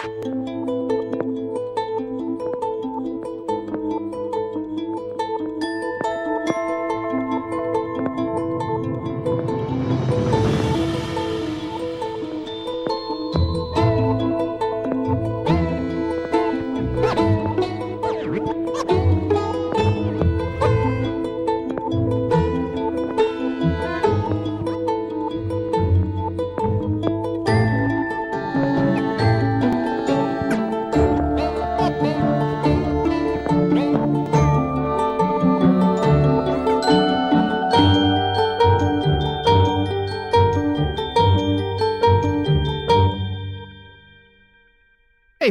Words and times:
Hey, 0.00 0.77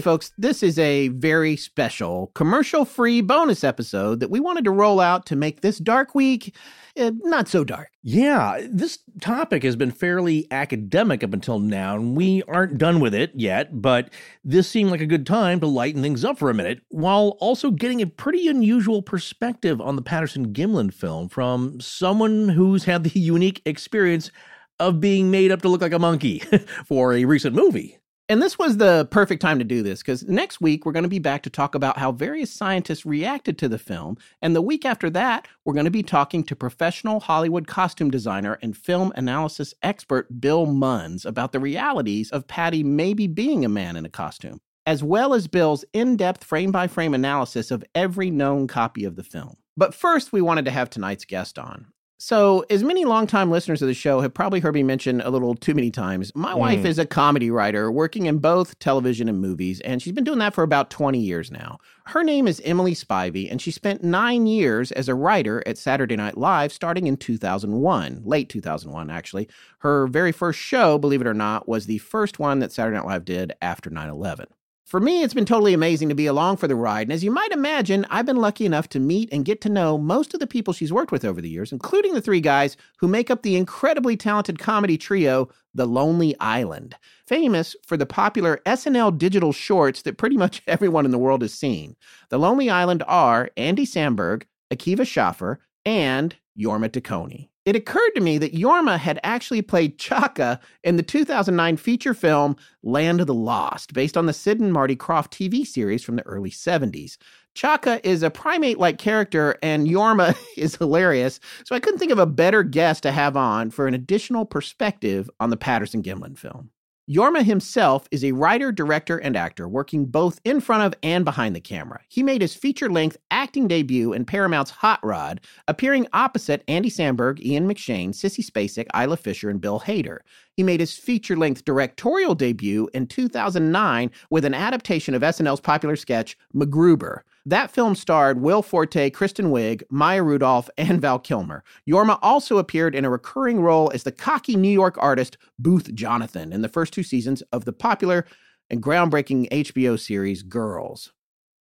folks, 0.08 0.32
this 0.38 0.64
is 0.64 0.80
a 0.80 1.10
very 1.10 1.58
special 1.58 2.28
commercial 2.28 2.86
free 2.86 3.20
bonus 3.20 3.62
episode 3.62 4.22
that 4.22 4.30
we 4.30 4.40
wanted 4.40 4.64
to 4.64 4.72
roll 4.72 5.02
out 5.02 5.26
to 5.26 5.36
make 5.36 5.60
this 5.60 5.80
dark 5.80 6.16
week 6.16 6.56
uh, 6.98 7.12
not 7.24 7.50
so 7.50 7.66
dark. 7.66 7.90
Yeah, 8.04 8.62
this 8.70 9.00
topic 9.20 9.64
has 9.64 9.76
been 9.76 9.92
fairly 9.92 10.48
academic 10.50 11.26
up 11.26 11.34
until 11.34 11.60
now, 11.60 11.96
and 11.96 12.16
we 12.16 12.42
aren't 12.44 12.78
done 12.78 13.02
with 13.02 13.14
it 13.14 13.34
yet, 13.36 13.82
but 13.82 14.10
this 14.46 14.70
seemed 14.70 14.92
like 14.92 15.02
a 15.02 15.06
good 15.06 15.26
time 15.26 15.60
to 15.60 15.68
lighten 15.68 16.02
things 16.02 16.24
up 16.24 16.40
for 16.40 16.50
a 16.50 16.54
minute 16.54 16.80
while 16.88 17.36
also 17.42 17.70
getting 17.70 18.02
a 18.02 18.08
pretty 18.08 18.48
unusual 18.48 19.02
perspective 19.02 19.82
on 19.82 19.98
the 19.98 20.02
Patterson 20.02 20.54
Gimlin 20.54 20.94
film 20.94 21.28
from 21.28 21.82
someone 21.82 22.48
who's 22.48 22.86
had 22.86 23.04
the 23.04 23.20
unique 23.20 23.62
experience 23.66 24.32
of 24.80 25.02
being 25.02 25.30
made 25.30 25.52
up 25.52 25.62
to 25.64 25.68
look 25.68 25.82
like 25.82 25.92
a 25.92 26.00
monkey 26.00 26.40
for 26.86 27.12
a 27.12 27.26
recent 27.26 27.54
movie. 27.54 28.00
And 28.30 28.42
this 28.42 28.60
was 28.60 28.76
the 28.76 29.08
perfect 29.10 29.42
time 29.42 29.58
to 29.58 29.64
do 29.64 29.82
this 29.82 30.00
because 30.00 30.24
next 30.24 30.60
week 30.60 30.86
we're 30.86 30.92
going 30.92 31.04
to 31.04 31.10
be 31.10 31.18
back 31.18 31.44
to 31.44 31.50
talk 31.50 31.76
about 31.76 31.98
how 31.98 32.12
various 32.12 32.52
scientists 32.52 33.06
reacted 33.06 33.58
to 33.60 33.70
the 33.70 33.80
film. 33.80 34.18
And 34.42 34.54
the 34.54 34.62
week 34.62 34.84
after 34.84 35.10
that, 35.12 35.48
we're 35.64 35.74
going 35.74 35.86
to 35.86 35.92
be 35.92 36.04
talking 36.04 36.44
to 36.44 36.56
professional 36.56 37.22
Hollywood 37.22 37.68
costume 37.68 38.12
designer 38.12 38.60
and 38.62 38.76
film 38.76 39.14
analysis 39.16 39.74
expert 39.82 40.42
Bill 40.42 40.68
Munns 40.68 41.26
about 41.26 41.54
the 41.54 41.62
realities 41.62 42.30
of 42.32 42.48
Patty 42.48 42.84
maybe 42.84 43.28
being 43.28 43.64
a 43.64 43.70
man 43.70 43.96
in 43.96 44.06
a 44.06 44.10
costume, 44.10 44.60
as 44.86 45.02
well 45.02 45.34
as 45.34 45.48
Bill's 45.48 45.86
in 45.94 46.18
depth 46.18 46.44
frame 46.44 46.72
by 46.72 46.88
frame 46.88 47.14
analysis 47.14 47.72
of 47.72 47.86
every 47.96 48.30
known 48.30 48.68
copy 48.68 49.06
of 49.06 49.16
the 49.16 49.24
film. 49.24 49.56
But 49.78 49.94
first, 49.94 50.34
we 50.34 50.42
wanted 50.42 50.66
to 50.66 50.72
have 50.72 50.90
tonight's 50.90 51.24
guest 51.24 51.58
on. 51.58 51.94
So, 52.20 52.66
as 52.72 52.84
many 52.84 53.06
longtime 53.06 53.52
listeners 53.52 53.84
of 53.84 53.88
the 53.88 53.94
show 53.94 54.22
have 54.22 54.34
probably 54.34 54.60
heard 54.60 54.74
me 54.74 54.82
mention 54.82 55.22
a 55.22 55.30
little 55.30 55.54
too 55.54 55.76
many 55.76 55.92
times, 55.92 56.32
my 56.34 56.54
mm. 56.54 56.58
wife 56.58 56.84
is 56.84 56.98
a 56.98 57.06
comedy 57.06 57.52
writer 57.52 57.92
working 57.92 58.26
in 58.26 58.40
both 58.40 58.80
television 58.80 59.30
and 59.30 59.40
movies, 59.40 59.82
and 59.82 60.02
she's 60.02 60.14
been 60.14 60.24
doing 60.24 60.40
that 60.40 60.56
for 60.56 60.64
about 60.64 60.90
20 60.90 61.20
years 61.20 61.52
now. 61.52 61.78
Her 62.06 62.24
name 62.24 62.48
is 62.48 62.60
Emily 62.66 62.96
Spivey, 62.96 63.52
and 63.52 63.62
she 63.62 63.70
spent 63.70 64.04
nine 64.04 64.48
years 64.48 64.92
as 64.92 65.08
a 65.08 65.14
writer 65.14 65.62
at 65.68 65.78
Saturday 65.78 66.16
Night 66.16 66.38
Live 66.38 66.74
starting 66.74 67.06
in 67.06 67.18
2001, 67.18 68.24
late 68.26 68.50
2001, 68.50 69.12
actually. 69.12 69.48
Her 69.80 70.08
very 70.08 70.32
first 70.32 70.60
show, 70.60 70.98
believe 70.98 71.22
it 71.22 71.28
or 71.28 71.36
not, 71.36 71.70
was 71.70 71.86
the 71.86 72.00
first 72.00 72.40
one 72.40 72.58
that 72.60 72.72
Saturday 72.72 72.98
Night 72.98 73.06
Live 73.06 73.26
did 73.26 73.54
after 73.62 73.92
9 73.92 74.10
11. 74.10 74.48
For 74.88 75.02
me, 75.02 75.22
it's 75.22 75.34
been 75.34 75.44
totally 75.44 75.74
amazing 75.74 76.08
to 76.08 76.16
be 76.16 76.28
along 76.28 76.56
for 76.56 76.70
the 76.70 76.76
ride. 76.78 77.08
And 77.08 77.12
as 77.12 77.22
you 77.22 77.30
might 77.30 77.52
imagine, 77.52 78.06
I've 78.10 78.26
been 78.26 78.38
lucky 78.38 78.66
enough 78.66 78.88
to 78.90 79.02
meet 79.02 79.28
and 79.34 79.44
get 79.44 79.60
to 79.62 79.70
know 79.70 79.98
most 79.98 80.34
of 80.34 80.40
the 80.40 80.48
people 80.48 80.74
she's 80.74 80.94
worked 80.94 81.12
with 81.12 81.26
over 81.26 81.42
the 81.42 81.50
years, 81.50 81.74
including 81.74 82.14
the 82.14 82.22
three 82.22 82.40
guys 82.40 82.78
who 83.00 83.10
make 83.10 83.30
up 83.30 83.42
the 83.42 83.58
incredibly 83.58 84.16
talented 84.16 84.60
comedy 84.60 84.98
trio, 84.98 85.50
The 85.76 85.86
Lonely 85.86 86.38
Island, 86.40 86.96
famous 87.26 87.76
for 87.86 87.98
the 87.98 88.06
popular 88.06 88.62
SNL 88.66 89.18
digital 89.18 89.52
shorts 89.52 90.04
that 90.04 90.18
pretty 90.18 90.38
much 90.38 90.62
everyone 90.68 91.04
in 91.04 91.12
the 91.12 91.18
world 91.18 91.42
has 91.42 91.54
seen. 91.54 91.98
The 92.30 92.40
Lonely 92.40 92.70
Island 92.70 93.04
are 93.08 93.50
Andy 93.58 93.86
Samberg, 93.86 94.44
Akiva 94.74 95.06
Schaffer, 95.06 95.60
and 95.86 96.34
Jorma 96.58 96.88
Taccone 96.88 97.50
it 97.68 97.76
occurred 97.76 98.12
to 98.16 98.22
me 98.22 98.38
that 98.38 98.54
Jorma 98.54 98.98
had 98.98 99.20
actually 99.24 99.62
played 99.62 100.00
Chaka 100.00 100.58
in 100.86 100.96
the 100.96 101.04
2009 101.04 101.76
feature 101.76 102.14
film 102.14 102.56
Land 102.82 103.20
of 103.20 103.28
the 103.28 103.34
Lost, 103.34 103.94
based 103.94 104.16
on 104.16 104.26
the 104.26 104.32
Sid 104.32 104.62
and 104.62 104.72
Marty 104.72 104.96
Krofft 104.96 105.32
TV 105.32 105.68
series 105.68 106.02
from 106.02 106.16
the 106.16 106.26
early 106.26 106.50
70s. 106.50 107.18
Chaka 107.56 108.00
is 108.08 108.24
a 108.24 108.30
primate 108.30 108.80
like 108.80 109.00
character, 109.00 109.58
and 109.62 109.86
Jorma 109.86 110.34
is 110.58 110.78
hilarious, 110.78 111.42
so 111.66 111.76
I 111.76 111.82
couldn't 111.82 112.00
think 112.00 112.14
of 112.14 112.20
a 112.20 112.26
better 112.26 112.64
guest 112.64 113.04
to 113.04 113.12
have 113.12 113.36
on 113.36 113.70
for 113.70 113.86
an 113.86 113.94
additional 113.94 114.46
perspective 114.46 115.30
on 115.42 115.50
the 115.50 115.58
Patterson 115.58 116.02
Gimlin 116.02 116.38
film. 116.38 116.70
Jorma 117.10 117.42
himself 117.42 118.06
is 118.12 118.26
a 118.26 118.34
writer, 118.34 118.70
director, 118.70 119.18
and 119.18 119.38
actor 119.38 119.66
working 119.66 120.08
both 120.08 120.42
in 120.44 120.60
front 120.60 120.84
of 120.84 120.94
and 121.02 121.24
behind 121.24 121.56
the 121.56 121.62
camera. 121.62 122.02
He 122.10 122.22
made 122.22 122.42
his 122.42 122.54
feature 122.54 122.90
length 122.90 123.16
acting 123.32 123.70
debut 123.70 124.12
in 124.12 124.26
Paramount's 124.26 124.72
Hot 124.72 125.00
Rod, 125.06 125.40
appearing 125.70 126.08
opposite 126.12 126.66
Andy 126.68 126.90
Samberg, 126.90 127.40
Ian 127.40 127.66
McShane, 127.66 128.10
Sissy 128.10 128.46
Spacek, 128.46 128.88
Isla 128.94 129.16
Fisher, 129.16 129.50
and 129.50 129.62
Bill 129.62 129.80
Hader. 129.80 130.20
He 130.52 130.64
made 130.64 130.82
his 130.82 130.98
feature 130.98 131.38
length 131.38 131.64
directorial 131.64 132.36
debut 132.36 132.90
in 132.94 133.08
2009 133.08 134.12
with 134.30 134.44
an 134.44 134.54
adaptation 134.54 135.16
of 135.16 135.22
SNL's 135.22 135.62
popular 135.62 135.96
sketch, 135.96 136.38
MacGruber. 136.54 137.22
That 137.48 137.72
film 137.72 137.96
starred 137.96 138.42
Will 138.42 138.62
Forte, 138.62 139.10
Kristen 139.12 139.52
Wiig, 139.52 139.82
Maya 139.90 140.22
Rudolph, 140.22 140.70
and 140.78 141.00
Val 141.00 141.18
Kilmer. 141.18 141.64
Jorma 141.90 142.20
also 142.22 142.58
appeared 142.58 142.94
in 142.94 143.06
a 143.06 143.10
recurring 143.10 143.62
role 143.62 143.90
as 143.94 144.04
the 144.04 144.12
cocky 144.12 144.58
New 144.58 144.68
York 144.68 144.98
artist 145.00 145.38
Booth 145.58 145.96
Jonathan 145.96 146.52
in 146.52 146.62
the 146.62 146.68
first 146.68 146.92
two 146.92 147.04
seasons 147.04 147.42
of 147.54 147.64
the 147.64 147.72
popular 147.72 148.26
and 148.70 148.84
groundbreaking 148.84 149.50
HBO 149.50 149.98
series 149.98 150.44
Girls. 150.44 151.14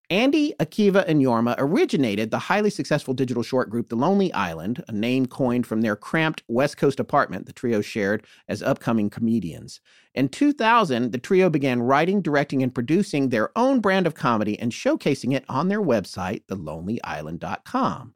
Andy, 0.09 0.53
Akiva, 0.59 1.03
and 1.07 1.19
Jorma 1.19 1.55
originated 1.57 2.29
the 2.29 2.37
highly 2.37 2.69
successful 2.69 3.15
digital 3.15 3.41
short 3.41 3.71
group 3.71 3.89
The 3.89 3.95
Lonely 3.95 4.31
Island, 4.33 4.83
a 4.87 4.91
name 4.91 5.25
coined 5.25 5.65
from 5.65 5.81
their 5.81 5.95
cramped 5.95 6.43
West 6.47 6.77
Coast 6.77 6.99
apartment 6.99 7.47
the 7.47 7.53
trio 7.53 7.81
shared 7.81 8.23
as 8.47 8.61
upcoming 8.61 9.09
comedians. 9.09 9.81
In 10.13 10.29
2000, 10.29 11.11
the 11.11 11.17
trio 11.17 11.49
began 11.49 11.81
writing, 11.81 12.21
directing, 12.21 12.61
and 12.61 12.73
producing 12.73 13.29
their 13.29 13.49
own 13.57 13.79
brand 13.79 14.05
of 14.05 14.13
comedy 14.13 14.59
and 14.59 14.71
showcasing 14.71 15.33
it 15.33 15.43
on 15.49 15.69
their 15.69 15.81
website, 15.81 16.43
thelonelyisland.com. 16.45 18.13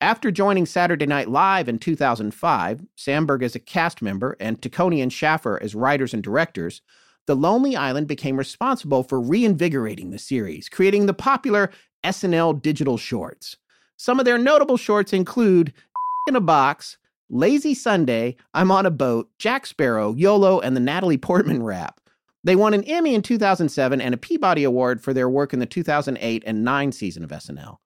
After 0.00 0.30
joining 0.30 0.66
Saturday 0.66 1.06
Night 1.06 1.30
Live 1.30 1.68
in 1.68 1.78
2005, 1.78 2.82
Samberg 2.96 3.42
as 3.42 3.56
a 3.56 3.60
cast 3.60 4.02
member 4.02 4.36
and 4.38 4.60
Taccone 4.60 5.02
and 5.02 5.12
Schaffer 5.12 5.60
as 5.60 5.74
writers 5.74 6.14
and 6.14 6.22
directors, 6.22 6.82
the 7.26 7.36
Lonely 7.36 7.76
Island 7.76 8.06
became 8.06 8.36
responsible 8.36 9.02
for 9.02 9.20
reinvigorating 9.20 10.10
the 10.10 10.18
series, 10.18 10.68
creating 10.68 11.06
the 11.06 11.14
popular 11.14 11.70
SNL 12.04 12.60
digital 12.60 12.96
shorts. 12.96 13.56
Some 13.96 14.18
of 14.18 14.24
their 14.24 14.38
notable 14.38 14.76
shorts 14.76 15.12
include 15.12 15.72
in 16.28 16.36
a 16.36 16.40
Box, 16.40 16.98
Lazy 17.30 17.74
Sunday, 17.74 18.36
I'm 18.52 18.70
on 18.70 18.86
a 18.86 18.90
Boat, 18.90 19.30
Jack 19.38 19.66
Sparrow, 19.66 20.12
YOLO, 20.14 20.60
and 20.60 20.76
the 20.76 20.80
Natalie 20.80 21.16
Portman 21.18 21.62
rap. 21.62 22.00
They 22.44 22.56
won 22.56 22.74
an 22.74 22.84
Emmy 22.84 23.14
in 23.14 23.22
2007 23.22 24.00
and 24.00 24.14
a 24.14 24.18
Peabody 24.18 24.64
Award 24.64 25.02
for 25.02 25.14
their 25.14 25.30
work 25.30 25.54
in 25.54 25.60
the 25.60 25.66
2008 25.66 26.42
and 26.46 26.62
9 26.62 26.92
season 26.92 27.24
of 27.24 27.30
SNL. 27.30 27.78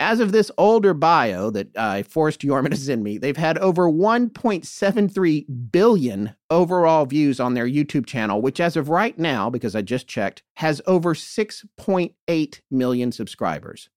As 0.00 0.20
of 0.20 0.30
this 0.30 0.50
older 0.56 0.94
bio 0.94 1.50
that 1.50 1.76
I 1.76 2.04
forced 2.04 2.42
Jorma 2.42 2.70
to 2.70 2.76
send 2.76 3.02
me, 3.02 3.18
they've 3.18 3.36
had 3.36 3.58
over 3.58 3.90
1.73 3.90 5.72
billion 5.72 6.36
overall 6.50 7.04
views 7.04 7.40
on 7.40 7.54
their 7.54 7.66
YouTube 7.66 8.06
channel, 8.06 8.40
which, 8.40 8.60
as 8.60 8.76
of 8.76 8.88
right 8.88 9.18
now, 9.18 9.50
because 9.50 9.74
I 9.74 9.82
just 9.82 10.06
checked, 10.06 10.44
has 10.54 10.80
over 10.86 11.14
6.8 11.14 12.60
million 12.70 13.10
subscribers. 13.10 13.88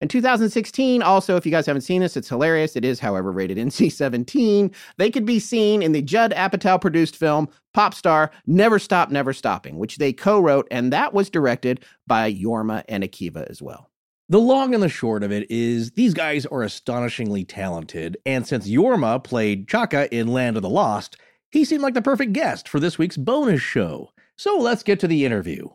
In 0.00 0.08
2016, 0.08 1.02
also, 1.02 1.36
if 1.36 1.44
you 1.44 1.52
guys 1.52 1.66
haven't 1.66 1.82
seen 1.82 2.00
this, 2.00 2.16
it's 2.16 2.28
hilarious. 2.28 2.74
It 2.76 2.84
is, 2.84 3.00
however, 3.00 3.32
rated 3.32 3.58
NC 3.58 3.92
17. 3.92 4.70
They 4.98 5.10
could 5.10 5.26
be 5.26 5.40
seen 5.40 5.82
in 5.82 5.92
the 5.92 6.00
Judd 6.00 6.32
Apatow 6.32 6.80
produced 6.80 7.16
film 7.16 7.48
Pop 7.74 7.92
Star 7.92 8.30
Never 8.46 8.78
Stop, 8.78 9.10
Never 9.10 9.32
Stopping, 9.32 9.78
which 9.78 9.98
they 9.98 10.12
co 10.12 10.40
wrote, 10.40 10.68
and 10.70 10.92
that 10.92 11.12
was 11.12 11.28
directed 11.28 11.84
by 12.06 12.32
Jorma 12.32 12.84
and 12.88 13.02
Akiva 13.02 13.48
as 13.50 13.60
well. 13.60 13.89
The 14.30 14.38
long 14.38 14.74
and 14.74 14.82
the 14.82 14.88
short 14.88 15.24
of 15.24 15.32
it 15.32 15.50
is 15.50 15.90
these 15.90 16.14
guys 16.14 16.46
are 16.46 16.62
astonishingly 16.62 17.42
talented, 17.42 18.16
and 18.24 18.46
since 18.46 18.68
Jorma 18.68 19.24
played 19.24 19.66
Chaka 19.66 20.08
in 20.14 20.28
Land 20.28 20.56
of 20.56 20.62
the 20.62 20.68
Lost, 20.68 21.16
he 21.50 21.64
seemed 21.64 21.82
like 21.82 21.94
the 21.94 22.00
perfect 22.00 22.32
guest 22.32 22.68
for 22.68 22.78
this 22.78 22.96
week's 22.96 23.16
bonus 23.16 23.60
show. 23.60 24.12
So 24.36 24.56
let's 24.56 24.84
get 24.84 25.00
to 25.00 25.08
the 25.08 25.24
interview. 25.24 25.70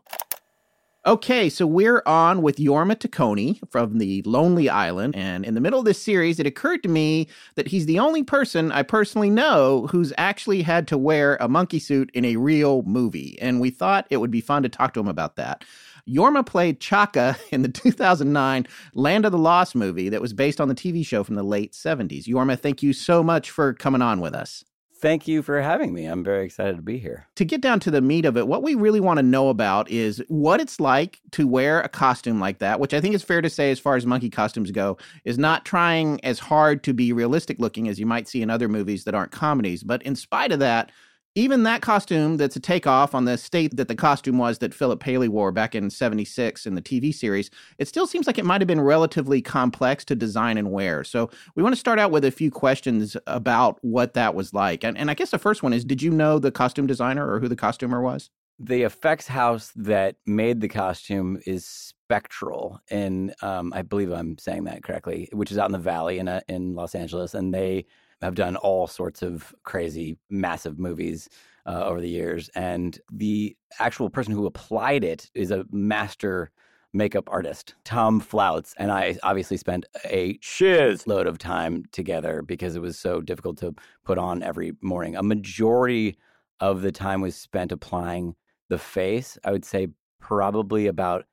Okay, 1.05 1.49
so 1.49 1.67
we're 1.67 2.01
on 2.05 2.41
with 2.41 2.55
Jorma 2.55 2.95
Taccone 2.95 3.59
from 3.69 3.97
the 3.97 4.23
Lonely 4.25 4.69
Island. 4.69 5.17
And 5.17 5.45
in 5.45 5.53
the 5.53 5.61
middle 5.61 5.79
of 5.79 5.85
this 5.85 6.01
series, 6.01 6.39
it 6.39 6.47
occurred 6.47 6.81
to 6.83 6.89
me 6.89 7.27
that 7.55 7.67
he's 7.67 7.87
the 7.87 7.99
only 7.99 8.23
person 8.23 8.71
I 8.71 8.83
personally 8.83 9.29
know 9.29 9.87
who's 9.91 10.13
actually 10.17 10.61
had 10.61 10.87
to 10.87 10.97
wear 10.97 11.37
a 11.41 11.49
monkey 11.49 11.77
suit 11.77 12.09
in 12.13 12.23
a 12.23 12.37
real 12.37 12.83
movie. 12.83 13.37
And 13.41 13.59
we 13.59 13.69
thought 13.69 14.07
it 14.09 14.17
would 14.17 14.31
be 14.31 14.39
fun 14.39 14.63
to 14.63 14.69
talk 14.69 14.93
to 14.93 15.01
him 15.01 15.09
about 15.09 15.35
that. 15.35 15.65
Jorma 16.07 16.45
played 16.45 16.79
Chaka 16.79 17.37
in 17.51 17.61
the 17.61 17.69
2009 17.69 18.67
Land 18.93 19.25
of 19.25 19.31
the 19.31 19.37
Lost 19.37 19.75
movie 19.75 20.09
that 20.09 20.21
was 20.21 20.33
based 20.33 20.61
on 20.61 20.67
the 20.67 20.75
TV 20.75 21.05
show 21.05 21.23
from 21.23 21.35
the 21.35 21.43
late 21.43 21.73
70s. 21.73 22.27
Jorma, 22.27 22.59
thank 22.59 22.83
you 22.83 22.93
so 22.93 23.23
much 23.23 23.49
for 23.49 23.73
coming 23.73 24.01
on 24.01 24.21
with 24.21 24.33
us. 24.33 24.63
Thank 24.97 25.27
you 25.27 25.41
for 25.41 25.61
having 25.61 25.93
me. 25.93 26.05
I'm 26.05 26.23
very 26.23 26.45
excited 26.45 26.77
to 26.77 26.81
be 26.81 26.97
here. 26.97 27.27
To 27.35 27.43
get 27.43 27.59
down 27.59 27.81
to 27.81 27.91
the 27.91 28.01
meat 28.01 28.25
of 28.25 28.37
it, 28.37 28.47
what 28.47 28.63
we 28.63 28.75
really 28.75 29.01
want 29.01 29.17
to 29.17 29.23
know 29.23 29.49
about 29.49 29.89
is 29.91 30.23
what 30.29 30.61
it's 30.61 30.79
like 30.79 31.19
to 31.31 31.47
wear 31.47 31.81
a 31.81 31.89
costume 31.89 32.39
like 32.39 32.59
that, 32.59 32.79
which 32.79 32.93
I 32.93 33.01
think 33.01 33.13
is 33.13 33.21
fair 33.21 33.41
to 33.41 33.49
say, 33.49 33.71
as 33.71 33.79
far 33.79 33.97
as 33.97 34.05
monkey 34.05 34.29
costumes 34.29 34.71
go, 34.71 34.97
is 35.25 35.37
not 35.37 35.65
trying 35.65 36.23
as 36.23 36.39
hard 36.39 36.81
to 36.85 36.93
be 36.93 37.11
realistic 37.11 37.59
looking 37.59 37.89
as 37.89 37.99
you 37.99 38.05
might 38.05 38.29
see 38.29 38.41
in 38.41 38.49
other 38.49 38.69
movies 38.69 39.03
that 39.03 39.13
aren't 39.13 39.31
comedies. 39.31 39.83
But 39.83 40.01
in 40.03 40.15
spite 40.15 40.53
of 40.53 40.59
that, 40.59 40.93
even 41.35 41.63
that 41.63 41.81
costume 41.81 42.37
that's 42.37 42.55
a 42.55 42.61
takeoff 42.61 43.13
on 43.13 43.25
the 43.25 43.37
state 43.37 43.75
that 43.75 43.89
the 43.89 43.95
costume 43.95 44.37
was 44.37 44.59
that 44.59 44.73
Philip 44.73 45.01
Paley 45.01 45.27
wore 45.27 45.51
back 45.51 45.75
in 45.75 45.89
76 45.89 46.65
in 46.65 46.75
the 46.75 46.81
TV 46.81 47.13
series, 47.13 47.51
it 47.77 47.89
still 47.89 48.07
seems 48.07 48.25
like 48.25 48.37
it 48.37 48.45
might 48.45 48.61
have 48.61 48.67
been 48.69 48.79
relatively 48.79 49.41
complex 49.41 50.05
to 50.05 50.15
design 50.15 50.57
and 50.57 50.71
wear. 50.71 51.03
So 51.03 51.29
we 51.55 51.61
want 51.61 51.73
to 51.73 51.79
start 51.79 51.99
out 51.99 52.11
with 52.11 52.23
a 52.23 52.31
few 52.31 52.49
questions 52.49 53.17
about 53.27 53.77
what 53.81 54.13
that 54.13 54.33
was 54.33 54.53
like. 54.53 54.85
And, 54.85 54.97
and 54.97 55.11
I 55.11 55.13
guess 55.13 55.31
the 55.31 55.37
first 55.37 55.61
one 55.61 55.73
is 55.73 55.83
Did 55.83 56.01
you 56.01 56.09
know 56.09 56.39
the 56.39 56.51
costume 56.51 56.87
designer 56.87 57.29
or 57.29 57.41
who 57.41 57.49
the 57.49 57.55
costumer 57.57 58.01
was? 58.01 58.29
The 58.57 58.83
effects 58.83 59.27
house 59.27 59.73
that 59.75 60.15
made 60.25 60.61
the 60.61 60.69
costume 60.69 61.41
is 61.45 61.65
Spectral, 61.65 62.79
and 62.89 63.35
um, 63.41 63.73
I 63.73 63.81
believe 63.81 64.11
I'm 64.11 64.37
saying 64.37 64.63
that 64.65 64.83
correctly, 64.83 65.27
which 65.33 65.51
is 65.51 65.57
out 65.57 65.65
in 65.65 65.73
the 65.73 65.79
Valley 65.79 66.19
in, 66.19 66.29
a, 66.29 66.41
in 66.47 66.73
Los 66.73 66.95
Angeles. 66.95 67.33
And 67.33 67.53
they 67.53 67.85
have 68.25 68.35
done 68.35 68.55
all 68.57 68.87
sorts 68.87 69.21
of 69.21 69.55
crazy, 69.63 70.17
massive 70.29 70.77
movies 70.79 71.29
uh, 71.65 71.83
over 71.85 72.01
the 72.01 72.09
years. 72.09 72.49
And 72.55 72.99
the 73.11 73.55
actual 73.79 74.09
person 74.09 74.33
who 74.33 74.45
applied 74.45 75.03
it 75.03 75.29
is 75.33 75.51
a 75.51 75.65
master 75.71 76.51
makeup 76.93 77.27
artist, 77.29 77.75
Tom 77.83 78.21
Floutz. 78.21 78.73
And 78.77 78.91
I 78.91 79.17
obviously 79.23 79.57
spent 79.57 79.85
a 80.05 80.37
shiz 80.41 81.07
load 81.07 81.27
of 81.27 81.37
time 81.37 81.83
together 81.91 82.41
because 82.41 82.75
it 82.75 82.81
was 82.81 82.97
so 82.97 83.21
difficult 83.21 83.57
to 83.59 83.75
put 84.05 84.17
on 84.17 84.41
every 84.41 84.73
morning. 84.81 85.15
A 85.15 85.23
majority 85.23 86.17
of 86.59 86.81
the 86.81 86.91
time 86.91 87.21
was 87.21 87.35
spent 87.35 87.71
applying 87.71 88.35
the 88.69 88.77
face. 88.77 89.37
I 89.43 89.51
would 89.51 89.65
say 89.65 89.89
probably 90.19 90.87
about 90.87 91.25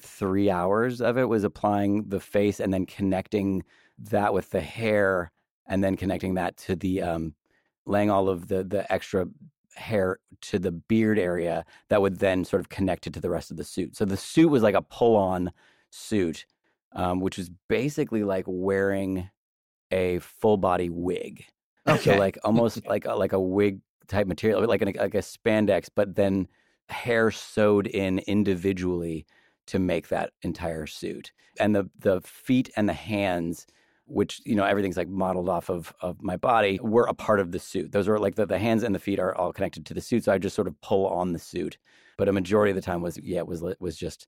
three 0.00 0.48
hours 0.48 1.00
of 1.00 1.18
it 1.18 1.24
was 1.24 1.42
applying 1.42 2.08
the 2.08 2.20
face 2.20 2.60
and 2.60 2.72
then 2.72 2.86
connecting 2.86 3.64
that 3.98 4.32
with 4.32 4.50
the 4.50 4.60
hair 4.60 5.32
and 5.68 5.84
then 5.84 5.96
connecting 5.96 6.34
that 6.34 6.56
to 6.56 6.74
the 6.74 7.02
um, 7.02 7.34
laying 7.86 8.10
all 8.10 8.28
of 8.28 8.48
the 8.48 8.64
the 8.64 8.90
extra 8.92 9.26
hair 9.76 10.18
to 10.40 10.58
the 10.58 10.72
beard 10.72 11.18
area 11.18 11.64
that 11.88 12.02
would 12.02 12.18
then 12.18 12.44
sort 12.44 12.60
of 12.60 12.68
connect 12.68 13.06
it 13.06 13.12
to 13.14 13.20
the 13.20 13.30
rest 13.30 13.50
of 13.50 13.56
the 13.56 13.64
suit. 13.64 13.96
So 13.96 14.04
the 14.04 14.16
suit 14.16 14.48
was 14.48 14.62
like 14.62 14.74
a 14.74 14.82
pull 14.82 15.16
on 15.16 15.52
suit, 15.90 16.46
um, 16.92 17.20
which 17.20 17.38
was 17.38 17.50
basically 17.68 18.24
like 18.24 18.44
wearing 18.48 19.30
a 19.90 20.18
full 20.18 20.56
body 20.56 20.90
wig. 20.90 21.44
Okay. 21.86 22.12
So 22.12 22.18
like 22.18 22.38
almost 22.44 22.86
like 22.86 23.06
a, 23.06 23.14
like 23.14 23.32
a 23.32 23.40
wig 23.40 23.80
type 24.08 24.26
material, 24.26 24.64
like 24.66 24.82
an, 24.82 24.92
like 24.98 25.14
a 25.14 25.18
spandex, 25.18 25.88
but 25.94 26.16
then 26.16 26.48
hair 26.88 27.30
sewed 27.30 27.86
in 27.86 28.18
individually 28.20 29.26
to 29.66 29.78
make 29.78 30.08
that 30.08 30.32
entire 30.42 30.86
suit. 30.86 31.32
And 31.60 31.74
the 31.74 31.88
the 31.98 32.20
feet 32.22 32.70
and 32.76 32.88
the 32.88 32.94
hands 32.94 33.66
which 34.08 34.40
you 34.44 34.54
know 34.54 34.64
everything's 34.64 34.96
like 34.96 35.08
modeled 35.08 35.48
off 35.48 35.68
of 35.68 35.92
of 36.00 36.22
my 36.22 36.36
body 36.36 36.78
were 36.82 37.04
a 37.04 37.14
part 37.14 37.40
of 37.40 37.52
the 37.52 37.58
suit. 37.58 37.92
Those 37.92 38.08
are 38.08 38.18
like 38.18 38.34
the, 38.34 38.46
the 38.46 38.58
hands 38.58 38.82
and 38.82 38.94
the 38.94 38.98
feet 38.98 39.18
are 39.18 39.34
all 39.34 39.52
connected 39.52 39.86
to 39.86 39.94
the 39.94 40.00
suit 40.00 40.24
so 40.24 40.32
i 40.32 40.38
just 40.38 40.56
sort 40.56 40.68
of 40.68 40.80
pull 40.80 41.06
on 41.06 41.32
the 41.32 41.38
suit. 41.38 41.78
But 42.16 42.28
a 42.28 42.32
majority 42.32 42.70
of 42.70 42.76
the 42.76 42.82
time 42.82 43.02
was 43.02 43.18
yeah 43.18 43.38
it 43.38 43.46
was 43.46 43.62
was 43.78 43.96
just 43.96 44.26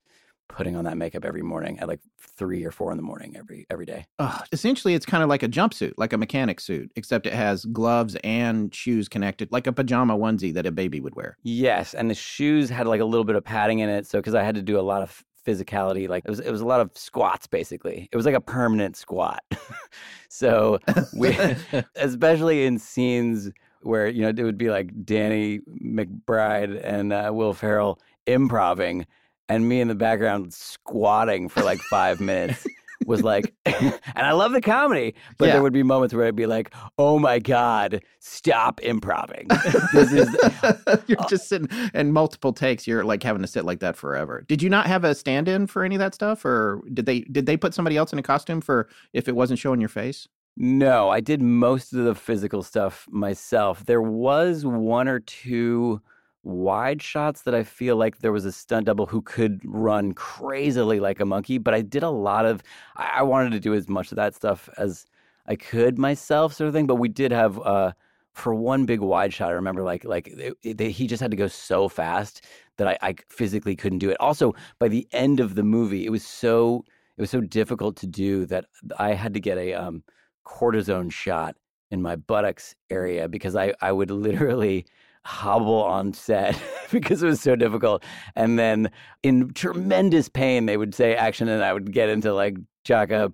putting 0.49 0.77
on 0.77 0.85
that 0.85 0.97
makeup 0.97 1.25
every 1.25 1.43
morning 1.43 1.79
at 1.79 1.87
like 1.87 2.01
three 2.19 2.65
or 2.65 2.73
four 2.73 2.91
in 2.91 2.97
the 2.97 3.03
morning 3.03 3.37
every 3.37 3.67
every 3.71 3.87
day. 3.87 4.07
Uh, 4.19 4.39
essentially 4.53 4.95
it's 4.95 5.07
kind 5.07 5.23
of 5.23 5.29
like 5.29 5.43
a 5.43 5.49
jumpsuit 5.49 5.93
like 5.97 6.13
a 6.13 6.19
mechanic 6.19 6.61
suit 6.61 6.91
except 6.97 7.27
it 7.27 7.33
has 7.33 7.65
gloves 7.67 8.17
and 8.25 8.75
shoes 8.75 9.09
connected 9.09 9.51
like 9.53 9.67
a 9.67 9.73
pajama 9.73 10.17
onesie 10.17 10.53
that 10.53 10.67
a 10.67 10.73
baby 10.73 11.01
would 11.01 11.15
wear. 11.15 11.37
Yes 11.43 11.95
and 11.95 12.11
the 12.11 12.15
shoes 12.15 12.69
had 12.69 12.87
like 12.87 13.01
a 13.01 13.05
little 13.05 13.25
bit 13.25 13.37
of 13.37 13.45
padding 13.45 13.79
in 13.79 13.89
it 13.89 14.07
so 14.07 14.19
because 14.19 14.35
i 14.35 14.43
had 14.43 14.55
to 14.55 14.63
do 14.63 14.79
a 14.79 14.83
lot 14.83 15.03
of 15.03 15.25
physicality. 15.51 16.09
Like 16.09 16.25
it 16.25 16.31
was, 16.31 16.41
it 16.41 16.51
was 16.51 16.61
a 16.61 16.67
lot 16.67 16.81
of 16.81 16.91
squats. 16.95 17.47
Basically, 17.47 18.09
it 18.13 18.17
was 18.17 18.27
like 18.27 18.35
a 18.35 18.41
permanent 18.41 18.97
squat. 18.97 19.43
so 20.29 20.79
we, 21.17 21.37
especially 21.97 22.65
in 22.65 22.79
scenes 22.79 23.51
where 23.83 24.09
you 24.09 24.23
know 24.23 24.29
it 24.29 24.43
would 24.43 24.59
be 24.59 24.71
like 24.71 24.91
Danny 25.05 25.61
McBride 25.83 26.81
and 26.85 27.13
uh, 27.13 27.31
Will 27.33 27.55
Ferrell 27.55 28.01
improving, 28.27 29.07
and 29.49 29.69
me 29.69 29.81
in 29.81 29.89
the 29.89 29.95
background 29.95 30.53
squatting 30.53 31.49
for 31.49 31.63
like 31.63 31.81
five 31.81 32.21
minutes 32.21 32.67
was 33.07 33.23
like, 33.23 33.55
and 33.65 33.99
I 34.17 34.33
love 34.33 34.53
the 34.53 34.61
comedy, 34.61 35.15
but 35.39 35.47
yeah. 35.47 35.53
there 35.53 35.63
would 35.63 35.73
be 35.73 35.83
moments 35.83 36.15
where 36.15 36.27
I'd 36.27 36.37
be 36.37 36.47
like, 36.47 36.75
"Oh 36.99 37.19
my 37.19 37.39
god, 37.39 38.03
stop 38.19 38.81
improving!" 38.81 39.49
this 39.93 40.13
is 40.13 40.37
you're 41.07 41.19
just 41.29 41.49
sitting 41.49 41.69
and 41.95 42.13
multiple 42.13 42.53
takes. 42.53 42.87
You're 42.87 43.05
like 43.05 43.23
having 43.23 43.43
to 43.43 43.49
sit 43.49 43.65
like 43.65 43.81
that 43.81 43.97
forever. 43.97 44.45
Did 44.47 44.63
you 44.63 44.71
not 44.71 44.87
have 44.87 45.05
a 45.05 45.15
stand-in 45.15 45.67
for 45.67 45.85
any 45.85 45.95
of 45.95 46.01
that 46.01 46.15
stuff, 46.15 46.45
or 46.45 46.83
did 46.93 47.07
they 47.07 47.21
did 47.21 47.47
they 47.47 47.57
put 47.57 47.75
somebody 47.75 47.97
else 47.97 48.13
in 48.13 48.19
a 48.19 48.23
costume 48.23 48.61
for 48.61 48.89
if 49.13 49.29
it 49.29 49.37
wasn't 49.37 49.59
showing 49.59 49.81
your 49.81 49.89
face? 49.89 50.29
No, 50.57 51.09
I 51.09 51.21
did 51.21 51.41
most 51.41 51.93
of 51.93 52.05
the 52.05 52.15
physical 52.15 52.63
stuff 52.63 53.07
myself. 53.11 53.87
There 53.87 54.03
was 54.03 54.67
one 54.67 55.09
or 55.09 55.21
two 55.21 56.03
wide 56.43 57.03
shots 57.03 57.43
that 57.43 57.55
I 57.55 57.63
feel 57.63 57.97
like 57.97 58.19
there 58.19 58.33
was 58.33 58.45
a 58.45 58.53
stunt 58.53 58.87
double 58.87 59.07
who 59.07 59.23
could 59.23 59.61
run 59.65 60.13
crazily 60.13 61.01
like 61.01 61.21
a 61.21 61.27
monkey, 61.27 61.59
but 61.59 61.75
I 61.75 61.83
did 61.83 62.03
a 62.03 62.11
lot 62.11 62.47
of 62.47 62.63
I 62.97 63.23
wanted 63.23 63.53
to 63.53 63.61
do 63.61 63.75
as 63.75 63.89
much 63.89 64.11
of 64.13 64.17
that 64.17 64.35
stuff 64.35 64.69
as 64.79 65.07
I 65.47 65.57
could 65.57 65.99
myself, 65.99 66.55
sort 66.55 66.69
of 66.69 66.75
thing. 66.75 66.87
But 66.87 66.97
we 66.97 67.09
did 67.09 67.33
have 67.33 67.59
uh 67.61 67.93
for 68.33 68.55
one 68.55 68.87
big 68.87 69.01
wide 69.01 69.33
shot, 69.35 69.51
I 69.51 69.53
remember 69.53 69.83
like 69.83 70.05
like 70.05 70.29
it, 70.29 70.57
it, 70.63 70.81
he 70.81 71.07
just 71.07 71.21
had 71.21 71.31
to 71.31 71.37
go 71.37 71.49
so 71.49 71.89
fast 71.89 72.45
that 72.77 72.89
I, 72.89 72.99
I 73.03 73.15
physically 73.29 73.77
couldn't 73.77 73.99
do 73.99 74.11
it. 74.11 74.17
Also, 74.21 74.55
by 74.79 74.89
the 74.89 75.07
end 75.13 75.41
of 75.41 75.55
the 75.55 75.63
movie, 75.63 76.07
it 76.07 76.11
was 76.11 76.25
so 76.25 76.85
it 77.17 77.21
was 77.21 77.31
so 77.31 77.41
difficult 77.41 77.97
to 77.97 78.07
do 78.07 78.47
that 78.47 78.67
I 78.99 79.13
had 79.15 79.35
to 79.35 79.41
get 79.41 79.59
a 79.59 79.75
um, 79.75 80.03
cortisone 80.47 81.13
shot 81.13 81.57
in 81.91 82.01
my 82.01 82.17
buttocks 82.17 82.75
area 82.89 83.29
because 83.29 83.57
I 83.57 83.75
I 83.81 83.93
would 83.93 84.11
literally 84.27 84.87
hobble 85.25 85.83
on 85.83 86.13
set 86.13 86.61
because 86.91 87.23
it 87.23 87.27
was 87.27 87.41
so 87.41 87.57
difficult. 87.57 88.05
And 88.37 88.59
then 88.59 88.91
in 89.23 89.53
tremendous 89.53 90.29
pain, 90.29 90.67
they 90.67 90.77
would 90.77 90.95
say 90.95 91.15
action, 91.15 91.49
and 91.49 91.63
I 91.63 91.73
would 91.73 91.93
get 91.93 92.09
into 92.09 92.33
like 92.33 92.57
Chaka 92.85 93.33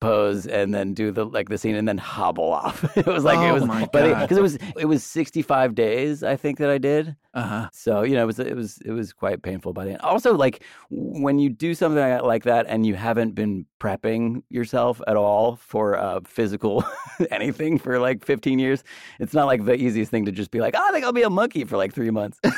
pose 0.00 0.46
and 0.46 0.74
then 0.74 0.94
do 0.94 1.12
the 1.12 1.24
like 1.24 1.48
the 1.48 1.58
scene 1.58 1.76
and 1.76 1.86
then 1.86 1.98
hobble 1.98 2.52
off. 2.52 2.84
it 2.96 3.06
was 3.06 3.24
like 3.24 3.38
oh 3.38 3.48
it 3.48 3.52
was 3.52 3.88
but 3.92 4.20
because 4.20 4.36
it, 4.36 4.40
it, 4.40 4.42
was 4.42 4.58
it 4.78 4.84
was 4.86 5.04
65 5.04 5.74
days 5.74 6.22
I 6.22 6.36
think 6.36 6.58
that 6.58 6.70
I 6.70 6.78
did. 6.78 7.16
Uh-huh. 7.32 7.68
So, 7.72 8.02
you 8.02 8.14
know, 8.14 8.24
it 8.24 8.26
was 8.26 8.38
it 8.40 8.56
was 8.56 8.78
it 8.84 8.90
was 8.90 9.12
quite 9.12 9.42
painful 9.42 9.72
by 9.72 9.84
the 9.84 9.92
end. 9.92 10.00
Also 10.00 10.34
like 10.34 10.64
when 10.90 11.38
you 11.38 11.48
do 11.48 11.74
something 11.74 12.18
like 12.22 12.42
that 12.44 12.66
and 12.68 12.84
you 12.84 12.96
haven't 12.96 13.34
been 13.36 13.66
prepping 13.78 14.42
yourself 14.48 15.00
at 15.06 15.16
all 15.16 15.56
for 15.56 15.96
uh, 15.96 16.20
physical 16.24 16.84
anything 17.30 17.78
for 17.78 18.00
like 18.00 18.24
15 18.24 18.58
years, 18.58 18.82
it's 19.20 19.32
not 19.32 19.46
like 19.46 19.64
the 19.64 19.74
easiest 19.74 20.10
thing 20.10 20.24
to 20.24 20.32
just 20.32 20.50
be 20.50 20.60
like, 20.60 20.74
oh, 20.76 20.84
"I 20.88 20.90
think 20.90 21.04
I'll 21.04 21.12
be 21.12 21.22
a 21.22 21.30
monkey 21.30 21.64
for 21.64 21.76
like 21.76 21.94
3 21.94 22.10
months." 22.10 22.40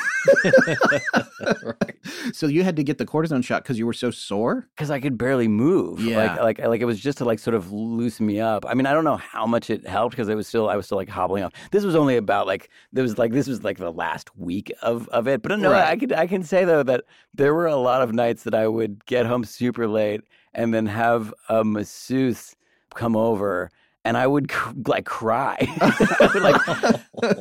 right. 1.63 1.95
So 2.33 2.47
you 2.47 2.63
had 2.63 2.75
to 2.77 2.83
get 2.83 2.97
the 2.97 3.05
cortisone 3.05 3.43
shot 3.43 3.63
cuz 3.65 3.77
you 3.77 3.85
were 3.85 3.93
so 3.93 4.09
sore? 4.09 4.69
Cuz 4.75 4.89
I 4.89 4.99
could 4.99 5.19
barely 5.19 5.47
move. 5.47 5.99
Yeah. 5.99 6.17
Like 6.17 6.59
like 6.59 6.67
like 6.67 6.81
it 6.81 6.85
was 6.85 6.99
just 6.99 7.19
to 7.19 7.25
like 7.25 7.32
like 7.33 7.39
sort 7.39 7.55
of 7.55 7.71
loosen 7.71 8.27
me 8.27 8.39
up. 8.39 8.63
I 8.67 8.75
mean, 8.75 8.85
I 8.85 8.93
don't 8.93 9.03
know 9.03 9.17
how 9.17 9.47
much 9.47 9.71
it 9.71 9.87
helped 9.87 10.15
because 10.15 10.29
it 10.29 10.35
was 10.35 10.47
still 10.47 10.69
I 10.69 10.75
was 10.75 10.85
still 10.85 10.99
like 10.99 11.09
hobbling 11.09 11.43
off. 11.43 11.51
This 11.71 11.83
was 11.83 11.95
only 11.95 12.15
about 12.15 12.45
like 12.45 12.69
there 12.91 13.01
was 13.01 13.17
like 13.17 13.31
this 13.31 13.47
was 13.47 13.63
like 13.63 13.79
the 13.79 13.91
last 13.91 14.35
week 14.37 14.71
of 14.83 15.09
of 15.09 15.27
it. 15.27 15.41
But 15.41 15.57
no, 15.57 15.71
right. 15.71 15.87
I 15.87 15.97
could 15.97 16.13
I 16.13 16.27
can 16.27 16.43
say 16.43 16.63
though 16.63 16.83
that 16.83 17.05
there 17.33 17.55
were 17.55 17.65
a 17.65 17.75
lot 17.75 18.03
of 18.03 18.13
nights 18.13 18.43
that 18.43 18.53
I 18.53 18.67
would 18.67 19.03
get 19.07 19.25
home 19.25 19.43
super 19.45 19.87
late 19.87 20.21
and 20.53 20.71
then 20.73 20.85
have 20.85 21.33
a 21.49 21.63
masseuse 21.63 22.55
come 22.93 23.15
over 23.15 23.71
and 24.05 24.15
I 24.15 24.27
would 24.27 24.51
like 24.87 25.05
cry. 25.05 25.57
like, 26.35 27.39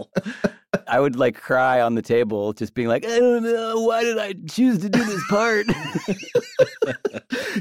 I 0.87 1.01
would 1.01 1.17
like 1.17 1.37
cry 1.37 1.81
on 1.81 1.95
the 1.95 2.03
table, 2.03 2.53
just 2.53 2.75
being 2.75 2.89
like, 2.89 3.05
I 3.05 3.19
don't 3.19 3.43
know, 3.43 3.83
why 3.83 4.03
did 4.03 4.19
I 4.19 4.35
choose 4.49 4.79
to 4.79 4.89
do 4.89 5.05
this 5.05 5.23
part? 5.29 5.67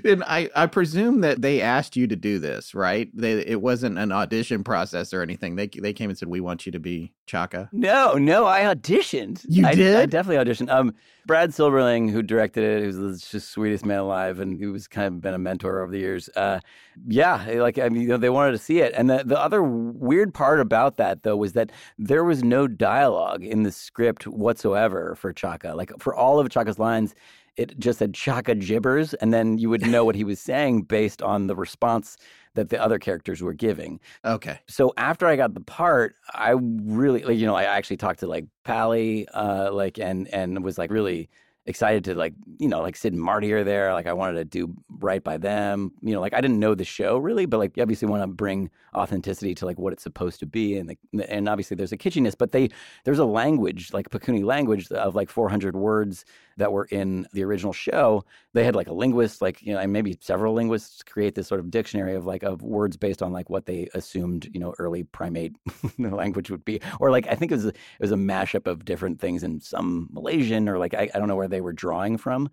and 0.05 0.23
I, 0.25 0.49
I 0.55 0.65
presume 0.67 1.21
that 1.21 1.41
they 1.41 1.61
asked 1.61 1.95
you 1.97 2.07
to 2.07 2.15
do 2.15 2.39
this, 2.39 2.73
right? 2.73 3.09
They, 3.13 3.39
it 3.45 3.61
wasn't 3.61 3.97
an 3.97 4.11
audition 4.11 4.63
process 4.63 5.13
or 5.13 5.21
anything. 5.21 5.55
They 5.55 5.67
they 5.67 5.93
came 5.93 6.09
and 6.09 6.17
said, 6.17 6.29
"We 6.29 6.39
want 6.39 6.65
you 6.65 6.71
to 6.71 6.79
be 6.79 7.13
Chaka." 7.25 7.69
no, 7.73 8.13
no, 8.13 8.45
I 8.45 8.61
auditioned. 8.61 9.45
You 9.47 9.67
I, 9.67 9.75
did? 9.75 9.95
I 9.95 10.05
definitely 10.05 10.43
auditioned. 10.43 10.69
Um, 10.69 10.93
Brad 11.25 11.51
Silberling, 11.51 12.09
who 12.09 12.21
directed 12.23 12.63
it, 12.63 12.83
who's 12.83 12.95
the 12.95 13.17
just 13.31 13.51
sweetest 13.51 13.85
man 13.85 13.99
alive, 13.99 14.39
and 14.39 14.59
who 14.59 14.71
was 14.71 14.87
kind 14.87 15.07
of 15.07 15.21
been 15.21 15.33
a 15.33 15.39
mentor 15.39 15.81
over 15.81 15.91
the 15.91 15.99
years. 15.99 16.29
Uh, 16.35 16.59
yeah, 17.07 17.45
like 17.57 17.77
I 17.77 17.89
mean, 17.89 18.03
you 18.03 18.07
know, 18.09 18.17
they 18.17 18.29
wanted 18.29 18.51
to 18.53 18.57
see 18.57 18.79
it. 18.79 18.93
And 18.95 19.09
the 19.09 19.23
the 19.25 19.39
other 19.39 19.61
weird 19.61 20.33
part 20.33 20.59
about 20.59 20.97
that 20.97 21.23
though 21.23 21.37
was 21.37 21.53
that 21.53 21.71
there 21.97 22.23
was 22.23 22.43
no 22.43 22.67
dialogue 22.67 23.00
in 23.41 23.63
the 23.63 23.71
script 23.71 24.27
whatsoever 24.27 25.15
for 25.15 25.33
Chaka. 25.33 25.73
Like 25.75 25.91
for 25.99 26.15
all 26.15 26.39
of 26.39 26.49
Chaka's 26.49 26.79
lines, 26.79 27.15
it 27.57 27.77
just 27.79 27.99
said 27.99 28.13
Chaka 28.13 28.55
gibbers, 28.55 29.13
and 29.21 29.33
then 29.33 29.57
you 29.57 29.69
would 29.69 29.85
know 29.85 30.05
what 30.05 30.15
he 30.15 30.23
was 30.23 30.39
saying 30.39 30.83
based 30.83 31.21
on 31.21 31.47
the 31.47 31.55
response 31.55 32.17
that 32.53 32.69
the 32.69 32.81
other 32.81 32.99
characters 32.99 33.41
were 33.41 33.53
giving. 33.53 33.99
Okay. 34.25 34.59
So 34.67 34.93
after 34.97 35.27
I 35.27 35.35
got 35.35 35.53
the 35.53 35.61
part, 35.61 36.15
I 36.33 36.55
really, 36.59 37.23
like, 37.23 37.37
you 37.37 37.45
know, 37.45 37.55
I 37.55 37.63
actually 37.63 37.97
talked 37.97 38.19
to 38.21 38.27
like 38.27 38.45
Pally, 38.63 39.27
uh, 39.29 39.71
like, 39.73 39.99
and 39.99 40.27
and 40.29 40.63
was 40.63 40.77
like 40.77 40.91
really 40.91 41.29
excited 41.65 42.03
to 42.05 42.15
like, 42.15 42.33
you 42.57 42.67
know, 42.67 42.81
like 42.81 42.95
Sid 42.95 43.13
and 43.13 43.21
Marty 43.21 43.51
are 43.53 43.63
there. 43.63 43.93
Like, 43.93 44.07
I 44.07 44.13
wanted 44.13 44.35
to 44.35 44.45
do 44.45 44.73
right 44.99 45.23
by 45.23 45.37
them. 45.37 45.91
You 46.01 46.13
know, 46.13 46.21
like 46.21 46.33
I 46.33 46.41
didn't 46.41 46.59
know 46.59 46.75
the 46.75 46.85
show 46.85 47.17
really, 47.17 47.45
but 47.45 47.57
like, 47.57 47.77
you 47.77 47.83
obviously 47.83 48.07
want 48.07 48.23
to 48.23 48.27
bring 48.27 48.69
authenticity 48.95 49.55
to 49.55 49.65
like 49.65 49.79
what 49.79 49.93
it's 49.93 50.03
supposed 50.03 50.39
to 50.39 50.45
be, 50.45 50.77
and 50.77 50.89
the, 50.89 51.31
and 51.31 51.47
obviously 51.47 51.75
there's 51.75 51.91
a 51.91 51.97
kitschiness, 51.97 52.35
but 52.37 52.51
they 52.51 52.69
there's 53.05 53.19
a 53.19 53.25
language 53.25 53.93
like 53.93 54.09
Pakuni 54.09 54.43
language 54.43 54.91
of 54.91 55.15
like 55.15 55.29
400 55.29 55.75
words 55.75 56.25
that 56.57 56.71
were 56.71 56.85
in 56.85 57.25
the 57.33 57.43
original 57.43 57.73
show. 57.73 58.23
They 58.53 58.63
had 58.63 58.75
like 58.75 58.87
a 58.87 58.93
linguist, 58.93 59.41
like 59.41 59.61
you 59.61 59.73
know, 59.73 59.79
and 59.79 59.93
maybe 59.93 60.17
several 60.21 60.53
linguists 60.53 61.03
create 61.03 61.35
this 61.35 61.47
sort 61.47 61.59
of 61.59 61.71
dictionary 61.71 62.15
of 62.15 62.25
like 62.25 62.43
of 62.43 62.61
words 62.61 62.97
based 62.97 63.21
on 63.21 63.31
like 63.31 63.49
what 63.49 63.65
they 63.65 63.87
assumed 63.93 64.49
you 64.53 64.59
know 64.59 64.73
early 64.77 65.03
primate 65.03 65.55
language 65.97 66.49
would 66.49 66.65
be, 66.65 66.81
or 66.99 67.11
like 67.11 67.27
I 67.27 67.35
think 67.35 67.51
it 67.51 67.55
was 67.55 67.65
it 67.65 67.75
was 67.99 68.11
a 68.11 68.15
mashup 68.15 68.67
of 68.67 68.85
different 68.85 69.19
things 69.19 69.43
in 69.43 69.61
some 69.61 70.09
Malaysian 70.11 70.67
or 70.67 70.77
like 70.77 70.93
I, 70.93 71.09
I 71.13 71.19
don't 71.19 71.27
know 71.27 71.35
where 71.35 71.47
they 71.47 71.60
were 71.61 71.73
drawing 71.73 72.17
from, 72.17 72.49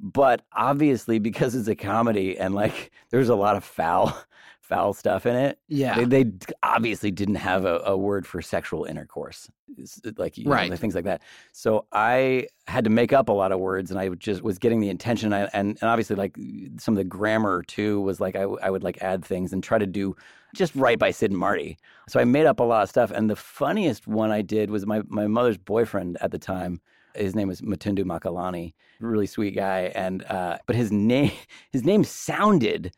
but 0.00 0.42
obviously 0.52 1.18
because 1.18 1.54
it's 1.54 1.68
a 1.68 1.74
comedy 1.76 2.38
and 2.38 2.54
like 2.54 2.90
there's 3.10 3.28
a 3.28 3.34
lot 3.34 3.56
of 3.56 3.64
foul 3.64 4.16
foul 4.60 4.92
stuff 4.92 5.24
in 5.24 5.34
it. 5.34 5.58
Yeah. 5.68 6.04
They, 6.04 6.24
they 6.24 6.32
obviously 6.62 7.10
didn't 7.10 7.36
have 7.36 7.64
a, 7.64 7.78
a 7.86 7.96
word 7.96 8.26
for 8.26 8.42
sexual 8.42 8.84
intercourse, 8.84 9.50
It's, 9.78 9.98
like 10.18 10.36
you 10.36 10.44
know, 10.44 10.50
Right. 10.50 10.78
things 10.78 10.94
like 10.94 11.04
that. 11.04 11.22
So 11.52 11.86
I 11.90 12.48
had 12.66 12.84
to 12.84 12.90
make 12.90 13.14
up 13.14 13.30
a 13.30 13.32
lot 13.32 13.50
of 13.50 13.60
words, 13.60 13.90
and 13.90 13.98
I 13.98 14.10
just 14.10 14.42
was 14.42 14.58
getting 14.58 14.80
the 14.80 14.90
intention. 14.90 15.32
I, 15.32 15.44
and 15.54 15.78
and 15.80 15.84
obviously, 15.84 16.16
like 16.16 16.36
some 16.78 16.92
of 16.92 16.98
the 16.98 17.04
grammar 17.04 17.62
too 17.62 18.02
was 18.02 18.20
like 18.20 18.36
I 18.36 18.68
would 18.68 18.82
like 18.84 19.00
add 19.00 19.24
things 19.24 19.54
and 19.54 19.64
try 19.64 19.78
to 19.78 19.86
do 19.86 20.14
just 20.54 20.74
right 20.74 20.98
by 20.98 21.12
Sid 21.12 21.30
and 21.30 21.40
Marty. 21.40 21.78
So 22.06 22.20
I 22.20 22.24
made 22.24 22.44
up 22.44 22.60
a 22.60 22.64
lot 22.64 22.82
of 22.82 22.90
stuff. 22.90 23.10
And 23.10 23.30
the 23.30 23.36
funniest 23.36 24.06
one 24.06 24.30
I 24.30 24.42
did 24.42 24.70
was 24.70 24.84
my 24.84 25.00
my 25.06 25.26
mother's 25.28 25.56
boyfriend 25.56 26.18
at 26.20 26.30
the 26.30 26.38
time. 26.38 26.82
His 27.14 27.34
name 27.34 27.48
was 27.48 27.60
Matundu 27.60 28.04
Makalani, 28.04 28.74
really 29.00 29.26
sweet 29.26 29.54
guy, 29.54 29.92
and 29.94 30.24
uh, 30.24 30.58
but 30.66 30.76
his 30.76 30.92
name 30.92 31.32
his 31.72 31.84
name 31.84 32.04
sounded 32.04 32.92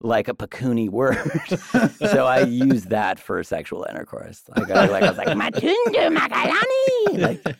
like 0.00 0.28
a 0.28 0.34
Pakuni 0.34 0.88
word. 0.90 1.18
so 1.96 2.26
I 2.26 2.40
used 2.40 2.90
that 2.90 3.18
for 3.18 3.42
sexual 3.42 3.86
intercourse. 3.88 4.42
Like, 4.54 4.70
I, 4.70 4.86
like, 4.86 5.02
I 5.02 5.08
was 5.08 5.18
like, 5.18 5.28
Matundu 5.28 6.14
Makalani. 6.14 7.20
Like, 7.20 7.56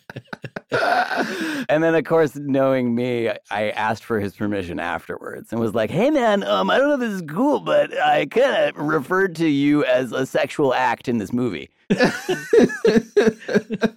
and 1.68 1.82
then, 1.82 1.94
of 1.94 2.04
course, 2.04 2.36
knowing 2.36 2.94
me, 2.94 3.30
I 3.50 3.70
asked 3.70 4.04
for 4.04 4.20
his 4.20 4.34
permission 4.34 4.78
afterwards 4.78 5.52
and 5.52 5.60
was 5.60 5.74
like, 5.74 5.90
hey, 5.90 6.10
man, 6.10 6.42
um, 6.44 6.70
I 6.70 6.78
don't 6.78 6.88
know 6.88 6.94
if 6.94 7.00
this 7.00 7.12
is 7.12 7.22
cool, 7.28 7.60
but 7.60 7.96
I 7.98 8.26
kind 8.26 8.76
of 8.76 8.76
referred 8.76 9.34
to 9.36 9.48
you 9.48 9.84
as 9.84 10.12
a 10.12 10.26
sexual 10.26 10.74
act 10.74 11.08
in 11.08 11.18
this 11.18 11.32
movie. 11.32 11.70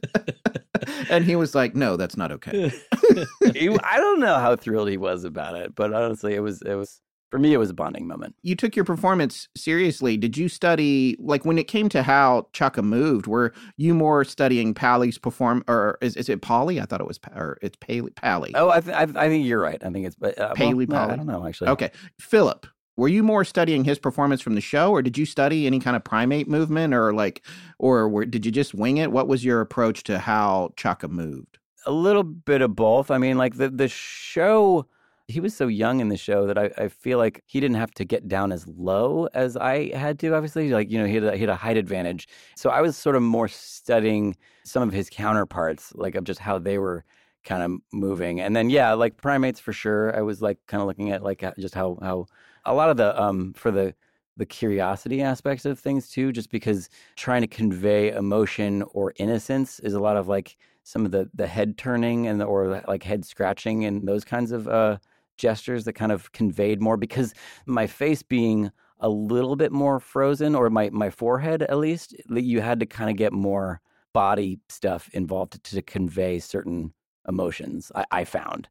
and 1.10 1.25
he 1.25 1.36
was 1.36 1.56
like, 1.56 1.75
"No, 1.75 1.98
that's 1.98 2.17
not 2.17 2.32
okay." 2.32 2.72
He- 3.53 3.70
I 3.84 3.98
don't 3.98 4.20
know 4.20 4.36
how 4.38 4.56
thrilled 4.56 4.89
he 4.89 4.98
was 4.98 5.24
about 5.24 5.56
it, 5.56 5.74
but 5.75 5.94
honestly, 5.94 6.36
it 6.36 6.41
was, 6.41 6.62
it 6.62 6.75
was, 6.75 7.01
for 7.32 7.39
me, 7.39 7.53
it 7.53 7.58
was 7.58 7.70
a 7.70 7.74
bonding 7.74 8.08
moment. 8.08 8.36
you 8.44 8.56
took 8.56 8.75
your 8.75 8.86
performance 8.86 9.48
seriously. 9.56 10.17
Did 10.17 10.38
you 10.38 10.50
study 10.50 11.15
like 11.20 11.46
when 11.46 11.58
it 11.58 11.67
came 11.67 11.89
to 11.89 12.03
how 12.03 12.48
Chaka 12.53 12.82
moved? 12.82 13.27
Were 13.27 13.53
you 13.77 13.94
more 13.94 14.24
studying 14.24 14.74
Pally's 14.74 15.17
perform, 15.17 15.63
or 15.67 15.98
is, 16.01 16.15
is 16.15 16.29
it 16.29 16.41
Polly? 16.41 16.79
I 16.79 16.86
thought 16.86 17.01
it 17.01 17.08
was, 17.08 17.20
or 17.36 17.58
it's 17.62 17.77
Paley. 17.79 18.12
Pally. 18.12 18.51
Oh, 18.56 18.70
I, 18.70 18.82
th- 18.82 18.96
I, 18.96 19.03
I 19.03 19.29
think 19.29 19.46
you're 19.46 19.62
right. 19.62 19.82
I 19.84 19.89
think 19.89 20.06
it's, 20.06 20.15
but, 20.15 20.38
uh, 20.38 20.53
well, 20.60 20.74
no, 20.75 20.96
I 21.13 21.15
don't 21.15 21.27
know, 21.27 21.46
actually. 21.48 21.70
Okay, 21.70 21.91
Philip. 22.20 22.67
Were 22.98 23.08
you 23.08 23.24
more 23.24 23.46
studying 23.46 23.84
his 23.84 24.00
performance 24.00 24.42
from 24.42 24.56
the 24.56 24.62
show, 24.62 24.92
or 24.92 25.01
did 25.01 25.18
you 25.18 25.25
study 25.25 25.68
any 25.68 25.80
kind 25.80 25.96
of 25.96 26.04
primate 26.04 26.50
movement, 26.50 26.94
or 26.94 27.13
like, 27.13 27.46
or 27.80 28.10
were, 28.10 28.25
did 28.25 28.46
you 28.46 28.51
just 28.51 28.74
wing 28.74 28.98
it? 28.98 29.12
What 29.12 29.27
was 29.27 29.46
your 29.46 29.62
approach 29.62 30.04
to 30.04 30.20
how 30.20 30.74
Chaka 30.75 31.08
moved? 31.08 31.60
a 31.88 31.92
little 31.92 32.24
bit 32.24 32.62
of 32.62 32.75
both. 32.75 33.10
I 33.10 33.18
mean, 33.18 33.38
like 33.38 33.56
the 33.56 33.70
the 33.70 33.88
show, 33.88 34.86
he 35.27 35.39
was 35.39 35.56
so 35.56 35.68
young 35.68 36.00
in 36.00 36.10
the 36.10 36.18
show 36.18 36.46
that 36.46 36.58
I, 36.58 36.70
I 36.77 36.88
feel 36.89 37.18
like 37.18 37.44
he 37.48 37.60
didn't 37.60 37.77
have 37.77 37.92
to 37.92 38.06
get 38.06 38.27
down 38.27 38.51
as 38.51 38.68
low 38.68 39.27
as 39.34 39.58
I 39.58 39.96
had 39.96 40.20
to. 40.20 40.36
Obviously, 40.36 40.70
like 40.70 40.92
you 40.92 41.00
know, 41.00 41.06
he 41.06 41.16
had 41.16 41.24
a, 41.24 41.32
he 41.34 41.39
had 41.39 41.50
a 41.50 41.56
height 41.56 41.77
advantage, 41.77 42.27
so 42.56 42.70
I 42.70 42.82
was 42.82 42.96
sort 42.98 43.16
of 43.16 43.24
more 43.24 43.48
studying 43.48 44.36
some 44.66 44.84
of 44.84 44.94
his 44.94 45.10
counterparts, 45.10 45.94
like 45.96 46.16
of 46.16 46.25
just 46.25 46.42
how 46.42 46.60
they 46.60 46.77
were 46.77 47.06
kind 47.48 47.63
of 47.63 47.80
moving. 47.94 48.42
And 48.42 48.56
then 48.56 48.70
yeah, 48.70 48.94
like 48.94 49.18
primates 49.18 49.60
for 49.60 49.74
sure. 49.74 50.16
I 50.16 50.22
was 50.22 50.42
like 50.42 50.60
kind 50.68 50.82
of 50.82 50.88
looking 50.88 51.12
at 51.12 51.24
like 51.24 51.44
uh, 51.44 51.54
just 51.58 51.74
how 51.74 51.98
how 52.01 52.27
a 52.66 52.74
lot 52.74 52.89
of 52.89 52.98
the 52.98 53.20
um 53.20 53.54
for 53.54 53.72
the 53.72 53.96
the 54.36 54.46
curiosity 54.46 55.22
aspects 55.22 55.66
of 55.66 55.80
things 55.80 56.10
too 56.10 56.32
just 56.32 56.51
because 56.51 56.89
trying 57.16 57.42
to 57.42 57.48
convey 57.48 58.12
emotion 58.12 58.84
or 58.92 59.13
innocence 59.18 59.80
is 59.80 59.94
a 59.94 60.00
lot 60.00 60.16
of 60.16 60.27
like 60.27 60.58
some 60.84 61.06
of 61.06 61.12
the 61.12 61.30
the 61.34 61.48
head 61.48 61.77
turning 61.77 62.27
and 62.27 62.39
the, 62.39 62.46
or 62.46 62.84
like 62.88 63.04
head 63.04 63.25
scratching 63.25 63.86
and 63.86 64.08
those 64.08 64.24
kinds 64.24 64.51
of 64.51 64.68
uh 64.68 64.98
gestures 65.38 65.86
that 65.86 65.94
kind 65.94 66.12
of 66.12 66.32
conveyed 66.34 66.82
more 66.82 66.98
because 66.98 67.34
my 67.66 67.88
face 67.88 68.22
being 68.22 68.72
a 69.00 69.10
little 69.10 69.56
bit 69.56 69.72
more 69.72 70.00
frozen 70.00 70.54
or 70.54 70.70
my 70.70 70.89
my 70.92 71.10
forehead 71.10 71.63
at 71.63 71.77
least 71.77 72.16
you 72.30 72.62
had 72.62 72.80
to 72.80 72.86
kind 72.86 73.10
of 73.10 73.16
get 73.16 73.34
more 73.34 73.82
body 74.13 74.60
stuff 74.70 75.10
involved 75.13 75.54
to, 75.54 75.75
to 75.75 75.82
convey 75.82 76.39
certain 76.39 76.94
emotions 77.27 77.91
i, 77.96 78.05
I 78.12 78.24
found 78.24 78.67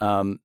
um 0.00 0.40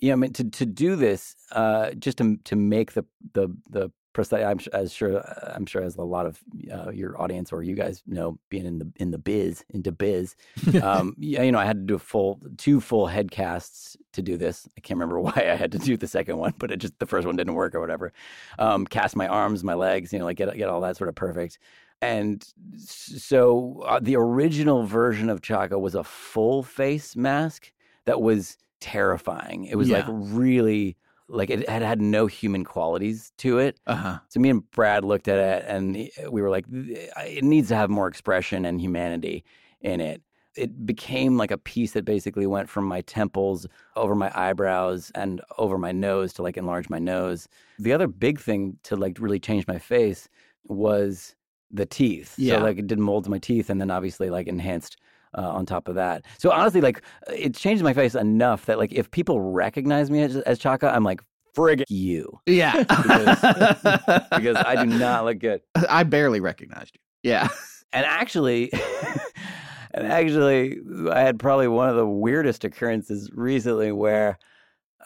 you 0.00 0.08
know, 0.08 0.12
I 0.12 0.16
mean, 0.16 0.32
to 0.34 0.44
to 0.44 0.66
do 0.66 0.96
this, 0.96 1.34
uh, 1.52 1.90
just 1.92 2.18
to 2.18 2.36
to 2.44 2.56
make 2.56 2.92
the 2.92 3.04
the 3.32 3.48
the 3.68 3.90
precise. 4.12 4.44
I'm 4.44 4.60
as 4.72 4.92
sure 4.92 5.22
I'm 5.54 5.66
sure 5.66 5.82
as 5.82 5.96
a 5.96 6.02
lot 6.02 6.26
of 6.26 6.40
uh, 6.72 6.90
your 6.90 7.20
audience 7.20 7.52
or 7.52 7.62
you 7.62 7.74
guys 7.74 8.02
know, 8.06 8.38
being 8.48 8.66
in 8.66 8.78
the 8.78 8.92
in 8.96 9.10
the 9.10 9.18
biz 9.18 9.64
into 9.70 9.90
biz, 9.90 10.36
um, 10.82 11.16
yeah, 11.18 11.42
you 11.42 11.52
know, 11.52 11.58
I 11.58 11.64
had 11.64 11.76
to 11.76 11.86
do 11.86 11.94
a 11.96 11.98
full 11.98 12.40
two 12.56 12.80
full 12.80 13.06
head 13.06 13.30
casts 13.30 13.96
to 14.12 14.22
do 14.22 14.36
this. 14.36 14.68
I 14.76 14.80
can't 14.80 14.98
remember 14.98 15.20
why 15.28 15.48
I 15.50 15.56
had 15.56 15.72
to 15.72 15.78
do 15.78 15.96
the 15.96 16.08
second 16.08 16.38
one, 16.38 16.54
but 16.58 16.70
it 16.70 16.78
just 16.78 16.98
the 16.98 17.06
first 17.06 17.26
one 17.26 17.36
didn't 17.36 17.54
work 17.54 17.74
or 17.74 17.80
whatever. 17.80 18.12
Um, 18.58 18.86
cast 18.86 19.16
my 19.16 19.26
arms, 19.26 19.64
my 19.64 19.74
legs, 19.74 20.12
you 20.12 20.18
know, 20.20 20.26
like 20.26 20.36
get 20.36 20.54
get 20.56 20.68
all 20.68 20.80
that 20.82 20.96
sort 20.96 21.08
of 21.08 21.16
perfect. 21.16 21.58
And 22.00 22.46
so 22.78 23.82
uh, 23.86 23.98
the 24.00 24.16
original 24.16 24.84
version 24.86 25.28
of 25.28 25.42
Chaka 25.42 25.78
was 25.78 25.94
a 25.94 26.04
full 26.04 26.62
face 26.62 27.16
mask 27.16 27.72
that 28.04 28.20
was 28.20 28.56
terrifying. 28.80 29.64
It 29.64 29.76
was 29.76 29.90
like 29.90 30.04
really 30.08 30.96
like 31.28 31.50
it 31.50 31.68
had 31.68 31.82
had 31.82 32.00
no 32.00 32.26
human 32.26 32.64
qualities 32.64 33.32
to 33.38 33.58
it. 33.58 33.78
Uh 33.86 33.94
huh. 33.94 34.18
So 34.28 34.40
me 34.40 34.48
and 34.50 34.70
Brad 34.70 35.04
looked 35.04 35.28
at 35.28 35.38
it 35.38 35.64
and 35.68 36.08
we 36.30 36.40
were 36.40 36.50
like, 36.50 36.64
it 36.70 37.44
needs 37.44 37.68
to 37.68 37.76
have 37.76 37.90
more 37.90 38.08
expression 38.08 38.64
and 38.64 38.80
humanity 38.80 39.44
in 39.80 40.00
it. 40.00 40.22
It 40.54 40.86
became 40.86 41.36
like 41.36 41.50
a 41.50 41.58
piece 41.58 41.92
that 41.92 42.04
basically 42.04 42.46
went 42.46 42.68
from 42.68 42.84
my 42.84 43.02
temples 43.02 43.66
over 43.94 44.14
my 44.14 44.32
eyebrows 44.34 45.12
and 45.14 45.40
over 45.58 45.78
my 45.78 45.92
nose 45.92 46.32
to 46.34 46.42
like 46.42 46.56
enlarge 46.56 46.88
my 46.88 46.98
nose. 46.98 47.48
The 47.78 47.92
other 47.92 48.08
big 48.08 48.40
thing 48.40 48.78
to 48.84 48.96
like 48.96 49.18
really 49.20 49.38
change 49.38 49.66
my 49.66 49.78
face 49.78 50.28
was 50.64 51.36
the 51.70 51.86
teeth. 51.86 52.34
Yeah. 52.38 52.56
So 52.56 52.62
like 52.62 52.78
it 52.78 52.86
did 52.86 52.98
molds 52.98 53.28
my 53.28 53.38
teeth 53.38 53.70
and 53.70 53.80
then 53.80 53.90
obviously 53.90 54.30
like 54.30 54.46
enhanced 54.46 54.96
uh, 55.36 55.42
on 55.48 55.66
top 55.66 55.88
of 55.88 55.94
that. 55.96 56.24
So 56.38 56.50
honestly, 56.50 56.80
like 56.80 57.02
it 57.32 57.54
changed 57.54 57.82
my 57.82 57.92
face 57.92 58.14
enough 58.14 58.66
that 58.66 58.78
like 58.78 58.92
if 58.92 59.10
people 59.10 59.40
recognize 59.40 60.10
me 60.10 60.22
as, 60.22 60.36
as 60.38 60.58
Chaka, 60.58 60.94
I'm 60.94 61.04
like, 61.04 61.20
frig 61.56 61.82
you 61.88 62.38
Yeah. 62.46 62.78
because 62.78 64.56
I 64.56 64.76
do 64.84 64.86
not 64.86 65.24
look 65.24 65.38
good. 65.38 65.60
I 65.88 66.02
barely 66.04 66.40
recognized 66.40 66.94
you. 66.94 67.30
Yeah. 67.30 67.48
And 67.92 68.06
actually, 68.06 68.70
and 69.92 70.06
actually, 70.06 70.78
I 71.10 71.20
had 71.20 71.38
probably 71.38 71.68
one 71.68 71.88
of 71.88 71.96
the 71.96 72.06
weirdest 72.06 72.64
occurrences 72.64 73.30
recently 73.34 73.92
where 73.92 74.38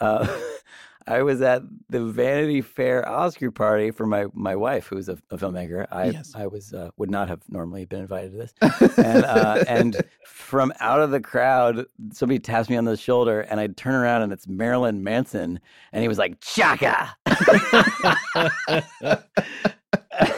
uh, 0.01 0.27
I 1.07 1.23
was 1.23 1.43
at 1.43 1.63
the 1.89 2.05
Vanity 2.05 2.61
Fair 2.61 3.09
Oscar 3.09 3.51
party 3.51 3.91
for 3.91 4.07
my, 4.07 4.27
my 4.35 4.57
wife, 4.57 4.87
who's 4.87 5.09
a, 5.09 5.19
a 5.31 5.37
filmmaker. 5.37 5.87
I 5.91 6.11
Yes. 6.11 6.33
I 6.35 6.47
was 6.47 6.73
uh, 6.73 6.91
would 6.97 7.11
not 7.11 7.29
have 7.29 7.41
normally 7.49 7.85
been 7.85 8.01
invited 8.01 8.33
to 8.33 8.39
this, 8.39 8.55
and 8.99 9.25
uh, 9.25 9.65
and 9.69 10.01
from 10.27 10.73
out 10.81 11.01
of 11.01 11.11
the 11.11 11.21
crowd, 11.21 11.87
somebody 12.13 12.39
taps 12.39 12.69
me 12.69 12.77
on 12.77 12.85
the 12.85 12.97
shoulder, 12.97 13.43
and 13.43 13.61
I 13.61 13.69
turn 13.69 13.95
around, 13.95 14.23
and 14.23 14.33
it's 14.33 14.47
Marilyn 14.47 15.03
Manson, 15.03 15.61
and 15.93 16.03
he 16.03 16.09
was 16.09 16.19
like 16.19 16.41
Chaka. 16.41 17.15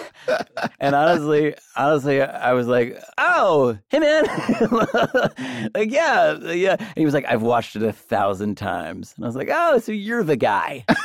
and 0.81 0.95
honestly, 0.95 1.55
honestly, 1.77 2.23
I 2.23 2.53
was 2.53 2.67
like, 2.67 2.99
"Oh, 3.19 3.79
hey 3.89 3.99
man, 3.99 4.25
like 5.75 5.91
yeah, 5.91 6.39
yeah." 6.53 6.77
And 6.79 6.97
he 6.97 7.05
was 7.05 7.15
like, 7.15 7.27
"I've 7.27 7.43
watched 7.43 7.77
it 7.77 7.83
a 7.83 7.93
thousand 7.93 8.57
times," 8.57 9.15
and 9.17 9.25
I 9.25 9.29
was 9.29 9.37
like, 9.37 9.51
"Oh, 9.51 9.79
so 9.79 9.93
you're 9.93 10.25
the 10.25 10.37
guy 10.37 10.85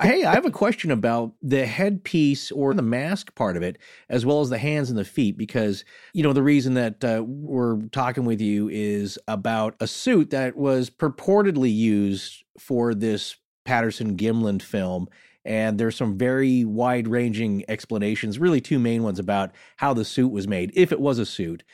hey, 0.00 0.24
I 0.24 0.34
have 0.34 0.46
a 0.46 0.50
question 0.50 0.90
about 0.90 1.32
the 1.42 1.66
headpiece 1.66 2.50
or 2.50 2.74
the 2.74 2.82
mask 2.82 3.34
part 3.34 3.56
of 3.56 3.62
it, 3.62 3.78
as 4.08 4.24
well 4.24 4.40
as 4.40 4.50
the 4.50 4.58
hands 4.58 4.90
and 4.90 4.98
the 4.98 5.04
feet, 5.04 5.36
because, 5.36 5.84
you 6.12 6.22
know, 6.22 6.32
the 6.32 6.42
reason 6.42 6.74
that 6.74 7.04
uh, 7.04 7.22
we're 7.26 7.80
talking 7.92 8.24
with 8.24 8.40
you 8.40 8.68
is 8.68 9.18
about 9.28 9.74
a 9.80 9.86
suit 9.86 10.30
that 10.30 10.56
was 10.56 10.90
purportedly 10.90 11.74
used 11.74 12.44
for 12.58 12.94
this 12.94 13.36
Patterson 13.64 14.16
Gimlin 14.16 14.62
film. 14.62 15.08
And 15.48 15.78
there's 15.80 15.96
some 15.96 16.18
very 16.18 16.66
wide 16.66 17.08
ranging 17.08 17.64
explanations, 17.68 18.38
really 18.38 18.60
two 18.60 18.78
main 18.78 19.02
ones 19.02 19.18
about 19.18 19.50
how 19.78 19.94
the 19.94 20.04
suit 20.04 20.28
was 20.28 20.46
made, 20.46 20.70
if 20.74 20.92
it 20.92 21.00
was 21.00 21.18
a 21.18 21.24
suit. 21.24 21.64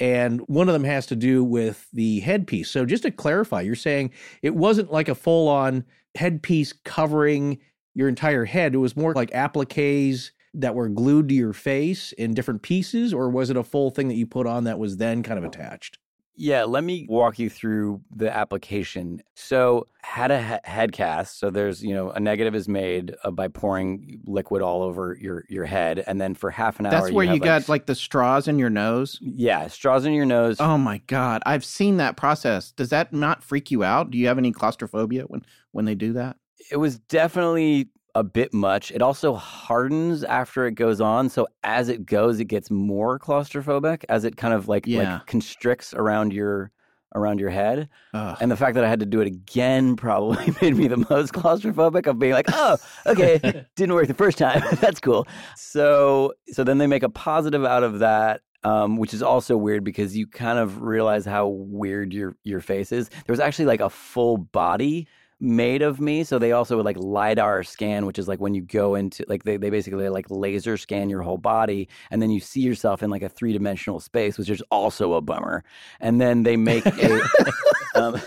And 0.00 0.40
one 0.48 0.68
of 0.68 0.72
them 0.72 0.82
has 0.82 1.06
to 1.06 1.16
do 1.16 1.44
with 1.44 1.86
the 1.92 2.18
headpiece. 2.20 2.70
So 2.70 2.84
just 2.84 3.04
to 3.04 3.12
clarify, 3.12 3.60
you're 3.60 3.76
saying 3.76 4.10
it 4.42 4.56
wasn't 4.56 4.90
like 4.90 5.08
a 5.08 5.14
full 5.14 5.46
on 5.46 5.84
headpiece 6.16 6.72
covering 6.72 7.60
your 7.94 8.08
entire 8.08 8.46
head. 8.46 8.74
It 8.74 8.78
was 8.78 8.96
more 8.96 9.14
like 9.14 9.30
appliques 9.30 10.32
that 10.54 10.74
were 10.74 10.88
glued 10.88 11.28
to 11.28 11.34
your 11.34 11.52
face 11.52 12.10
in 12.10 12.34
different 12.34 12.62
pieces, 12.62 13.14
or 13.14 13.30
was 13.30 13.48
it 13.48 13.56
a 13.56 13.62
full 13.62 13.92
thing 13.92 14.08
that 14.08 14.16
you 14.16 14.26
put 14.26 14.48
on 14.48 14.64
that 14.64 14.80
was 14.80 14.96
then 14.96 15.22
kind 15.22 15.38
of 15.38 15.44
attached? 15.44 15.98
Yeah, 16.40 16.64
let 16.64 16.84
me 16.84 17.06
walk 17.08 17.38
you 17.38 17.50
through 17.50 18.00
the 18.10 18.34
application. 18.34 19.22
So, 19.34 19.86
had 20.02 20.30
a 20.30 20.42
he- 20.42 20.70
head 20.70 20.92
cast. 20.92 21.38
So 21.38 21.50
there's, 21.50 21.84
you 21.84 21.94
know, 21.94 22.10
a 22.10 22.18
negative 22.18 22.54
is 22.54 22.66
made 22.66 23.14
uh, 23.22 23.30
by 23.30 23.48
pouring 23.48 24.22
liquid 24.24 24.62
all 24.62 24.82
over 24.82 25.18
your 25.20 25.44
your 25.50 25.66
head, 25.66 26.02
and 26.06 26.18
then 26.18 26.34
for 26.34 26.50
half 26.50 26.80
an 26.80 26.86
hour, 26.86 26.92
That's 26.92 27.12
where 27.12 27.26
you, 27.26 27.32
have, 27.32 27.42
got 27.42 27.68
like 27.68 27.84
the 27.84 27.94
straws 27.94 28.48
in 28.48 28.58
your 28.58 28.70
nose. 28.70 29.18
yeah, 29.20 29.68
straws 29.68 30.06
in 30.06 30.14
your 30.14 30.24
nose. 30.24 30.56
Oh 30.60 30.78
my 30.78 31.02
god, 31.06 31.42
I've 31.44 31.64
seen 31.64 31.98
that 31.98 32.16
process. 32.16 32.72
Does 32.72 32.88
that 32.88 33.12
not 33.12 33.42
freak 33.42 33.70
you 33.70 33.84
out? 33.84 34.10
Do 34.10 34.16
you 34.16 34.26
have 34.28 34.38
any 34.38 34.50
claustrophobia 34.50 35.24
when 35.24 35.44
when 35.72 35.84
they 35.84 35.94
do 35.94 36.14
that? 36.14 36.36
It 36.70 36.76
was 36.76 36.98
definitely 36.98 37.90
a 38.14 38.24
bit 38.24 38.52
much. 38.52 38.90
It 38.90 39.02
also 39.02 39.34
hardens 39.34 40.24
after 40.24 40.66
it 40.66 40.72
goes 40.74 41.00
on. 41.00 41.28
So 41.28 41.46
as 41.64 41.88
it 41.88 42.06
goes, 42.06 42.40
it 42.40 42.46
gets 42.46 42.70
more 42.70 43.18
claustrophobic 43.18 44.04
as 44.08 44.24
it 44.24 44.36
kind 44.36 44.54
of 44.54 44.68
like 44.68 44.86
Yeah. 44.86 45.14
like 45.14 45.26
constricts 45.26 45.94
around 45.94 46.32
your 46.32 46.70
around 47.16 47.40
your 47.40 47.50
head. 47.50 47.88
Ugh. 48.14 48.36
And 48.40 48.52
the 48.52 48.56
fact 48.56 48.76
that 48.76 48.84
I 48.84 48.88
had 48.88 49.00
to 49.00 49.06
do 49.06 49.20
it 49.20 49.26
again 49.26 49.96
probably 49.96 50.54
made 50.62 50.76
me 50.76 50.86
the 50.86 51.04
most 51.10 51.32
claustrophobic 51.32 52.06
of 52.06 52.20
being 52.20 52.32
like, 52.34 52.46
oh, 52.52 52.76
okay, 53.06 53.66
didn't 53.76 53.94
work 53.94 54.06
the 54.06 54.14
first 54.14 54.38
time. 54.38 54.62
That's 54.80 55.00
cool. 55.00 55.26
So 55.56 56.32
so 56.52 56.62
then 56.64 56.78
they 56.78 56.86
make 56.86 57.02
a 57.02 57.08
positive 57.10 57.64
out 57.64 57.82
of 57.82 57.98
that. 58.00 58.42
Um, 58.62 58.98
which 58.98 59.14
is 59.14 59.22
also 59.22 59.56
weird 59.56 59.84
because 59.84 60.14
you 60.14 60.26
kind 60.26 60.58
of 60.58 60.82
realize 60.82 61.24
how 61.24 61.48
weird 61.48 62.12
your 62.12 62.36
your 62.44 62.60
face 62.60 62.92
is. 62.92 63.08
There 63.08 63.32
was 63.32 63.40
actually 63.40 63.64
like 63.64 63.80
a 63.80 63.88
full 63.88 64.36
body 64.36 65.08
made 65.40 65.82
of 65.82 66.00
me. 66.00 66.24
So 66.24 66.38
they 66.38 66.52
also 66.52 66.76
would 66.76 66.84
like 66.84 66.96
LiDAR 66.98 67.62
scan, 67.62 68.06
which 68.06 68.18
is 68.18 68.28
like 68.28 68.40
when 68.40 68.54
you 68.54 68.62
go 68.62 68.94
into 68.94 69.24
like 69.28 69.44
they, 69.44 69.56
they 69.56 69.70
basically 69.70 70.08
like 70.08 70.26
laser 70.30 70.76
scan 70.76 71.08
your 71.08 71.22
whole 71.22 71.38
body 71.38 71.88
and 72.10 72.20
then 72.20 72.30
you 72.30 72.40
see 72.40 72.60
yourself 72.60 73.02
in 73.02 73.10
like 73.10 73.22
a 73.22 73.28
three 73.28 73.52
dimensional 73.52 74.00
space, 74.00 74.38
which 74.38 74.50
is 74.50 74.62
also 74.70 75.14
a 75.14 75.20
bummer. 75.20 75.64
And 76.00 76.20
then 76.20 76.42
they 76.42 76.56
make 76.56 76.86
a 76.86 77.22
um, 77.94 78.20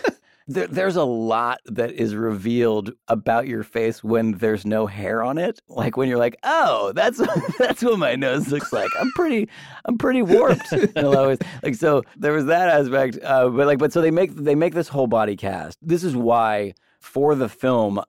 there, 0.48 0.68
there's 0.68 0.96
a 0.96 1.04
lot 1.04 1.60
that 1.66 1.92
is 1.92 2.16
revealed 2.16 2.92
about 3.08 3.48
your 3.48 3.64
face 3.64 4.04
when 4.04 4.34
there's 4.34 4.66
no 4.66 4.88
hair 4.88 5.24
on 5.24 5.38
it. 5.38 5.62
Like 5.68 5.96
when 5.96 6.10
you're 6.10 6.18
like, 6.18 6.36
oh, 6.44 6.92
that's 6.94 7.22
that's 7.58 7.82
what 7.84 8.00
my 8.00 8.16
nose 8.16 8.50
looks 8.50 8.74
like. 8.74 8.90
I'm 9.00 9.12
pretty, 9.14 9.50
I'm 9.86 9.98
pretty 9.98 10.22
warped. 10.22 10.74
Always 10.98 11.40
like 11.62 11.76
so. 11.76 12.04
There 12.18 12.34
was 12.34 12.46
that 12.46 12.70
aspect, 12.70 13.20
uh, 13.24 13.50
but 13.50 13.68
like, 13.68 13.80
but 13.80 13.94
so 13.94 14.02
they 14.02 14.12
make 14.12 14.36
they 14.36 14.56
make 14.56 14.74
this 14.74 14.88
whole 14.88 15.08
body 15.08 15.36
cast. 15.36 15.78
This 15.82 16.04
is 16.04 16.16
why 16.16 16.74
for 17.04 17.36
the 17.36 17.50
film, 17.50 18.02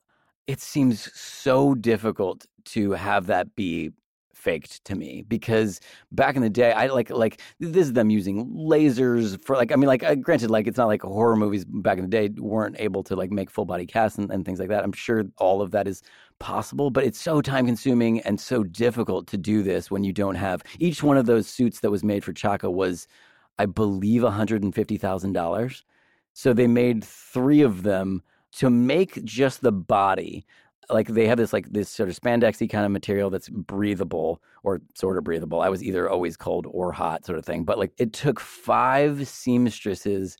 it 0.46 0.60
seems 0.60 1.12
so 1.18 1.74
difficult 1.74 2.46
to 2.66 2.92
have 2.92 3.26
that 3.26 3.54
be 3.56 3.90
faked 4.32 4.84
to 4.84 4.94
me 4.94 5.24
because 5.26 5.80
back 6.12 6.36
in 6.36 6.42
the 6.42 6.50
day 6.50 6.72
i 6.72 6.86
like 6.86 7.08
like 7.08 7.40
this 7.60 7.86
is 7.86 7.94
them 7.94 8.10
using 8.10 8.46
lasers 8.50 9.42
for 9.42 9.56
like 9.56 9.72
i 9.72 9.76
mean 9.76 9.86
like 9.86 10.02
uh, 10.02 10.14
granted 10.14 10.50
like 10.50 10.66
it's 10.66 10.76
not 10.76 10.86
like 10.86 11.00
horror 11.00 11.34
movies 11.34 11.64
back 11.64 11.96
in 11.96 12.04
the 12.04 12.10
day 12.10 12.28
weren't 12.36 12.76
able 12.78 13.02
to 13.02 13.16
like 13.16 13.30
make 13.30 13.48
full 13.48 13.64
body 13.64 13.86
casts 13.86 14.18
and, 14.18 14.30
and 14.30 14.44
things 14.44 14.58
like 14.58 14.68
that. 14.68 14.84
I'm 14.84 14.92
sure 14.92 15.24
all 15.38 15.62
of 15.62 15.70
that 15.70 15.88
is 15.88 16.02
possible 16.40 16.90
but 16.90 17.04
it's 17.04 17.18
so 17.18 17.40
time 17.40 17.64
consuming 17.64 18.20
and 18.20 18.38
so 18.38 18.62
difficult 18.64 19.26
to 19.28 19.38
do 19.38 19.62
this 19.62 19.90
when 19.90 20.04
you 20.04 20.12
don't 20.12 20.34
have 20.34 20.62
each 20.78 21.02
one 21.02 21.16
of 21.16 21.24
those 21.24 21.46
suits 21.46 21.80
that 21.80 21.90
was 21.90 22.04
made 22.04 22.22
for 22.22 22.34
chaka 22.34 22.70
was 22.70 23.08
i 23.58 23.64
believe 23.64 24.22
$150000 24.22 25.82
so 26.34 26.52
they 26.52 26.66
made 26.66 27.02
three 27.02 27.62
of 27.62 27.82
them 27.82 28.22
to 28.58 28.70
make 28.70 29.22
just 29.24 29.60
the 29.60 29.72
body 29.72 30.46
like 30.90 31.08
they 31.08 31.26
have 31.26 31.38
this 31.38 31.52
like 31.52 31.70
this 31.72 31.88
sort 31.88 32.08
of 32.08 32.18
spandexy 32.18 32.68
kind 32.68 32.84
of 32.84 32.92
material 32.92 33.30
that's 33.30 33.48
breathable 33.48 34.42
or 34.62 34.80
sort 34.94 35.18
of 35.18 35.24
breathable. 35.24 35.60
I 35.60 35.68
was 35.68 35.82
either 35.82 36.08
always 36.08 36.36
cold 36.36 36.66
or 36.70 36.92
hot 36.92 37.24
sort 37.24 37.38
of 37.38 37.44
thing. 37.44 37.64
But 37.64 37.78
like 37.78 37.92
it 37.98 38.12
took 38.12 38.40
five 38.40 39.26
seamstresses 39.26 40.36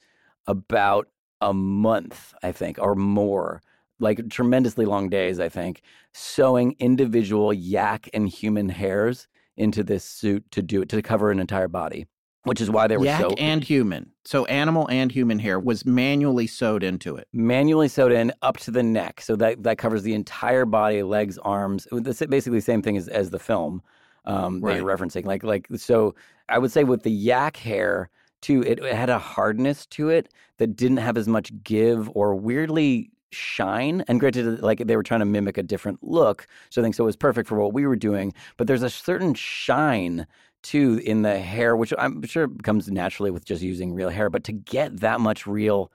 about 0.46 1.08
a 1.40 1.54
month, 1.54 2.34
I 2.42 2.52
think, 2.52 2.78
or 2.78 2.94
more. 2.94 3.62
Like 4.00 4.28
tremendously 4.28 4.86
long 4.86 5.08
days, 5.08 5.38
I 5.38 5.48
think, 5.48 5.82
sewing 6.12 6.74
individual 6.78 7.52
yak 7.52 8.08
and 8.12 8.28
human 8.28 8.68
hairs 8.68 9.28
into 9.56 9.84
this 9.84 10.04
suit 10.04 10.44
to 10.50 10.62
do 10.62 10.82
it 10.82 10.88
to 10.88 11.00
cover 11.00 11.30
an 11.30 11.38
entire 11.38 11.68
body. 11.68 12.06
Which 12.44 12.60
is 12.60 12.70
why 12.70 12.86
they 12.86 12.96
were 12.96 13.06
Yak 13.06 13.20
so 13.20 13.30
and 13.38 13.64
human. 13.64 14.10
So 14.24 14.44
animal 14.46 14.86
and 14.90 15.10
human 15.10 15.38
hair 15.38 15.58
was 15.58 15.84
manually 15.84 16.46
sewed 16.46 16.82
into 16.82 17.16
it. 17.16 17.26
manually 17.32 17.88
sewed 17.88 18.12
in 18.12 18.32
up 18.42 18.58
to 18.58 18.70
the 18.70 18.82
neck. 18.82 19.22
So 19.22 19.34
that, 19.36 19.62
that 19.62 19.78
covers 19.78 20.02
the 20.02 20.14
entire 20.14 20.66
body, 20.66 21.02
legs, 21.02 21.38
arms. 21.38 21.88
It's 21.90 22.20
basically 22.26 22.58
the 22.58 22.62
same 22.62 22.82
thing 22.82 22.96
as, 22.96 23.08
as 23.08 23.30
the 23.30 23.38
film 23.38 23.82
um, 24.26 24.60
that 24.60 24.76
you're 24.76 24.84
referencing. 24.84 25.24
Like 25.24 25.42
like 25.42 25.66
so, 25.76 26.14
I 26.48 26.58
would 26.58 26.72
say 26.72 26.84
with 26.84 27.02
the 27.02 27.10
yak 27.10 27.56
hair 27.56 28.10
too, 28.42 28.62
it, 28.62 28.78
it 28.78 28.94
had 28.94 29.10
a 29.10 29.18
hardness 29.18 29.86
to 29.86 30.10
it 30.10 30.28
that 30.58 30.76
didn't 30.76 30.98
have 30.98 31.16
as 31.16 31.26
much 31.26 31.50
give 31.62 32.10
or 32.14 32.34
weirdly 32.34 33.10
shine. 33.30 34.04
And 34.06 34.20
granted, 34.20 34.60
like 34.60 34.86
they 34.86 34.96
were 34.96 35.02
trying 35.02 35.20
to 35.20 35.26
mimic 35.26 35.58
a 35.58 35.62
different 35.62 36.02
look, 36.02 36.46
so 36.70 36.80
I 36.80 36.84
think 36.84 36.94
so 36.94 37.04
it 37.04 37.06
was 37.06 37.16
perfect 37.16 37.48
for 37.48 37.58
what 37.58 37.72
we 37.72 37.86
were 37.86 37.96
doing. 37.96 38.32
But 38.56 38.66
there's 38.66 38.82
a 38.82 38.90
certain 38.90 39.34
shine 39.34 40.26
too 40.64 41.00
in 41.04 41.22
the 41.22 41.38
hair, 41.38 41.76
which 41.76 41.92
I'm 41.96 42.22
sure 42.22 42.48
comes 42.64 42.90
naturally 42.90 43.30
with 43.30 43.44
just 43.44 43.62
using 43.62 43.94
real 43.94 44.08
hair. 44.08 44.28
But 44.30 44.42
to 44.44 44.52
get 44.52 45.00
that 45.00 45.20
much 45.20 45.46
real 45.46 45.92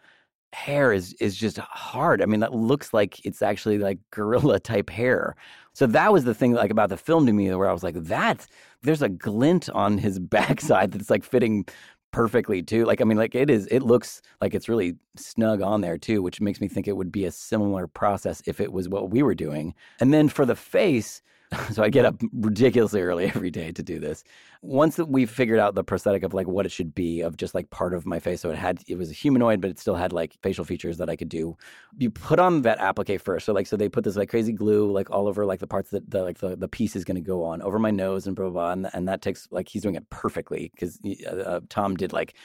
hair 0.53 0.93
is 0.93 1.13
is 1.13 1.35
just 1.35 1.57
hard. 1.57 2.21
I 2.21 2.25
mean, 2.25 2.39
that 2.39 2.53
looks 2.53 2.93
like 2.93 3.23
it's 3.25 3.41
actually 3.41 3.79
like 3.79 3.99
gorilla 4.11 4.59
type 4.71 4.89
hair. 4.89 5.35
So 5.73 5.85
that 5.87 6.13
was 6.13 6.23
the 6.23 6.33
thing 6.33 6.53
like 6.53 6.71
about 6.71 6.89
the 6.89 6.97
film 6.97 7.25
to 7.25 7.33
me 7.33 7.53
where 7.53 7.69
I 7.69 7.73
was 7.73 7.83
like, 7.83 7.95
that 7.95 8.47
there's 8.81 9.01
a 9.01 9.09
glint 9.09 9.69
on 9.71 9.97
his 9.97 10.19
backside 10.35 10.91
that's 10.91 11.09
like 11.09 11.23
fitting 11.23 11.65
perfectly 12.11 12.63
too. 12.63 12.85
Like 12.85 13.01
I 13.01 13.03
mean, 13.03 13.17
like 13.17 13.35
it 13.35 13.49
is 13.49 13.67
it 13.67 13.81
looks 13.81 14.21
like 14.41 14.53
it's 14.53 14.69
really 14.69 14.95
snug 15.17 15.61
on 15.61 15.81
there 15.81 15.97
too, 15.97 16.21
which 16.21 16.41
makes 16.41 16.61
me 16.61 16.67
think 16.67 16.87
it 16.87 16.97
would 16.97 17.11
be 17.11 17.25
a 17.25 17.31
similar 17.31 17.87
process 17.87 18.41
if 18.45 18.59
it 18.61 18.71
was 18.71 18.89
what 18.89 19.09
we 19.09 19.23
were 19.23 19.35
doing. 19.35 19.73
And 19.99 20.13
then 20.13 20.29
for 20.29 20.45
the 20.45 20.55
face, 20.55 21.21
so 21.71 21.81
I 21.81 21.89
get 21.89 22.05
up 22.05 22.21
ridiculously 22.31 23.01
early 23.01 23.25
every 23.25 23.49
day 23.49 23.71
to 23.71 23.81
do 23.81 23.99
this. 23.99 24.23
Once 24.61 24.97
we 24.99 25.25
figured 25.25 25.59
out 25.59 25.73
the 25.73 25.83
prosthetic 25.83 26.21
of 26.21 26.33
like 26.33 26.47
what 26.47 26.65
it 26.65 26.71
should 26.71 26.93
be 26.93 27.21
of 27.21 27.37
just 27.37 27.55
like 27.55 27.69
part 27.71 27.93
of 27.93 28.05
my 28.05 28.19
face, 28.19 28.41
so 28.41 28.51
it 28.51 28.57
had 28.57 28.83
it 28.87 28.97
was 28.97 29.09
a 29.09 29.13
humanoid, 29.13 29.59
but 29.59 29.71
it 29.71 29.79
still 29.79 29.95
had 29.95 30.13
like 30.13 30.37
facial 30.43 30.63
features 30.63 30.97
that 30.97 31.09
I 31.09 31.15
could 31.15 31.29
do. 31.29 31.57
You 31.97 32.11
put 32.11 32.39
on 32.39 32.61
that 32.63 32.79
applique 32.79 33.19
first, 33.19 33.45
so 33.45 33.53
like 33.53 33.65
so 33.65 33.77
they 33.77 33.89
put 33.89 34.03
this 34.03 34.15
like 34.15 34.29
crazy 34.29 34.51
glue 34.53 34.91
like 34.91 35.09
all 35.09 35.27
over 35.27 35.45
like 35.45 35.59
the 35.59 35.67
parts 35.67 35.89
that 35.91 36.09
the 36.09 36.23
like 36.23 36.37
the, 36.37 36.55
the 36.55 36.67
piece 36.67 36.95
is 36.95 37.03
going 37.03 37.15
to 37.15 37.21
go 37.21 37.43
on 37.43 37.61
over 37.61 37.79
my 37.79 37.91
nose 37.91 38.27
and 38.27 38.35
blah 38.35 38.49
blah 38.49 38.51
blah, 38.51 38.71
and, 38.71 38.89
and 38.93 39.07
that 39.07 39.21
takes 39.21 39.47
like 39.49 39.69
he's 39.69 39.81
doing 39.81 39.95
it 39.95 40.07
perfectly 40.09 40.71
because 40.75 40.99
uh, 41.25 41.35
uh, 41.35 41.59
Tom 41.69 41.95
did 41.95 42.13
like 42.13 42.35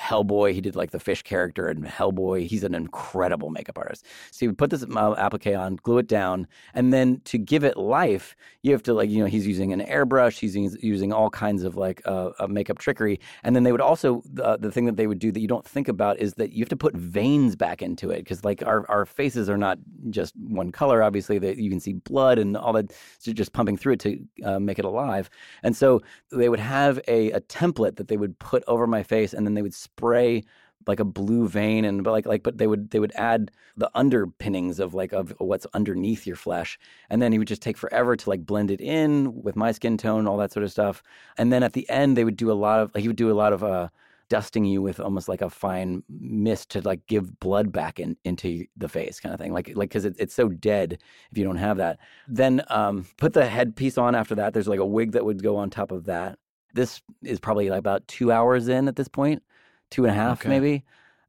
Hellboy. 0.00 0.52
He 0.52 0.60
did 0.60 0.76
like 0.76 0.90
the 0.90 1.00
fish 1.00 1.22
character 1.22 1.68
in 1.68 1.82
Hellboy. 1.82 2.46
He's 2.46 2.64
an 2.64 2.74
incredible 2.74 3.50
makeup 3.50 3.78
artist. 3.78 4.04
So 4.30 4.46
would 4.46 4.58
put 4.58 4.70
this 4.70 4.82
uh, 4.84 5.14
applique 5.16 5.56
on, 5.56 5.76
glue 5.76 5.98
it 5.98 6.08
down, 6.08 6.46
and 6.74 6.92
then 6.92 7.20
to 7.24 7.38
give 7.38 7.64
it 7.64 7.76
life, 7.76 8.36
you 8.62 8.72
have 8.72 8.82
to 8.84 8.94
like 8.94 9.10
you 9.10 9.20
know 9.20 9.26
he's 9.26 9.46
using 9.46 9.72
an 9.72 9.80
airbrush. 9.80 10.38
He's 10.38 10.56
using, 10.56 11.12
all 11.12 11.30
kinds 11.30 11.62
of 11.62 11.76
like 11.76 12.02
uh, 12.04 12.30
uh, 12.38 12.46
makeup 12.48 12.78
trickery, 12.78 13.20
and 13.44 13.54
then 13.54 13.62
they 13.62 13.72
would 13.72 13.80
also 13.80 14.22
the, 14.32 14.56
the 14.56 14.72
thing 14.72 14.86
that 14.86 14.96
they 14.96 15.06
would 15.06 15.18
do 15.18 15.30
that 15.30 15.40
you 15.40 15.46
don't 15.46 15.66
think 15.66 15.88
about 15.88 16.18
is 16.18 16.34
that 16.34 16.52
you 16.52 16.60
have 16.60 16.68
to 16.68 16.76
put 16.76 16.94
veins 16.94 17.54
back 17.54 17.80
into 17.80 18.10
it 18.10 18.18
because 18.18 18.44
like 18.44 18.64
our 18.66 18.88
our 18.90 19.06
faces 19.06 19.48
are 19.48 19.56
not 19.56 19.78
just 20.10 20.34
one 20.36 20.72
color. 20.72 21.02
Obviously, 21.02 21.38
that 21.38 21.58
you 21.58 21.70
can 21.70 21.80
see 21.80 21.94
blood 21.94 22.38
and 22.38 22.56
all 22.56 22.72
that 22.72 22.92
so 23.18 23.32
just 23.32 23.52
pumping 23.52 23.76
through 23.76 23.94
it 23.94 24.00
to 24.00 24.18
uh, 24.44 24.58
make 24.58 24.78
it 24.78 24.84
alive. 24.84 25.30
And 25.62 25.76
so 25.76 26.02
they 26.30 26.48
would 26.48 26.60
have 26.60 26.98
a, 27.08 27.30
a 27.32 27.40
template 27.42 27.96
that 27.96 28.08
they 28.08 28.16
would 28.16 28.38
put 28.38 28.64
over 28.66 28.86
my 28.86 29.02
face, 29.02 29.32
and 29.32 29.46
then 29.46 29.54
they 29.54 29.62
would 29.62 29.74
spray 29.86 30.42
like 30.86 31.00
a 31.00 31.04
blue 31.04 31.48
vein 31.48 31.84
and 31.84 32.04
but 32.04 32.12
like 32.12 32.26
like 32.26 32.42
but 32.42 32.58
they 32.58 32.66
would 32.66 32.90
they 32.90 33.00
would 33.00 33.12
add 33.16 33.50
the 33.76 33.90
underpinnings 33.94 34.78
of 34.78 34.94
like 34.94 35.12
of 35.12 35.34
what's 35.38 35.66
underneath 35.74 36.26
your 36.26 36.36
flesh. 36.36 36.78
And 37.10 37.20
then 37.20 37.32
he 37.32 37.38
would 37.38 37.48
just 37.48 37.62
take 37.62 37.76
forever 37.76 38.16
to 38.16 38.30
like 38.30 38.46
blend 38.46 38.70
it 38.70 38.80
in 38.80 39.42
with 39.42 39.56
my 39.56 39.72
skin 39.72 39.98
tone 39.98 40.26
all 40.26 40.36
that 40.38 40.52
sort 40.52 40.64
of 40.64 40.70
stuff. 40.70 41.02
And 41.36 41.52
then 41.52 41.62
at 41.62 41.72
the 41.72 41.88
end 41.90 42.16
they 42.16 42.24
would 42.24 42.36
do 42.36 42.50
a 42.50 42.54
lot 42.54 42.80
of 42.80 42.94
like 42.94 43.02
he 43.02 43.08
would 43.08 43.16
do 43.16 43.30
a 43.30 43.34
lot 43.34 43.52
of 43.52 43.64
uh 43.64 43.88
dusting 44.28 44.64
you 44.64 44.82
with 44.82 44.98
almost 44.98 45.28
like 45.28 45.40
a 45.40 45.48
fine 45.48 46.02
mist 46.08 46.70
to 46.70 46.80
like 46.80 47.06
give 47.06 47.38
blood 47.38 47.70
back 47.70 48.00
in, 48.00 48.16
into 48.24 48.66
the 48.76 48.88
face 48.88 49.20
kind 49.20 49.32
of 49.32 49.40
thing. 49.40 49.52
Like 49.52 49.72
like 49.74 49.90
because 49.90 50.04
it, 50.04 50.16
it's 50.18 50.34
so 50.34 50.48
dead 50.48 50.98
if 51.30 51.38
you 51.38 51.44
don't 51.44 51.56
have 51.56 51.76
that. 51.78 51.98
Then 52.28 52.62
um 52.68 53.06
put 53.18 53.32
the 53.32 53.46
headpiece 53.46 53.98
on 53.98 54.14
after 54.14 54.34
that. 54.36 54.52
There's 54.52 54.68
like 54.68 54.80
a 54.80 54.86
wig 54.86 55.12
that 55.12 55.24
would 55.24 55.42
go 55.42 55.56
on 55.56 55.70
top 55.70 55.90
of 55.92 56.04
that. 56.04 56.38
This 56.74 57.02
is 57.22 57.40
probably 57.40 57.70
like 57.70 57.78
about 57.78 58.06
two 58.06 58.30
hours 58.30 58.68
in 58.68 58.86
at 58.88 58.96
this 58.96 59.08
point 59.08 59.42
two 59.90 60.04
and 60.04 60.10
a 60.10 60.14
half 60.14 60.40
Okay. 60.40 60.48
maybe 60.48 60.84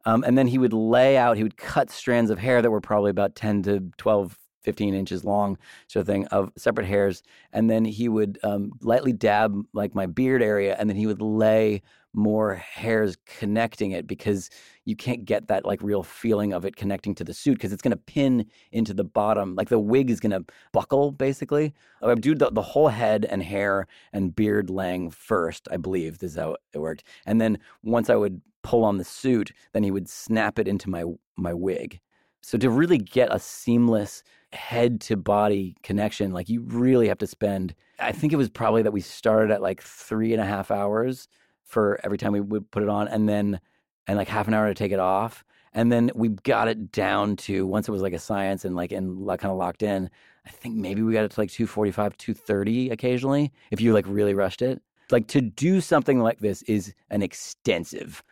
um, 0.05 0.23
and 0.25 0.37
then 0.37 0.47
he 0.47 0.57
would 0.57 0.73
lay 0.73 1.17
out 1.17 1.37
he 1.37 1.43
would 1.43 1.57
cut 1.57 1.89
strands 1.89 2.29
of 2.31 2.39
hair 2.39 2.61
that 2.61 2.71
were 2.71 2.81
probably 2.81 3.11
about 3.11 3.35
10 3.35 3.63
to 3.63 3.91
12 3.97 4.37
15 4.67 4.93
inches 4.93 5.23
long 5.23 5.57
sort 5.87 6.01
of 6.01 6.07
thing 6.07 6.25
of 6.27 6.51
separate 6.57 6.85
hairs. 6.85 7.23
And 7.53 7.69
then 7.69 7.85
he 7.85 8.09
would 8.09 8.37
um, 8.43 8.73
lightly 8.81 9.13
dab 9.13 9.55
like 9.71 9.95
my 9.95 10.07
beard 10.07 10.43
area 10.43 10.75
and 10.77 10.89
then 10.89 10.97
he 10.97 11.07
would 11.07 11.21
lay 11.21 11.81
more 12.11 12.55
hairs 12.55 13.15
connecting 13.25 13.91
it 13.91 14.07
because 14.07 14.49
you 14.83 14.93
can't 14.93 15.23
get 15.23 15.47
that 15.47 15.65
like 15.65 15.81
real 15.81 16.03
feeling 16.03 16.51
of 16.51 16.65
it 16.65 16.75
connecting 16.75 17.15
to 17.15 17.23
the 17.23 17.33
suit 17.33 17.53
because 17.53 17.71
it's 17.71 17.81
going 17.81 17.91
to 17.91 17.97
pin 17.97 18.45
into 18.73 18.93
the 18.93 19.05
bottom 19.05 19.55
like 19.55 19.69
the 19.69 19.79
wig 19.79 20.09
is 20.09 20.19
going 20.19 20.31
to 20.31 20.43
buckle 20.73 21.11
basically. 21.11 21.73
I 22.01 22.07
would 22.07 22.19
do 22.19 22.35
the, 22.35 22.49
the 22.51 22.61
whole 22.61 22.89
head 22.89 23.23
and 23.23 23.41
hair 23.41 23.87
and 24.11 24.35
beard 24.35 24.69
laying 24.69 25.11
first 25.11 25.69
i 25.71 25.77
believe 25.77 26.19
this 26.19 26.31
is 26.31 26.37
how 26.37 26.57
it 26.73 26.79
worked. 26.79 27.05
And 27.25 27.39
then 27.39 27.57
once 27.83 28.09
i 28.09 28.15
would 28.15 28.41
pull 28.63 28.83
on 28.83 28.97
the 28.97 29.05
suit 29.05 29.53
then 29.71 29.83
he 29.83 29.91
would 29.91 30.09
snap 30.09 30.59
it 30.59 30.67
into 30.67 30.89
my 30.89 31.05
my 31.37 31.53
wig. 31.53 32.01
So 32.41 32.57
to 32.57 32.69
really 32.69 32.97
get 32.97 33.33
a 33.33 33.39
seamless 33.39 34.23
head 34.53 35.01
to 35.01 35.17
body 35.17 35.75
connection, 35.83 36.31
like 36.31 36.49
you 36.49 36.61
really 36.61 37.07
have 37.07 37.17
to 37.19 37.27
spend. 37.27 37.75
I 37.99 38.11
think 38.11 38.33
it 38.33 38.37
was 38.37 38.49
probably 38.49 38.81
that 38.83 38.91
we 38.91 39.01
started 39.01 39.51
at 39.51 39.61
like 39.61 39.81
three 39.81 40.33
and 40.33 40.41
a 40.41 40.45
half 40.45 40.71
hours 40.71 41.27
for 41.63 41.99
every 42.03 42.17
time 42.17 42.31
we 42.31 42.41
would 42.41 42.69
put 42.71 42.83
it 42.83 42.89
on, 42.89 43.07
and 43.07 43.27
then 43.27 43.59
and 44.07 44.17
like 44.17 44.27
half 44.27 44.47
an 44.47 44.53
hour 44.53 44.67
to 44.67 44.73
take 44.73 44.91
it 44.91 44.99
off, 44.99 45.43
and 45.73 45.91
then 45.91 46.11
we 46.15 46.29
got 46.29 46.67
it 46.67 46.91
down 46.91 47.35
to 47.35 47.67
once 47.67 47.87
it 47.87 47.91
was 47.91 48.01
like 48.01 48.13
a 48.13 48.19
science 48.19 48.63
and 48.65 48.75
like 48.75 48.91
and 48.91 49.19
like 49.19 49.41
kind 49.41 49.51
of 49.51 49.57
locked 49.57 49.83
in. 49.83 50.09
I 50.45 50.49
think 50.49 50.75
maybe 50.75 51.01
we 51.01 51.11
got 51.11 51.25
it 51.25 51.31
to 51.31 51.39
like 51.39 51.51
two 51.51 51.67
forty 51.67 51.91
five, 51.91 52.15
two 52.17 52.33
thirty 52.33 52.89
occasionally 52.89 53.51
if 53.71 53.81
you 53.81 53.93
like 53.93 54.05
really 54.07 54.33
rushed 54.33 54.61
it. 54.61 54.81
Like 55.11 55.27
to 55.27 55.41
do 55.41 55.81
something 55.81 56.19
like 56.19 56.39
this 56.39 56.61
is 56.63 56.93
an 57.09 57.21
extensive 57.21 58.23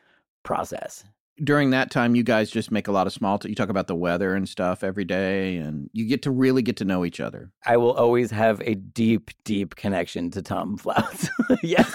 process. 0.43 1.03
During 1.43 1.71
that 1.71 1.91
time, 1.91 2.15
you 2.15 2.23
guys 2.23 2.49
just 2.49 2.71
make 2.71 2.87
a 2.87 2.91
lot 2.91 3.07
of 3.07 3.13
small. 3.13 3.37
T- 3.37 3.49
you 3.49 3.55
talk 3.55 3.69
about 3.69 3.87
the 3.87 3.95
weather 3.95 4.35
and 4.35 4.47
stuff 4.47 4.83
every 4.83 5.03
day, 5.03 5.57
and 5.57 5.89
you 5.91 6.05
get 6.05 6.21
to 6.21 6.31
really 6.31 6.61
get 6.61 6.77
to 6.77 6.85
know 6.85 7.03
each 7.03 7.19
other. 7.19 7.51
I 7.65 7.75
will 7.75 7.91
always 7.91 8.31
have 8.31 8.61
a 8.61 8.75
deep, 8.75 9.31
deep 9.43 9.75
connection 9.75 10.31
to 10.31 10.41
Tom 10.41 10.77
Floutz. 10.77 11.27
yes. 11.63 11.91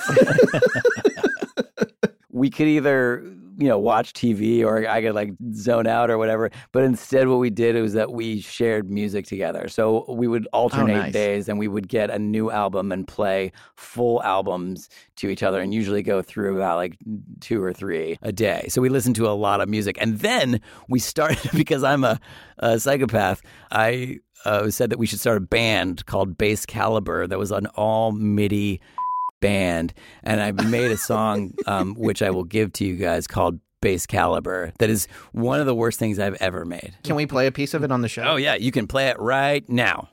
we 2.31 2.51
could 2.51 2.69
either, 2.69 3.25
you 3.61 3.69
know, 3.69 3.79
watch 3.79 4.15
TV 4.15 4.65
or 4.65 4.89
I 4.89 5.03
could 5.03 5.15
like 5.15 5.33
zone 5.53 5.87
out 5.87 6.11
or 6.11 6.17
whatever. 6.17 6.51
But 6.73 6.85
instead, 6.85 7.29
what 7.29 7.37
we 7.37 7.51
did 7.51 7.77
was 7.77 7.93
that 7.93 8.11
we 8.11 8.41
shared 8.41 8.91
music 8.91 9.27
together. 9.27 9.69
So 9.69 10.07
we 10.09 10.27
would 10.27 10.49
alternate 10.55 10.95
nice. 10.95 11.13
days 11.13 11.49
and 11.49 11.59
we 11.59 11.69
would 11.69 11.87
get 11.87 12.09
a 12.09 12.19
new 12.19 12.51
album 12.51 12.91
and 12.91 13.07
play 13.07 13.53
full 13.77 14.23
albums 14.23 14.89
to 15.17 15.29
each 15.29 15.43
other 15.43 15.61
and 15.61 15.75
usually 15.75 16.03
go 16.03 16.23
through 16.23 16.57
about 16.57 16.77
like 16.77 16.97
two 17.41 17.63
or 17.63 17.75
three 17.75 18.19
a 18.23 18.33
day. 18.33 18.65
So 18.71 18.81
we 18.81 18.89
listened 18.89 19.17
to 19.17 19.29
a 19.29 19.37
lot 19.37 19.61
of 19.61 19.69
music. 19.69 19.99
And 20.01 20.19
then 20.21 20.63
we 20.89 20.99
started, 20.99 21.51
because 21.55 21.85
I'm 21.85 22.03
a, 22.03 22.19
a 22.59 22.81
psychopath, 22.81 23.43
I 23.71 24.21
uh, 24.47 24.71
said 24.71 24.89
that 24.89 24.99
we 24.99 25.07
should 25.07 25.21
start 25.21 25.37
a 25.37 25.43
band 25.43 26.07
called 26.07 26.39
Bass 26.39 26.65
Caliber 26.65 27.27
that 27.27 27.39
was 27.39 27.51
an 27.51 27.67
all 27.75 28.13
MIDI 28.13 28.81
band, 29.41 29.95
and 30.23 30.41
I 30.41 30.53
made 30.53 30.91
a 30.91 30.97
song 30.97 31.55
um, 31.67 31.95
which 31.95 32.23
I 32.23 32.31
will 32.31 32.45
give 32.45 32.73
to 32.75 32.85
you 32.85 32.97
guys 32.97 33.27
called 33.27 33.59
Bass 33.83 34.07
Caliber. 34.07 34.73
That 34.79 34.91
is 34.91 35.09
one 35.33 35.61
of 35.61 35.67
the 35.67 35.75
worst 35.75 35.99
things 35.99 36.19
I've 36.19 36.35
ever 36.41 36.65
made. 36.65 36.95
Can 37.05 37.17
we 37.17 37.27
play 37.27 37.47
a 37.47 37.53
piece 37.53 37.75
of 37.75 37.83
it 37.83 37.91
on 37.91 38.03
the 38.03 38.09
show? 38.09 38.23
Oh 38.23 38.37
yeah, 38.37 38.55
you 38.55 38.71
can 38.73 38.87
play 38.87 39.09
it 39.09 39.19
right 39.19 39.67
now. 39.69 40.09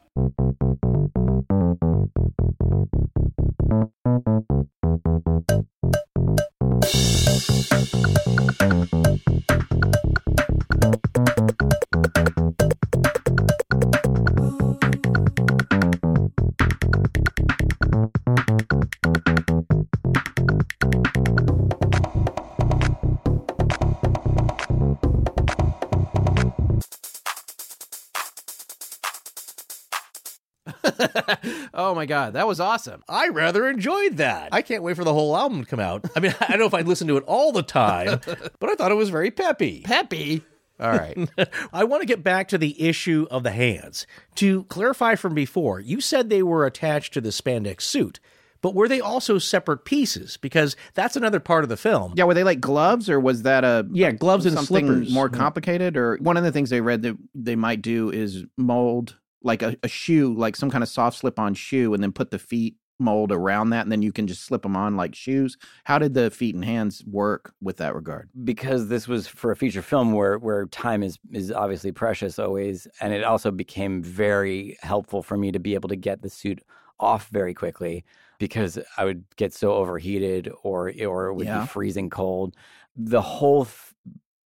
My 31.97 32.05
god, 32.05 32.33
that 32.33 32.47
was 32.47 32.59
awesome. 32.59 33.03
I 33.09 33.27
rather 33.29 33.67
enjoyed 33.67 34.17
that. 34.17 34.49
I 34.53 34.61
can't 34.61 34.83
wait 34.83 34.95
for 34.95 35.03
the 35.03 35.13
whole 35.13 35.35
album 35.35 35.63
to 35.63 35.69
come 35.69 35.79
out. 35.81 36.05
I 36.15 36.19
mean, 36.21 36.33
I 36.41 36.47
don't 36.51 36.59
know 36.59 36.65
if 36.65 36.73
I'd 36.73 36.87
listen 36.87 37.07
to 37.09 37.17
it 37.17 37.23
all 37.27 37.51
the 37.51 37.63
time, 37.63 38.21
but 38.59 38.69
I 38.69 38.75
thought 38.75 38.91
it 38.91 38.95
was 38.95 39.09
very 39.09 39.31
peppy. 39.31 39.81
Peppy. 39.81 40.43
All 40.79 40.91
right. 40.91 41.17
I 41.73 41.83
want 41.85 42.01
to 42.01 42.05
get 42.07 42.23
back 42.23 42.47
to 42.49 42.57
the 42.57 42.79
issue 42.87 43.25
of 43.31 43.41
the 43.43 43.51
hands. 43.51 44.05
To 44.35 44.63
clarify 44.65 45.15
from 45.15 45.33
before, 45.33 45.79
you 45.79 45.99
said 45.99 46.29
they 46.29 46.43
were 46.43 46.65
attached 46.65 47.13
to 47.15 47.21
the 47.21 47.29
spandex 47.29 47.81
suit, 47.81 48.19
but 48.61 48.75
were 48.75 48.87
they 48.87 49.01
also 49.01 49.39
separate 49.39 49.85
pieces? 49.85 50.37
Because 50.37 50.75
that's 50.93 51.15
another 51.15 51.39
part 51.39 51.63
of 51.63 51.69
the 51.69 51.77
film. 51.77 52.13
yeah, 52.15 52.25
were 52.25 52.35
they 52.35 52.43
like 52.43 52.59
gloves, 52.61 53.09
or 53.09 53.19
was 53.19 53.41
that 53.41 53.63
a 53.63 53.87
Yeah, 53.91 54.11
gloves 54.11 54.45
and 54.45 54.53
something 54.55 54.85
slippers. 54.85 55.11
more 55.11 55.29
complicated? 55.29 55.97
Or 55.97 56.17
one 56.17 56.37
of 56.37 56.43
the 56.43 56.51
things 56.51 56.69
they 56.69 56.81
read 56.81 57.01
that 57.01 57.17
they 57.33 57.55
might 57.55 57.81
do 57.81 58.11
is 58.11 58.45
mold 58.55 59.15
like 59.43 59.61
a, 59.61 59.75
a 59.83 59.87
shoe, 59.87 60.33
like 60.33 60.55
some 60.55 60.69
kind 60.71 60.83
of 60.83 60.89
soft 60.89 61.17
slip-on 61.17 61.53
shoe, 61.53 61.93
and 61.93 62.01
then 62.03 62.11
put 62.11 62.31
the 62.31 62.39
feet 62.39 62.75
mold 62.99 63.31
around 63.31 63.69
that, 63.69 63.83
and 63.83 63.91
then 63.91 64.01
you 64.01 64.11
can 64.11 64.25
just 64.25 64.43
slip 64.43 64.63
them 64.63 64.75
on 64.75 64.95
like 64.95 65.13
shoes. 65.13 65.55
How 65.83 65.99
did 65.99 66.15
the 66.15 66.31
feet 66.31 66.55
and 66.55 66.65
hands 66.65 67.03
work 67.05 67.53
with 67.61 67.77
that 67.77 67.93
regard? 67.93 68.29
because 68.43 68.87
this 68.87 69.07
was 69.07 69.27
for 69.27 69.51
a 69.51 69.55
feature 69.55 69.81
film 69.83 70.13
where 70.13 70.37
where 70.39 70.65
time 70.67 71.03
is 71.03 71.19
is 71.31 71.51
obviously 71.51 71.91
precious 71.91 72.39
always 72.39 72.87
and 73.01 73.13
it 73.13 73.23
also 73.23 73.51
became 73.51 74.01
very 74.03 74.77
helpful 74.81 75.21
for 75.23 75.37
me 75.37 75.51
to 75.51 75.59
be 75.59 75.73
able 75.75 75.89
to 75.89 75.95
get 75.95 76.21
the 76.21 76.29
suit 76.29 76.59
off 76.99 77.27
very 77.29 77.53
quickly 77.53 78.03
because 78.39 78.77
I 78.97 79.05
would 79.05 79.23
get 79.35 79.53
so 79.53 79.73
overheated 79.73 80.49
or 80.63 80.91
or 81.05 81.27
it 81.27 81.35
would 81.35 81.45
Yeah. 81.47 81.61
be 81.61 81.67
freezing 81.67 82.09
cold 82.09 82.55
the 82.95 83.21
whole 83.21 83.67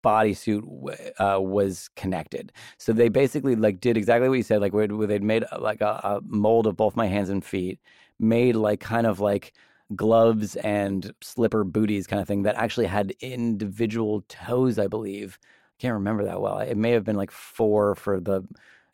bodysuit 0.03 0.63
uh, 1.19 1.41
was 1.41 1.91
connected 1.97 2.53
so 2.79 2.93
they 2.93 3.09
basically 3.09 3.55
like 3.55 3.81
did 3.81 3.97
exactly 3.97 4.29
what 4.29 4.37
you 4.37 4.43
said 4.43 4.61
like 4.61 4.73
where, 4.73 4.87
they'd 4.87 5.23
made 5.23 5.45
uh, 5.53 5.59
like 5.61 5.81
a, 5.81 6.01
a 6.03 6.21
mold 6.27 6.67
of 6.67 6.77
both 6.77 6.97
my 6.97 7.07
hands 7.07 7.29
and 7.29 7.45
feet 7.45 7.79
made 8.19 8.55
like 8.55 8.81
kind 8.81 9.07
of 9.07 9.21
like 9.21 9.53
gloves 9.97 10.57
and 10.57 11.13
slipper 11.21 11.65
booties 11.65 12.07
kind 12.07 12.23
of 12.23 12.29
thing 12.29 12.43
that 12.43 12.57
actually 12.57 12.87
had 12.87 13.13
individual 13.21 14.23
toes, 14.29 14.79
I 14.79 14.87
believe. 14.87 15.39
Can't 15.79 15.95
remember 15.95 16.25
that 16.25 16.41
well. 16.41 16.59
It 16.59 16.77
may 16.77 16.91
have 16.93 17.05
been 17.05 17.17
like 17.17 17.31
four 17.31 17.95
for 17.95 18.21
the 18.21 18.43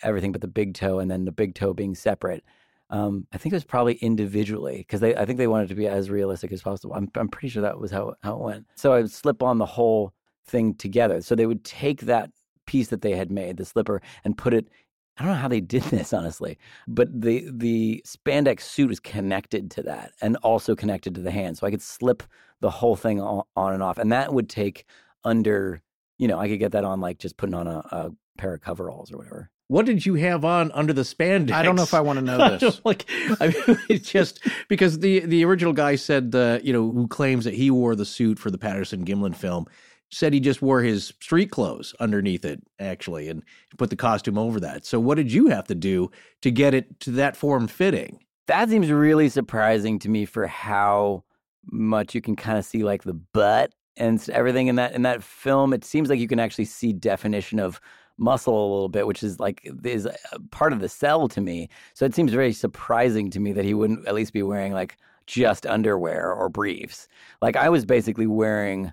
everything 0.02 0.32
but 0.32 0.40
the 0.40 0.48
big 0.48 0.74
toe, 0.74 0.98
and 1.00 1.10
then 1.10 1.24
the 1.24 1.32
big 1.32 1.54
toe 1.54 1.74
being 1.74 1.94
separate. 1.94 2.44
Um, 2.88 3.26
I 3.32 3.38
think 3.38 3.52
it 3.52 3.56
was 3.56 3.64
probably 3.64 3.94
individually 3.94 4.78
because 4.78 5.00
they 5.00 5.16
I 5.16 5.24
think 5.24 5.38
they 5.38 5.48
wanted 5.48 5.68
to 5.70 5.74
be 5.74 5.88
as 5.88 6.08
realistic 6.08 6.52
as 6.52 6.62
possible. 6.62 6.94
I'm, 6.94 7.10
I'm 7.16 7.28
pretty 7.28 7.48
sure 7.48 7.62
that 7.62 7.78
was 7.78 7.90
how 7.90 8.14
how 8.22 8.36
it 8.36 8.40
went. 8.40 8.66
So 8.76 8.92
I 8.92 8.98
would 8.98 9.10
slip 9.10 9.42
on 9.42 9.58
the 9.58 9.66
whole 9.66 10.12
thing 10.46 10.74
together. 10.74 11.20
So 11.22 11.34
they 11.34 11.46
would 11.46 11.64
take 11.64 12.02
that 12.02 12.30
piece 12.66 12.88
that 12.88 13.02
they 13.02 13.16
had 13.16 13.30
made, 13.30 13.56
the 13.56 13.64
slipper, 13.64 14.02
and 14.24 14.36
put 14.36 14.54
it 14.54 14.68
I 15.18 15.22
don't 15.22 15.32
know 15.32 15.38
how 15.38 15.48
they 15.48 15.60
did 15.60 15.82
this 15.84 16.12
honestly, 16.12 16.58
but 16.86 17.08
the 17.12 17.48
the 17.50 18.02
spandex 18.06 18.62
suit 18.62 18.88
was 18.88 19.00
connected 19.00 19.70
to 19.72 19.82
that 19.84 20.12
and 20.20 20.36
also 20.38 20.74
connected 20.74 21.14
to 21.14 21.22
the 21.22 21.30
hand, 21.30 21.58
so 21.58 21.66
I 21.66 21.70
could 21.70 21.82
slip 21.82 22.22
the 22.60 22.70
whole 22.70 22.96
thing 22.96 23.20
on, 23.20 23.42
on 23.54 23.72
and 23.72 23.82
off, 23.82 23.98
and 23.98 24.12
that 24.12 24.32
would 24.32 24.48
take 24.48 24.84
under, 25.24 25.82
you 26.18 26.28
know, 26.28 26.38
I 26.38 26.48
could 26.48 26.58
get 26.58 26.72
that 26.72 26.84
on 26.84 27.00
like 27.00 27.18
just 27.18 27.36
putting 27.36 27.54
on 27.54 27.66
a, 27.66 27.78
a 27.90 28.10
pair 28.38 28.54
of 28.54 28.60
coveralls 28.60 29.12
or 29.12 29.18
whatever. 29.18 29.50
What 29.68 29.84
did 29.84 30.06
you 30.06 30.14
have 30.14 30.44
on 30.44 30.70
under 30.72 30.92
the 30.92 31.02
spandex? 31.02 31.50
I 31.50 31.64
don't 31.64 31.74
know 31.74 31.82
if 31.82 31.92
I 31.92 32.00
want 32.00 32.18
to 32.20 32.24
know 32.24 32.56
this. 32.58 32.80
like, 32.84 33.04
I 33.40 33.48
mean, 33.66 33.78
it's 33.88 34.10
just 34.10 34.46
because 34.68 35.00
the 35.00 35.20
the 35.20 35.44
original 35.44 35.72
guy 35.72 35.96
said, 35.96 36.34
uh, 36.34 36.60
you 36.62 36.72
know, 36.72 36.90
who 36.90 37.08
claims 37.08 37.44
that 37.44 37.54
he 37.54 37.70
wore 37.70 37.96
the 37.96 38.04
suit 38.04 38.38
for 38.38 38.50
the 38.50 38.58
Patterson 38.58 39.04
Gimlin 39.04 39.34
film, 39.34 39.66
said 40.10 40.32
he 40.32 40.40
just 40.40 40.62
wore 40.62 40.82
his 40.82 41.06
street 41.20 41.50
clothes 41.50 41.94
underneath 42.00 42.44
it, 42.44 42.62
actually, 42.78 43.28
and 43.28 43.42
put 43.76 43.90
the 43.90 43.96
costume 43.96 44.38
over 44.38 44.60
that. 44.60 44.86
So, 44.86 45.00
what 45.00 45.16
did 45.16 45.32
you 45.32 45.48
have 45.48 45.66
to 45.68 45.74
do 45.74 46.10
to 46.42 46.50
get 46.50 46.74
it 46.74 47.00
to 47.00 47.10
that 47.12 47.36
form 47.36 47.66
fitting? 47.66 48.20
That 48.46 48.68
seems 48.68 48.90
really 48.90 49.28
surprising 49.28 49.98
to 50.00 50.08
me 50.08 50.24
for 50.24 50.46
how 50.46 51.24
much 51.70 52.14
you 52.14 52.20
can 52.20 52.36
kind 52.36 52.58
of 52.58 52.64
see 52.64 52.84
like 52.84 53.02
the 53.02 53.14
butt 53.14 53.72
and 53.96 54.24
everything 54.30 54.68
in 54.68 54.76
that 54.76 54.92
in 54.92 55.02
that 55.02 55.22
film. 55.22 55.72
It 55.72 55.84
seems 55.84 56.08
like 56.08 56.20
you 56.20 56.28
can 56.28 56.40
actually 56.40 56.66
see 56.66 56.92
definition 56.92 57.58
of 57.58 57.80
muscle 58.18 58.54
a 58.54 58.72
little 58.72 58.88
bit, 58.88 59.06
which 59.06 59.22
is 59.22 59.40
like 59.40 59.68
is 59.84 60.06
uh, 60.06 60.12
part 60.50 60.72
of 60.72 60.80
the 60.80 60.88
sell 60.88 61.28
to 61.28 61.40
me. 61.40 61.68
So 61.94 62.04
it 62.04 62.14
seems 62.14 62.32
very 62.32 62.52
surprising 62.52 63.30
to 63.30 63.40
me 63.40 63.52
that 63.52 63.64
he 63.64 63.74
wouldn't 63.74 64.06
at 64.06 64.14
least 64.14 64.32
be 64.32 64.42
wearing 64.42 64.72
like 64.72 64.96
just 65.26 65.66
underwear 65.66 66.32
or 66.32 66.48
briefs. 66.48 67.08
Like 67.42 67.56
I 67.56 67.68
was 67.68 67.84
basically 67.84 68.26
wearing 68.26 68.92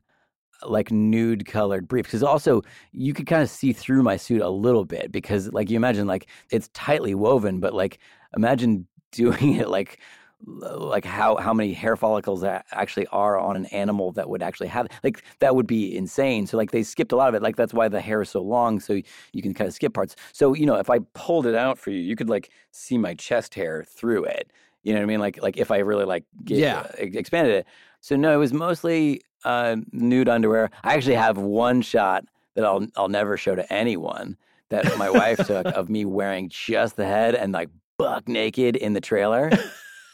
like 0.70 0.92
nude 0.92 1.46
colored 1.46 1.88
briefs 1.88 2.08
because 2.08 2.24
also 2.24 2.62
you 2.92 3.14
could 3.14 3.28
kind 3.28 3.42
of 3.42 3.50
see 3.50 3.74
through 3.74 4.04
my 4.04 4.18
suit 4.18 4.42
a 4.42 4.50
little 4.50 4.86
bit 4.86 5.12
because 5.12 5.52
like 5.54 5.70
you 5.70 5.76
imagine 5.76 6.08
like 6.08 6.28
it's 6.52 6.70
tightly 6.74 7.16
woven 7.16 7.60
but 7.60 7.74
like 7.74 8.00
imagine 8.36 8.88
doing 9.12 9.56
it 9.56 9.70
like 9.70 10.00
like 10.46 11.06
how 11.06 11.38
how 11.38 11.54
many 11.54 11.72
hair 11.74 11.96
follicles 11.96 12.44
actually 12.44 13.08
are 13.08 13.40
on 13.40 13.56
an 13.56 13.66
animal 13.68 14.12
that 14.12 14.30
would 14.30 14.44
actually 14.44 14.68
have 14.68 14.88
like 15.04 15.24
that 15.40 15.56
would 15.56 15.68
be 15.68 15.96
insane. 15.96 16.48
So 16.48 16.58
like 16.58 16.72
they 16.72 16.84
skipped 16.84 17.12
a 17.12 17.16
lot 17.16 17.30
of 17.30 17.36
it 17.36 17.42
like 17.42 17.56
that's 17.56 17.74
why 17.74 17.88
the 17.88 18.02
hair 18.02 18.22
is 18.22 18.30
so 18.30 18.42
long 18.42 18.80
so 18.80 19.00
you 19.32 19.42
can 19.42 19.54
kind 19.54 19.68
of 19.68 19.74
skip 19.74 19.94
parts. 19.94 20.16
So 20.34 20.54
you 20.54 20.66
know 20.66 20.76
if 20.76 20.90
i 20.90 21.00
pulled 21.14 21.46
it 21.46 21.56
out 21.56 21.78
for 21.78 21.92
you 21.92 22.00
you 22.00 22.16
could 22.16 22.30
like 22.30 22.50
see 22.72 22.98
my 22.98 23.14
chest 23.14 23.56
hair 23.56 23.86
through 23.88 24.26
it. 24.26 24.52
You 24.84 24.94
know 24.94 25.00
what 25.00 25.04
i 25.04 25.08
mean? 25.08 25.20
Like 25.20 25.42
like 25.42 25.58
if 25.58 25.72
i 25.72 25.78
really 25.78 26.06
like 26.06 26.26
get, 26.44 26.58
yeah. 26.58 26.80
uh, 26.80 26.90
expanded 27.00 27.54
it. 27.54 27.66
So 28.02 28.16
no 28.16 28.34
it 28.34 28.38
was 28.38 28.52
mostly 28.54 29.22
uh, 29.46 29.76
nude 29.92 30.30
underwear 30.30 30.70
i 30.84 30.96
actually 30.96 31.16
have 31.16 31.38
one 31.38 31.82
shot 31.82 32.26
that 32.56 32.66
i'll 32.66 32.86
i'll 32.96 33.10
never 33.10 33.38
show 33.38 33.56
to 33.56 33.74
anyone 33.74 34.38
that 34.70 34.98
my 34.98 35.10
wife 35.10 35.38
took 35.48 35.66
of 35.68 35.90
me 35.90 36.06
wearing 36.06 36.50
just 36.50 36.96
the 36.96 37.06
head 37.06 37.36
and 37.36 37.54
like 37.54 37.70
buck 37.98 38.28
naked 38.28 38.76
in 38.76 38.94
the 38.94 39.02
trailer 39.02 39.52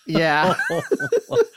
yeah. 0.10 0.56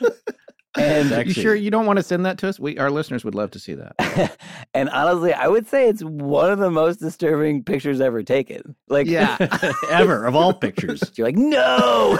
and 0.77 1.27
you 1.27 1.33
sure 1.35 1.55
you 1.55 1.71
don't 1.71 1.87
want 1.87 1.99
to 1.99 2.03
send 2.03 2.25
that 2.27 2.39
to 2.39 2.49
us? 2.49 2.59
We 2.59 2.79
our 2.79 2.91
listeners 2.91 3.25
would 3.25 3.35
love 3.35 3.51
to 3.53 3.59
see 3.59 3.75
that. 3.75 4.37
and 4.75 4.89
honestly, 4.91 5.33
I 5.33 5.49
would 5.49 5.67
say 5.67 5.89
it's 5.89 6.03
one 6.03 6.51
of 6.51 6.59
the 6.59 6.71
most 6.71 6.99
disturbing 6.99 7.63
pictures 7.63 8.01
ever 8.01 8.23
taken. 8.23 8.75
Like 8.89 9.07
yeah, 9.07 9.37
ever 9.91 10.25
of 10.25 10.35
all 10.35 10.55
pictures. 10.55 11.13
You're 11.17 11.29
like, 11.29 11.37
no. 11.37 12.17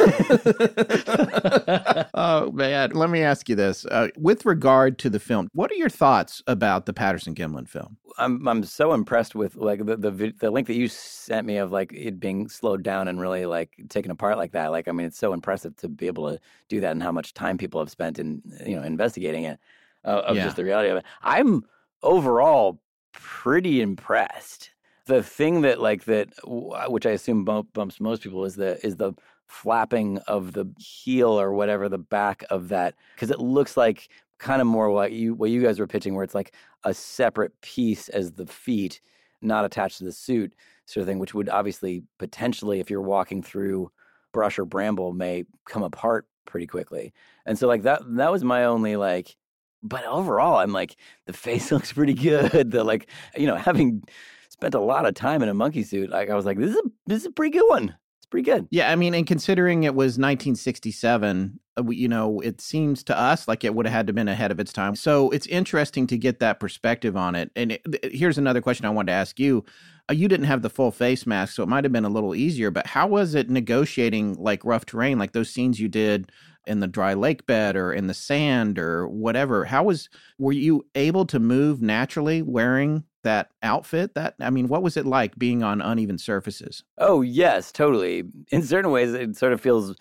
oh 2.15 2.51
man, 2.53 2.91
let 2.91 3.11
me 3.11 3.23
ask 3.23 3.49
you 3.49 3.57
this: 3.57 3.87
uh, 3.87 4.09
with 4.17 4.45
regard 4.45 4.99
to 5.01 5.11
the 5.11 5.21
film, 5.21 5.49
what 5.53 5.71
are 5.71 5.77
your 5.77 5.89
thoughts 5.89 6.43
about 6.47 6.87
the 6.87 6.93
Patterson 6.93 7.35
Gimlin 7.35 7.69
film? 7.69 7.97
I'm 8.19 8.47
I'm 8.47 8.65
so 8.65 8.93
impressed 8.93 9.35
with 9.35 9.57
like 9.57 9.85
the, 9.85 9.97
the 9.97 10.35
the 10.39 10.51
link 10.51 10.67
that 10.67 10.75
you 10.75 10.89
sent 10.89 11.47
me 11.47 11.57
of 11.57 11.73
like 11.73 11.93
it 11.93 12.21
being 12.21 12.49
slowed 12.49 12.83
down 12.83 13.09
and 13.09 13.21
really 13.21 13.47
like 13.47 13.71
taken 13.89 14.11
apart 14.11 14.39
like 14.39 14.53
that. 14.53 14.71
Like 14.71 14.89
I 14.89 14.93
mean, 14.93 15.07
it's 15.07 15.19
so 15.19 15.33
impressive 15.33 15.77
to 15.77 15.89
be 15.89 16.07
able 16.07 16.31
to 16.31 16.41
do 16.69 16.81
that 16.81 16.93
and 16.93 17.03
how 17.03 17.13
much 17.13 17.35
time 17.35 17.59
people 17.59 17.81
have 17.81 17.91
spent 17.91 18.19
in 18.19 18.43
you 18.67 18.77
know 18.77 18.83
investigating 18.83 19.45
it 19.45 19.59
uh, 20.05 20.23
of 20.27 20.37
yeah. 20.37 20.45
just 20.45 20.57
the 20.57 20.65
reality 20.65 20.91
of 20.91 20.99
it. 20.99 21.05
I'm 21.23 21.65
overall 22.03 22.81
pretty 23.13 23.81
impressed. 23.81 24.71
The 25.07 25.23
thing 25.23 25.63
that 25.63 25.81
like 25.81 26.05
that, 26.05 26.29
which 26.45 27.07
I 27.07 27.11
assume 27.11 27.45
bump, 27.45 27.73
bumps 27.73 28.01
most 28.01 28.23
people, 28.23 28.45
is 28.45 28.57
the 28.57 28.85
is 28.87 28.97
the 28.97 29.13
flapping 29.49 30.19
of 30.29 30.53
the 30.53 30.65
heel 30.79 31.39
or 31.39 31.53
whatever 31.53 31.89
the 31.89 31.99
back 31.99 32.43
of 32.49 32.69
that 32.71 32.95
because 33.15 33.31
it 33.31 33.39
looks 33.39 33.77
like 33.77 34.09
kind 34.43 34.61
of 34.61 34.67
more 34.67 34.91
what 34.91 35.13
you 35.13 35.35
what 35.35 35.51
you 35.51 35.63
guys 35.63 35.79
were 35.79 35.87
pitching, 35.87 36.15
where 36.15 36.25
it's 36.25 36.35
like 36.35 36.55
a 36.85 36.93
separate 36.93 37.59
piece 37.63 38.09
as 38.09 38.33
the 38.33 38.47
feet, 38.47 39.01
not 39.41 39.65
attached 39.65 39.99
to 39.99 40.05
the 40.05 40.13
suit, 40.13 40.53
sort 40.85 41.03
of 41.03 41.09
thing, 41.09 41.19
which 41.19 41.33
would 41.33 41.49
obviously 41.49 42.03
potentially, 42.19 42.81
if 42.81 42.91
you're 42.91 43.01
walking 43.01 43.43
through 43.43 43.91
brush 44.33 44.59
or 44.59 44.65
bramble, 44.65 45.13
may 45.13 45.45
come 45.67 45.83
apart 45.83 46.27
pretty 46.45 46.67
quickly. 46.67 47.13
And 47.47 47.59
so 47.59 47.69
like 47.69 47.83
that 47.85 48.03
that 48.17 48.33
was 48.33 48.45
my 48.45 48.65
only 48.65 48.97
like 48.97 49.37
but 49.83 50.05
overall 50.05 50.59
I'm 50.59 50.73
like 50.73 50.97
the 51.27 51.33
face 51.33 51.73
looks 51.73 51.93
pretty 51.93 52.15
good. 52.15 52.73
The 52.73 52.85
like 52.85 53.09
you 53.37 53.47
know, 53.47 53.57
having 53.57 54.03
spent 54.49 54.75
a 54.75 54.81
lot 54.81 55.07
of 55.07 55.15
time 55.15 55.43
in 55.43 55.49
a 55.49 55.55
monkey 55.55 55.85
suit, 55.85 56.11
like 56.11 56.31
I 56.31 56.35
was 56.35 56.45
like, 56.45 56.59
this 56.59 56.71
is 56.71 56.77
a 56.77 56.91
this 57.07 57.21
is 57.21 57.27
a 57.27 57.33
pretty 57.33 57.59
good 57.59 57.69
one 57.69 57.97
pretty 58.33 58.51
good. 58.51 58.67
Yeah, 58.71 58.91
I 58.91 58.97
mean, 58.97 59.15
and 59.15 59.27
considering 59.27 59.85
it 59.85 59.95
was 59.95 60.13
1967, 60.13 61.61
uh, 61.77 61.85
you 61.91 62.09
know, 62.09 62.41
it 62.41 62.63
seems 62.63 63.05
to 63.05 63.17
us 63.17 63.47
like 63.47 63.63
it 63.63 63.75
would 63.75 63.87
have 63.87 63.93
had 63.93 64.07
to 64.07 64.13
been 64.15 64.27
ahead 64.27 64.51
of 64.51 64.59
its 64.59 64.73
time. 64.73 64.97
So 64.97 65.31
it's 65.31 65.47
interesting 65.47 66.07
to 66.09 66.17
get 66.17 66.41
that 66.41 66.59
perspective 66.59 67.15
on 67.15 67.35
it. 67.35 67.51
And 67.55 67.73
it, 67.73 67.83
here's 68.11 68.39
another 68.39 68.63
question 68.63 68.87
I 68.87 68.91
wanted 68.91 69.13
to 69.13 69.17
ask 69.17 69.39
you. 69.39 69.65
Uh, 70.11 70.15
you 70.15 70.29
didn't 70.29 70.47
have 70.47 70.63
the 70.63 70.71
full 70.71 70.91
face 70.91 71.27
mask, 71.27 71.55
so 71.55 71.63
it 71.63 71.69
might 71.69 71.85
have 71.85 71.93
been 71.93 72.07
a 72.07 72.11
little 72.11 72.35
easier. 72.35 72.71
But 72.71 72.87
how 72.87 73.07
was 73.07 73.35
it 73.35 73.51
negotiating 73.51 74.35
like 74.35 74.65
rough 74.65 74.87
terrain, 74.87 75.19
like 75.19 75.33
those 75.33 75.51
scenes 75.51 75.79
you 75.79 75.89
did 75.89 76.33
in 76.67 76.81
the 76.81 76.87
dry 76.87 77.15
lake 77.15 77.47
bed 77.47 77.77
or 77.77 77.93
in 77.93 78.07
the 78.07 78.15
sand 78.15 78.79
or 78.79 79.09
whatever? 79.09 79.65
How 79.65 79.85
was 79.85 80.09
were 80.39 80.53
you 80.53 80.87
able 80.95 81.27
to 81.27 81.39
move 81.39 81.83
naturally 81.83 82.43
wearing 82.43 83.05
that 83.25 83.51
outfit 83.63 84.15
that 84.15 84.35
i 84.41 84.51
mean 84.51 84.69
what 84.69 84.83
was 84.83 84.97
it 84.97 85.07
like 85.07 85.39
being 85.39 85.63
on 85.63 85.81
uneven 85.81 86.19
surfaces 86.19 86.83
oh 86.99 87.21
yes 87.21 87.71
totally 87.71 88.25
in 88.51 88.63
certain 88.63 88.91
ways 88.91 89.15
it 89.15 89.37
sort 89.37 89.53
of 89.53 89.61
feels 89.61 89.95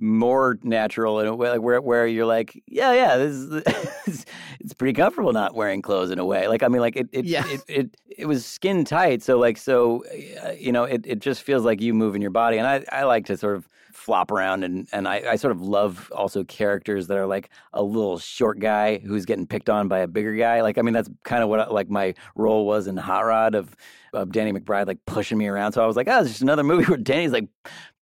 more 0.00 0.58
natural 0.62 1.20
in 1.20 1.26
a 1.26 1.34
way 1.34 1.50
like 1.50 1.60
where, 1.60 1.80
where 1.80 2.06
you're 2.06 2.26
like 2.26 2.62
yeah 2.66 2.92
yeah 2.92 3.16
this 3.16 3.34
is 3.34 4.26
it's 4.60 4.74
pretty 4.74 4.92
comfortable 4.92 5.32
not 5.32 5.54
wearing 5.54 5.82
clothes 5.82 6.10
in 6.10 6.18
a 6.18 6.24
way 6.24 6.48
like 6.48 6.62
i 6.62 6.68
mean 6.68 6.80
like 6.80 6.96
it 6.96 7.08
it, 7.12 7.24
yeah. 7.24 7.44
it, 7.48 7.60
it, 7.68 7.96
it 8.08 8.26
was 8.26 8.44
skin 8.44 8.84
tight 8.84 9.22
so 9.22 9.38
like 9.38 9.56
so 9.56 10.04
uh, 10.44 10.50
you 10.52 10.72
know 10.72 10.84
it, 10.84 11.04
it 11.06 11.18
just 11.20 11.42
feels 11.42 11.64
like 11.64 11.80
you 11.80 11.94
moving 11.94 12.22
your 12.22 12.30
body 12.30 12.58
and 12.58 12.66
i 12.66 12.84
i 12.92 13.04
like 13.04 13.26
to 13.26 13.36
sort 13.36 13.56
of 13.56 13.68
flop 13.98 14.30
around 14.30 14.62
and 14.62 14.88
and 14.92 15.08
I, 15.08 15.22
I 15.30 15.36
sort 15.36 15.50
of 15.50 15.60
love 15.60 16.10
also 16.14 16.44
characters 16.44 17.08
that 17.08 17.18
are 17.18 17.26
like 17.26 17.50
a 17.72 17.82
little 17.82 18.18
short 18.18 18.60
guy 18.60 18.98
who's 18.98 19.26
getting 19.26 19.46
picked 19.46 19.68
on 19.68 19.88
by 19.88 19.98
a 19.98 20.06
bigger 20.06 20.34
guy. 20.34 20.62
Like 20.62 20.78
I 20.78 20.82
mean 20.82 20.94
that's 20.94 21.10
kind 21.24 21.42
of 21.42 21.48
what 21.48 21.72
like 21.72 21.90
my 21.90 22.14
role 22.36 22.64
was 22.64 22.86
in 22.86 22.96
Hot 22.96 23.26
Rod 23.26 23.54
of 23.54 23.76
of 24.12 24.32
Danny 24.32 24.52
McBride 24.52 24.86
like 24.86 25.04
pushing 25.04 25.36
me 25.36 25.48
around. 25.48 25.72
So 25.72 25.82
I 25.82 25.86
was 25.86 25.96
like, 25.96 26.08
oh, 26.08 26.20
it's 26.20 26.30
just 26.30 26.42
another 26.42 26.62
movie 26.62 26.84
where 26.84 26.96
Danny's 26.96 27.32
like 27.32 27.48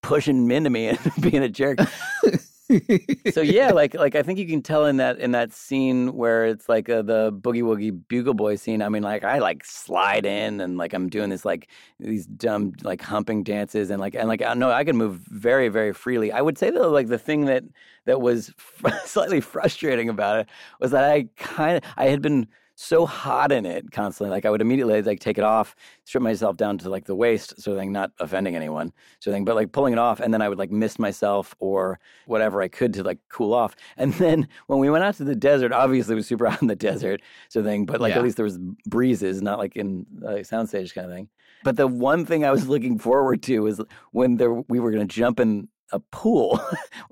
pushing 0.07 0.49
into 0.49 0.69
me 0.69 0.87
and 0.87 0.99
being 1.21 1.43
a 1.43 1.49
jerk. 1.49 1.79
so 3.31 3.41
yeah, 3.41 3.71
like 3.71 3.93
like 3.93 4.15
I 4.15 4.23
think 4.23 4.39
you 4.39 4.47
can 4.47 4.61
tell 4.61 4.85
in 4.85 4.97
that 4.97 5.19
in 5.19 5.31
that 5.31 5.53
scene 5.53 6.13
where 6.13 6.45
it's 6.45 6.67
like 6.69 6.89
uh, 6.89 7.01
the 7.01 7.31
boogie 7.31 7.61
woogie 7.61 7.97
bugle 8.07 8.33
boy 8.33 8.55
scene. 8.55 8.81
I 8.81 8.89
mean, 8.89 9.03
like 9.03 9.23
I 9.23 9.39
like 9.39 9.65
slide 9.65 10.25
in 10.25 10.61
and 10.61 10.77
like 10.77 10.93
I'm 10.93 11.09
doing 11.09 11.29
this 11.29 11.45
like 11.45 11.67
these 11.99 12.25
dumb 12.25 12.73
like 12.83 13.01
humping 13.01 13.43
dances 13.43 13.89
and 13.89 13.99
like 13.99 14.15
and 14.15 14.27
like 14.27 14.41
I 14.41 14.53
know 14.53 14.71
I 14.71 14.83
can 14.85 14.97
move 14.97 15.19
very 15.27 15.67
very 15.67 15.93
freely. 15.93 16.31
I 16.31 16.41
would 16.41 16.57
say 16.57 16.71
that 16.71 16.87
like 16.89 17.07
the 17.07 17.19
thing 17.19 17.45
that 17.45 17.63
that 18.05 18.21
was 18.21 18.53
slightly 19.05 19.41
frustrating 19.41 20.09
about 20.09 20.39
it 20.39 20.47
was 20.79 20.91
that 20.91 21.03
I 21.03 21.27
kind 21.37 21.77
of 21.77 21.83
I 21.97 22.05
had 22.05 22.21
been 22.21 22.47
so 22.79 23.07
hot 23.07 23.51
in 23.51 23.65
it 23.65 23.89
constantly. 23.91 24.29
Like 24.29 24.45
I 24.45 24.51
would 24.51 24.61
immediately 24.61 25.01
like 25.01 25.19
take 25.19 25.39
it 25.39 25.43
off, 25.43 25.75
strip 26.05 26.21
myself 26.21 26.57
down 26.57 26.77
to 26.77 26.89
like 26.89 27.05
the 27.05 27.15
waist, 27.15 27.59
so 27.59 27.75
thing, 27.75 27.91
not 27.91 28.11
offending 28.19 28.55
anyone, 28.55 28.93
so 29.19 29.31
thing, 29.31 29.45
but 29.45 29.55
like 29.55 29.71
pulling 29.71 29.93
it 29.93 29.99
off, 29.99 30.19
and 30.19 30.31
then 30.31 30.43
I 30.43 30.47
would 30.47 30.59
like 30.59 30.69
mist 30.69 30.99
myself 30.99 31.55
or 31.57 31.99
whatever 32.27 32.61
I 32.61 32.67
could 32.67 32.93
to 32.93 33.03
like 33.03 33.17
cool 33.29 33.55
off. 33.55 33.75
And 33.97 34.13
then 34.21 34.47
when 34.67 34.77
we 34.77 34.91
went 34.91 35.03
out 35.03 35.15
to 35.15 35.23
the 35.23 35.35
desert, 35.35 35.71
obviously 35.71 36.13
it 36.13 36.17
was 36.17 36.27
super 36.27 36.45
hot 36.49 36.61
in 36.61 36.67
the 36.67 36.75
desert, 36.75 37.21
so 37.49 37.63
thing, 37.63 37.87
but 37.87 37.99
like 37.99 38.11
yeah. 38.11 38.17
at 38.17 38.23
least 38.23 38.37
there 38.37 38.45
was 38.45 38.59
breezes, 38.85 39.41
not 39.41 39.57
like 39.57 39.75
in 39.75 40.05
a 40.21 40.41
soundstage 40.41 40.93
kind 40.93 41.09
of 41.09 41.13
thing. 41.13 41.29
But 41.63 41.77
the 41.77 41.87
one 41.87 42.25
thing 42.25 42.45
I 42.45 42.51
was 42.51 42.67
looking 42.67 42.99
forward 42.99 43.41
to 43.43 43.59
was 43.59 43.81
when 44.11 44.37
there 44.37 44.53
we 44.53 44.79
were 44.79 44.91
going 44.91 45.07
to 45.07 45.13
jump 45.13 45.39
in 45.39 45.67
a 45.91 45.99
pool. 45.99 46.59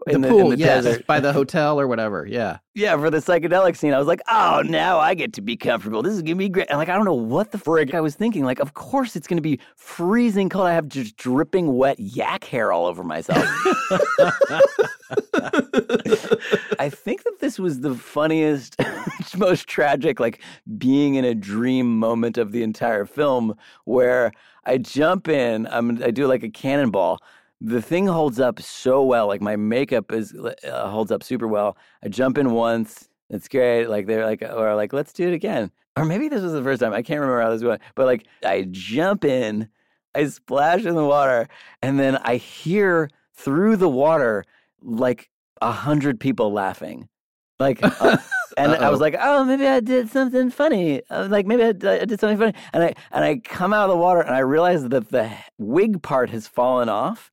The 0.06 0.14
in 0.14 0.24
pool, 0.24 0.40
in 0.42 0.50
the 0.52 0.58
yes, 0.58 0.84
desert. 0.84 1.08
by 1.08 1.20
the 1.20 1.34
hotel 1.40 1.80
or 1.80 1.88
whatever. 1.88 2.28
Yeah. 2.28 2.60
Yeah, 2.76 2.96
for 2.98 3.10
the 3.10 3.18
psychedelic 3.18 3.76
scene, 3.76 3.94
I 3.94 3.98
was 3.98 4.08
like, 4.08 4.22
oh, 4.30 4.62
now 4.66 5.00
I 5.00 5.14
get 5.16 5.34
to 5.34 5.42
be 5.42 5.56
comfortable. 5.56 6.04
This 6.04 6.14
is 6.14 6.22
gonna 6.22 6.36
be 6.36 6.50
great. 6.50 6.68
And 6.70 6.78
like, 6.78 6.90
I 6.90 6.96
don't 6.96 7.06
know 7.06 7.14
what 7.14 7.52
the 7.52 7.58
frig 7.58 7.94
I 7.94 8.02
was 8.02 8.16
thinking. 8.16 8.44
Like, 8.44 8.60
of 8.60 8.74
course 8.74 9.16
it's 9.16 9.26
gonna 9.26 9.42
be 9.42 9.60
freezing 9.78 10.50
cold. 10.50 10.68
I 10.68 10.74
have 10.74 10.88
just 10.88 11.16
dripping 11.18 11.76
wet 11.76 12.00
yak 12.00 12.44
hair 12.44 12.72
all 12.72 12.86
over 12.86 13.04
myself. 13.04 13.44
I 16.80 16.90
think 16.90 17.24
that 17.24 17.38
this 17.40 17.58
was 17.58 17.80
the 17.80 17.96
funniest, 17.96 18.76
most 19.38 19.68
tragic, 19.68 20.20
like 20.20 20.42
being 20.78 21.16
in 21.16 21.26
a 21.26 21.34
dream 21.34 21.98
moment 21.98 22.38
of 22.38 22.52
the 22.52 22.62
entire 22.64 23.06
film 23.06 23.56
where 23.86 24.32
I 24.66 24.78
jump 24.80 25.28
in, 25.28 25.68
I'm, 25.68 26.04
I 26.04 26.12
do 26.12 26.28
like 26.28 26.44
a 26.44 26.50
cannonball. 26.50 27.20
The 27.62 27.82
thing 27.82 28.08
holds 28.08 28.40
up 28.40 28.62
so 28.62 29.04
well. 29.04 29.28
Like 29.28 29.42
my 29.42 29.56
makeup 29.56 30.12
is 30.12 30.34
uh, 30.34 30.90
holds 30.90 31.12
up 31.12 31.24
super 31.24 31.48
well. 31.48 31.78
I 32.04 32.10
jump 32.10 32.38
in 32.38 32.52
once. 32.52 33.10
It's 33.30 33.48
great. 33.48 33.88
Like 33.88 34.08
they're 34.08 34.26
like, 34.26 34.42
or 34.42 34.76
like, 34.76 34.94
let's 34.94 35.14
do 35.14 35.28
it 35.28 35.34
again. 35.34 35.72
Or 35.98 36.06
maybe 36.06 36.28
this 36.28 36.42
was 36.42 36.54
the 36.54 36.64
first 36.64 36.82
time. 36.82 36.94
I 36.94 37.02
can't 37.02 37.20
remember 37.20 37.42
how 37.42 37.50
this 37.50 37.64
went. 37.64 37.82
But 37.96 38.06
like, 38.06 38.28
I 38.44 38.68
jump 38.70 39.24
in, 39.24 39.70
I 40.14 40.26
splash 40.28 40.86
in 40.86 40.96
the 40.96 41.06
water, 41.06 41.48
and 41.82 42.00
then 42.00 42.18
I 42.18 42.36
hear 42.36 43.10
through 43.34 43.78
the 43.78 43.90
water 43.90 44.46
like 44.82 45.30
a 45.62 45.72
hundred 45.72 46.20
people 46.20 46.52
laughing. 46.52 47.08
Like, 47.60 47.80
uh, 47.82 48.18
and 48.58 48.76
I 48.76 48.90
was 48.90 49.00
like, 49.00 49.16
oh, 49.20 49.44
maybe 49.44 49.68
I 49.68 49.80
did 49.80 50.10
something 50.10 50.50
funny. 50.50 51.02
Like, 51.10 51.46
maybe 51.46 51.64
I 51.64 51.72
did 51.72 52.20
something 52.20 52.38
funny. 52.38 52.54
And 52.74 52.84
I 52.84 52.96
and 53.12 53.24
I 53.24 53.38
come 53.38 53.74
out 53.74 53.90
of 53.90 53.96
the 53.96 54.02
water 54.02 54.22
and 54.22 54.36
I 54.36 54.40
realize 54.40 54.88
that 54.88 55.10
the 55.10 55.32
wig 55.58 56.02
part 56.02 56.30
has 56.30 56.48
fallen 56.48 56.90
off. 56.90 57.32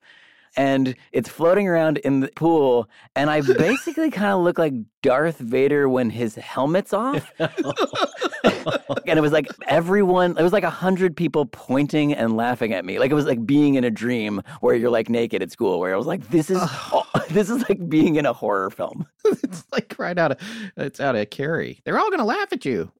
And 0.55 0.97
it's 1.13 1.31
floating 1.31 1.67
around 1.67 1.97
in 1.99 2.21
the 2.21 2.29
pool, 2.37 2.91
and 3.17 3.31
I 3.31 3.41
basically 3.41 4.11
kind 4.21 4.33
of 4.35 4.43
look 4.43 4.59
like 4.59 4.75
Darth 5.01 5.39
Vader 5.39 5.89
when 5.89 6.11
his 6.11 6.35
helmet's 6.35 6.93
off. 6.93 7.33
and 9.07 9.19
it 9.19 9.23
was 9.23 9.33
like 9.33 9.49
everyone, 9.69 10.37
it 10.39 10.43
was 10.43 10.53
like 10.53 10.65
a 10.65 10.71
hundred 10.71 11.17
people 11.17 11.47
pointing 11.47 12.13
and 12.13 12.37
laughing 12.37 12.73
at 12.73 12.85
me. 12.85 12.99
Like 12.99 13.11
it 13.11 13.15
was 13.15 13.27
like 13.27 13.45
being 13.45 13.75
in 13.75 13.85
a 13.85 13.91
dream 13.91 14.43
where 14.61 14.75
you're 14.75 14.91
like 14.91 15.09
naked 15.09 15.43
at 15.43 15.51
school, 15.51 15.81
where 15.81 15.95
I 15.95 15.97
was 15.97 16.07
like, 16.07 16.29
this 16.31 16.51
is, 16.51 16.61
this 17.31 17.51
is 17.51 17.69
like 17.69 17.89
being 17.89 18.17
in 18.17 18.27
a 18.27 18.33
horror 18.33 18.71
film. 18.71 19.07
it's 19.25 19.65
like 19.73 19.95
right 19.99 20.19
out 20.19 20.33
of 20.33 20.39
it's 20.77 21.01
out 21.01 21.17
of 21.17 21.31
Carrie. 21.31 21.81
They're 21.85 21.99
all 21.99 22.11
gonna 22.11 22.25
laugh 22.25 22.53
at 22.53 22.65
you. 22.65 22.91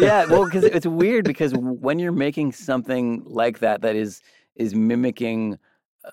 yeah, 0.00 0.24
well, 0.26 0.44
because 0.44 0.64
it's 0.64 0.86
weird 0.86 1.24
because 1.24 1.52
when 1.54 1.98
you're 1.98 2.12
making 2.12 2.52
something 2.52 3.22
like 3.24 3.60
that 3.60 3.82
that 3.82 3.96
is 3.96 4.20
is 4.56 4.74
mimicking 4.74 5.58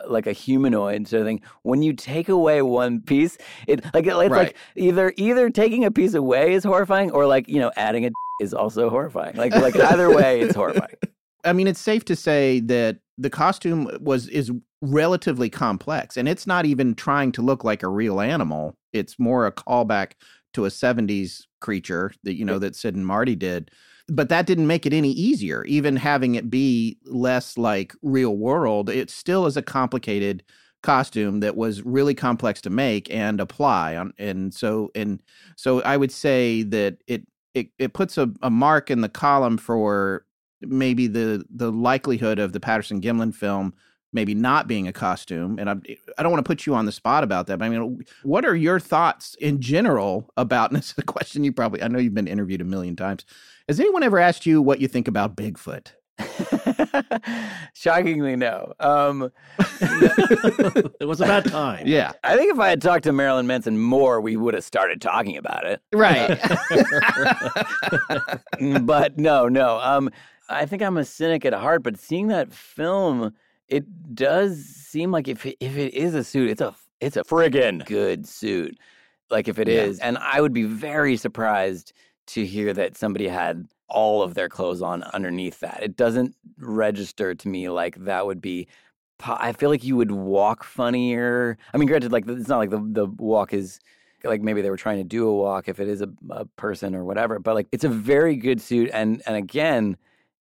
like 0.08 0.28
a 0.28 0.32
humanoid 0.32 1.08
sort 1.08 1.22
of 1.22 1.28
thing, 1.28 1.42
when 1.64 1.82
you 1.82 1.94
take 1.94 2.30
away 2.30 2.62
one 2.62 3.02
piece, 3.02 3.38
it 3.68 3.84
like 3.94 4.06
it's 4.06 4.16
Right. 4.16 4.30
like 4.30 4.56
either 4.76 5.14
either 5.18 5.50
taking 5.50 5.86
a 5.86 5.92
piece 5.92 6.14
away 6.14 6.54
is 6.54 6.64
horrifying, 6.64 7.12
or 7.12 7.26
like 7.26 7.48
you 7.48 7.60
know 7.60 7.72
adding 7.76 8.06
a 8.06 8.12
is 8.42 8.54
also 8.54 8.90
horrifying. 8.90 9.36
Like 9.36 9.54
like 9.56 9.76
either 9.76 10.14
way, 10.14 10.42
it's 10.42 10.56
horrifying. 10.56 10.96
I 11.46 11.54
mean, 11.54 11.68
it's 11.68 11.80
safe 11.80 12.04
to 12.06 12.16
say 12.16 12.60
that 12.62 12.98
the 13.18 13.30
costume 13.30 13.90
was 14.02 14.28
is 14.30 14.52
relatively 14.82 15.50
complex, 15.50 16.18
and 16.18 16.28
it's 16.28 16.46
not 16.48 16.66
even 16.66 16.96
trying 16.96 17.32
to 17.34 17.42
look 17.42 17.64
like 17.64 17.84
a 17.84 17.88
real 17.88 18.20
animal. 18.20 18.76
It's 18.94 19.18
more 19.20 19.46
a 19.46 19.52
callback 19.52 20.14
to 20.54 20.66
a 20.66 20.70
'70s 20.70 21.44
creature 21.62 22.12
that 22.24 22.36
you 22.36 22.46
know 22.46 22.60
that 22.60 22.76
Sid 22.76 22.96
and 22.96 23.06
Marty 23.06 23.36
did. 23.36 23.72
But 24.08 24.30
that 24.30 24.46
didn't 24.46 24.68
make 24.68 24.86
it 24.86 24.94
any 24.94 25.12
easier. 25.12 25.64
Even 25.66 25.96
having 25.96 26.36
it 26.36 26.50
be 26.50 27.00
less 27.06 27.58
like 27.58 27.94
real 28.02 28.38
world, 28.38 28.90
it 28.90 29.10
still 29.10 29.46
is 29.48 29.58
a 29.58 29.64
complicated 29.64 30.44
costume 30.84 31.40
that 31.40 31.56
was 31.58 31.82
really 31.84 32.14
complex 32.14 32.62
to 32.62 32.70
make 32.70 33.12
and 33.12 33.42
apply 33.42 33.96
on 33.96 34.14
and 34.20 34.54
so 34.54 34.92
and 34.94 35.20
so 35.56 35.82
i 35.82 35.98
would 35.98 36.12
say 36.12 36.62
that 36.62 36.96
it 37.08 37.26
it, 37.56 37.70
it 37.80 37.94
puts 37.94 38.20
a, 38.20 38.30
a 38.44 38.52
mark 38.52 38.92
in 38.92 39.02
the 39.02 39.10
column 39.10 39.58
for 39.58 40.26
maybe 40.62 41.08
the 41.08 41.46
the 41.50 41.72
likelihood 41.72 42.38
of 42.40 42.54
the 42.54 42.60
Patterson 42.60 43.02
Gimlin 43.02 43.34
film 43.34 43.74
maybe 44.16 44.34
not 44.34 44.68
being 44.68 44.88
a 44.88 44.94
costume 44.94 45.60
and 45.60 45.70
I 45.70 45.76
I 46.18 46.24
don't 46.24 46.32
want 46.32 46.44
to 46.44 46.50
put 46.50 46.66
you 46.66 46.74
on 46.74 46.86
the 46.86 46.92
spot 46.92 47.24
about 47.24 47.46
that 47.48 47.60
but 47.60 47.66
I 47.66 47.70
mean 47.70 48.04
what 48.24 48.46
are 48.46 48.56
your 48.56 48.80
thoughts 48.80 49.36
in 49.36 49.62
general 49.62 50.32
about 50.38 50.72
and 50.72 50.78
this 50.80 50.92
is 50.92 50.98
a 50.98 51.04
question 51.04 51.44
you 51.44 51.52
probably 51.52 51.84
I 51.84 51.88
know 51.88 52.00
you've 52.00 52.16
been 52.16 52.28
interviewed 52.28 52.62
a 52.62 52.66
million 52.66 52.96
times 52.96 53.26
has 53.68 53.80
anyone 53.80 54.02
ever 54.02 54.18
asked 54.18 54.46
you 54.46 54.62
what 54.62 54.80
you 54.80 54.88
think 54.88 55.08
about 55.08 55.36
Bigfoot 55.36 55.88
Shockingly, 57.74 58.38
no. 58.38 58.74
Um, 58.80 59.32
it 59.60 61.06
was 61.06 61.20
about 61.20 61.46
time. 61.46 61.86
yeah 61.86 62.14
I 62.24 62.38
think 62.38 62.54
if 62.54 62.60
I 62.60 62.70
had 62.70 62.82
talked 62.82 63.04
to 63.04 63.12
Marilyn 63.12 63.48
Manson 63.48 63.78
more, 63.78 64.22
we 64.22 64.38
would 64.38 64.54
have 64.54 64.64
started 64.64 65.02
talking 65.02 65.36
about 65.36 65.66
it. 65.66 65.82
right 65.94 66.30
Mm, 68.60 68.86
but 68.86 69.18
no, 69.18 69.50
no. 69.50 69.80
Um, 69.80 70.10
I 70.50 70.66
think 70.66 70.82
I'm 70.82 70.98
a 70.98 71.06
cynic 71.06 71.46
at 71.46 71.54
heart, 71.54 71.84
but 71.84 71.98
seeing 71.98 72.28
that 72.28 72.54
film, 72.54 73.34
it 73.68 74.16
does 74.16 74.64
seem 74.66 75.12
like 75.12 75.28
if 75.28 75.46
it, 75.46 75.58
if 75.60 75.78
it 75.78 75.94
is 75.94 76.16
a 76.16 76.24
suit, 76.24 76.50
it's 76.50 76.62
a 76.62 76.76
it's 77.02 77.18
a 77.18 77.24
friggin' 77.24 77.86
good 77.86 78.28
suit. 78.28 78.78
Like 79.30 79.48
if 79.48 79.60
it 79.60 79.68
Yeah. 79.68 79.88
is, 79.88 80.00
and 80.00 80.18
I 80.20 80.42
would 80.42 80.54
be 80.54 80.64
very 80.64 81.18
surprised 81.18 81.94
to 82.28 82.46
hear 82.46 82.74
that 82.74 82.98
somebody 82.98 83.28
had 83.28 83.68
all 83.88 84.24
of 84.24 84.34
their 84.34 84.50
clothes 84.50 84.82
on 84.82 85.04
underneath 85.04 85.60
that. 85.62 85.82
It 85.84 85.96
doesn't 85.96 86.36
register 86.58 87.36
to 87.36 87.48
me 87.48 87.70
like 87.70 87.96
that 88.06 88.26
would 88.26 88.42
be. 88.42 88.68
I 89.24 89.54
feel 89.54 89.70
like 89.70 89.84
you 89.84 89.96
would 89.96 90.12
walk 90.12 90.64
funnier. 90.64 91.58
I 91.74 91.78
mean, 91.78 91.88
granted, 91.88 92.12
like 92.12 92.28
it's 92.28 92.50
not 92.50 92.58
like 92.58 92.70
the 92.70 92.80
the 92.80 93.06
walk 93.08 93.54
is 93.54 93.80
like 94.24 94.42
maybe 94.42 94.62
they 94.62 94.70
were 94.70 94.78
trying 94.78 94.98
to 94.98 95.04
do 95.04 95.28
a 95.28 95.34
walk 95.36 95.68
if 95.70 95.80
it 95.80 95.88
is 95.88 96.02
a, 96.02 96.10
a 96.32 96.46
person 96.46 96.96
or 96.96 97.04
whatever 97.06 97.38
but 97.38 97.54
like 97.54 97.68
it's 97.72 97.84
a 97.84 97.90
very 97.90 98.36
good 98.36 98.60
suit 98.60 98.90
and 98.92 99.22
and 99.28 99.36
again 99.36 99.96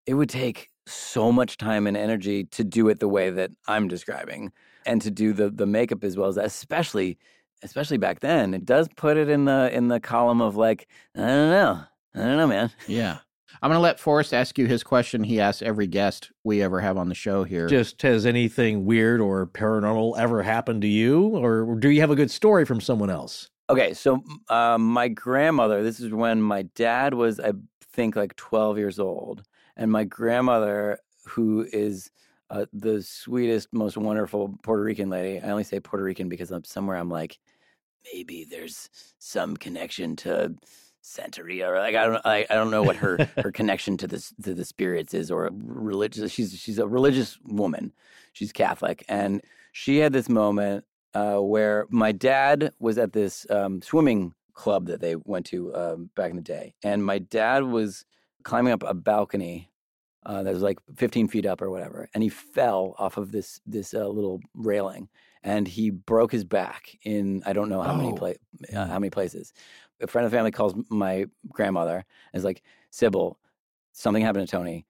it 0.07 0.15
would 0.15 0.29
take 0.29 0.71
so 0.87 1.31
much 1.31 1.57
time 1.57 1.87
and 1.87 1.97
energy 1.97 2.43
to 2.45 2.63
do 2.63 2.87
it 2.89 2.99
the 2.99 3.07
way 3.07 3.29
that 3.29 3.51
i'm 3.67 3.87
describing 3.87 4.51
and 4.85 5.01
to 5.01 5.11
do 5.11 5.33
the 5.33 5.49
the 5.49 5.65
makeup 5.65 6.03
as 6.03 6.17
well 6.17 6.27
as 6.27 6.35
that 6.35 6.45
especially 6.45 7.17
especially 7.63 7.97
back 7.97 8.19
then 8.19 8.53
it 8.53 8.65
does 8.65 8.87
put 8.95 9.17
it 9.17 9.29
in 9.29 9.45
the 9.45 9.69
in 9.73 9.87
the 9.87 9.99
column 9.99 10.41
of 10.41 10.55
like 10.55 10.87
i 11.15 11.19
don't 11.19 11.49
know 11.49 11.81
i 12.13 12.19
don't 12.19 12.37
know 12.37 12.47
man 12.47 12.71
yeah 12.87 13.19
I'm 13.61 13.69
going 13.69 13.77
to 13.77 13.81
let 13.81 13.99
Forrest 13.99 14.33
ask 14.33 14.57
you 14.57 14.67
his 14.67 14.83
question 14.83 15.23
he 15.23 15.39
asks 15.39 15.61
every 15.61 15.87
guest 15.87 16.31
we 16.43 16.61
ever 16.61 16.81
have 16.81 16.97
on 16.97 17.09
the 17.09 17.15
show 17.15 17.43
here 17.43 17.67
Just 17.67 18.01
has 18.01 18.25
anything 18.25 18.85
weird 18.85 19.21
or 19.21 19.47
paranormal 19.47 20.17
ever 20.19 20.43
happened 20.43 20.81
to 20.81 20.87
you, 20.87 21.37
or 21.37 21.75
do 21.79 21.89
you 21.89 22.01
have 22.01 22.11
a 22.11 22.15
good 22.15 22.29
story 22.31 22.65
from 22.65 22.81
someone 22.81 23.09
else? 23.09 23.49
Okay, 23.69 23.93
so 23.93 24.23
um, 24.49 24.85
my 24.85 25.07
grandmother, 25.07 25.81
this 25.81 25.99
is 25.99 26.11
when 26.11 26.41
my 26.41 26.63
dad 26.75 27.13
was, 27.13 27.39
I 27.39 27.53
think, 27.93 28.15
like 28.15 28.35
12 28.35 28.77
years 28.77 28.99
old. 28.99 29.43
And 29.77 29.91
my 29.91 30.03
grandmother, 30.03 30.99
who 31.25 31.67
is 31.71 32.11
uh, 32.49 32.65
the 32.73 33.01
sweetest, 33.01 33.69
most 33.73 33.97
wonderful 33.97 34.57
Puerto 34.63 34.83
Rican 34.83 35.09
lady, 35.09 35.41
I 35.41 35.49
only 35.49 35.63
say 35.63 35.79
Puerto 35.79 36.03
Rican 36.03 36.29
because 36.29 36.51
I'm 36.51 36.63
somewhere 36.63 36.97
I'm 36.97 37.09
like, 37.09 37.39
maybe 38.13 38.45
there's 38.49 38.89
some 39.19 39.57
connection 39.57 40.15
to 40.17 40.55
Santeria, 41.03 41.67
or 41.67 41.79
like 41.79 41.95
I 41.95 42.05
don't, 42.07 42.25
I, 42.25 42.45
I 42.49 42.55
don't 42.55 42.71
know 42.71 42.83
what 42.83 42.95
her 42.97 43.29
her 43.37 43.51
connection 43.53 43.95
to 43.97 44.07
this 44.07 44.33
to 44.43 44.53
the 44.53 44.65
spirits 44.65 45.13
is, 45.13 45.29
or 45.29 45.49
religious. 45.53 46.31
She's 46.31 46.57
she's 46.57 46.79
a 46.79 46.87
religious 46.87 47.37
woman. 47.43 47.93
She's 48.33 48.51
Catholic, 48.51 49.05
and 49.07 49.41
she 49.71 49.97
had 49.97 50.13
this 50.13 50.29
moment 50.29 50.83
uh, 51.13 51.37
where 51.37 51.85
my 51.89 52.11
dad 52.11 52.71
was 52.79 52.97
at 52.97 53.13
this 53.13 53.45
um, 53.51 53.81
swimming 53.81 54.33
club 54.53 54.87
that 54.87 54.99
they 54.99 55.15
went 55.15 55.45
to 55.47 55.75
um, 55.75 56.09
back 56.15 56.31
in 56.31 56.37
the 56.37 56.41
day, 56.41 56.73
and 56.83 57.05
my 57.05 57.19
dad 57.19 57.63
was 57.65 58.05
climbing 58.45 58.71
up 58.71 58.83
a 58.87 58.93
balcony 58.93 59.69
uh, 60.25 60.41
that 60.43 60.53
was 60.53 60.63
like 60.63 60.79
15 60.95 61.27
feet 61.27 61.45
up 61.45 61.61
or 61.61 61.69
whatever, 61.69 62.09
and 62.13 62.23
he 62.23 62.29
fell 62.29 62.95
off 62.97 63.17
of 63.17 63.31
this 63.33 63.59
this 63.65 63.93
uh, 63.93 64.07
little 64.07 64.39
railing, 64.55 65.09
and 65.43 65.67
he 65.67 65.89
broke 65.91 66.31
his 66.31 66.43
back 66.45 66.97
in 67.03 67.43
I 67.45 67.51
don't 67.53 67.69
know 67.69 67.81
how 67.81 67.93
many 67.93 68.09
Oh. 68.13 68.15
pla- 68.15 68.39
uh, 68.79 68.87
how 68.87 68.97
many 68.99 69.09
places. 69.09 69.51
A 70.01 70.07
friend 70.07 70.25
of 70.25 70.31
the 70.31 70.37
family 70.37 70.51
calls 70.51 70.73
my 70.89 71.25
grandmother 71.49 71.97
and 72.33 72.39
is 72.39 72.43
like, 72.43 72.63
Sybil, 72.89 73.37
something 73.93 74.23
happened 74.23 74.47
to 74.47 74.51
Tony. 74.51 74.85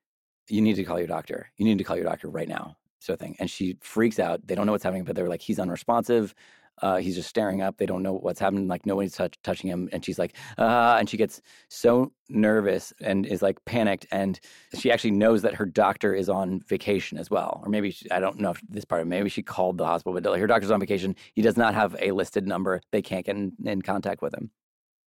You 0.47 0.61
need 0.61 0.75
to 0.77 0.83
call 0.83 0.99
your 0.99 1.07
doctor. 1.07 1.49
You 1.57 1.65
need 1.65 1.77
to 1.79 1.83
call 1.83 1.95
your 1.97 2.05
doctor 2.05 2.29
right 2.29 2.47
now, 2.47 2.77
sort 2.99 3.15
of 3.15 3.19
thing. 3.19 3.35
And 3.39 3.49
she 3.49 3.77
freaks 3.81 4.19
out. 4.19 4.45
They 4.47 4.55
don't 4.55 4.65
know 4.65 4.71
what's 4.71 4.83
happening, 4.83 5.03
but 5.03 5.15
they're 5.15 5.29
like, 5.29 5.41
he's 5.41 5.59
unresponsive. 5.59 6.33
Uh, 6.81 6.97
he's 6.97 7.15
just 7.15 7.29
staring 7.29 7.61
up. 7.61 7.77
They 7.77 7.85
don't 7.85 8.03
know 8.03 8.13
what's 8.13 8.39
happening. 8.39 8.67
Like 8.67 8.85
nobody's 8.85 9.15
touch, 9.15 9.35
touching 9.43 9.69
him. 9.69 9.89
And 9.91 10.03
she's 10.03 10.19
like, 10.19 10.35
uh, 10.57 10.97
and 10.99 11.09
she 11.09 11.17
gets 11.17 11.41
so 11.69 12.11
nervous 12.29 12.91
and 13.01 13.25
is 13.25 13.41
like 13.41 13.63
panicked. 13.65 14.05
And 14.11 14.39
she 14.73 14.91
actually 14.91 15.11
knows 15.11 15.41
that 15.43 15.55
her 15.55 15.65
doctor 15.65 16.13
is 16.13 16.29
on 16.29 16.61
vacation 16.67 17.17
as 17.17 17.29
well. 17.29 17.61
Or 17.63 17.69
maybe 17.69 17.91
she, 17.91 18.09
I 18.11 18.19
don't 18.19 18.39
know 18.39 18.51
if 18.51 18.61
this 18.67 18.85
part. 18.85 19.07
Maybe 19.07 19.29
she 19.29 19.41
called 19.41 19.77
the 19.77 19.85
hospital, 19.85 20.19
but 20.19 20.29
like, 20.29 20.41
her 20.41 20.47
doctor's 20.47 20.71
on 20.71 20.79
vacation. 20.79 21.15
He 21.33 21.41
does 21.41 21.57
not 21.57 21.73
have 21.73 21.95
a 22.01 22.11
listed 22.11 22.45
number. 22.47 22.81
They 22.91 23.01
can't 23.01 23.25
get 23.25 23.35
in, 23.35 23.53
in 23.63 23.81
contact 23.81 24.21
with 24.21 24.33
him. 24.33 24.51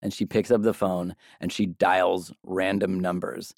And 0.01 0.13
she 0.13 0.25
picks 0.25 0.51
up 0.51 0.61
the 0.61 0.73
phone 0.73 1.15
and 1.39 1.51
she 1.51 1.65
dials 1.65 2.33
random 2.43 2.99
numbers. 2.99 3.53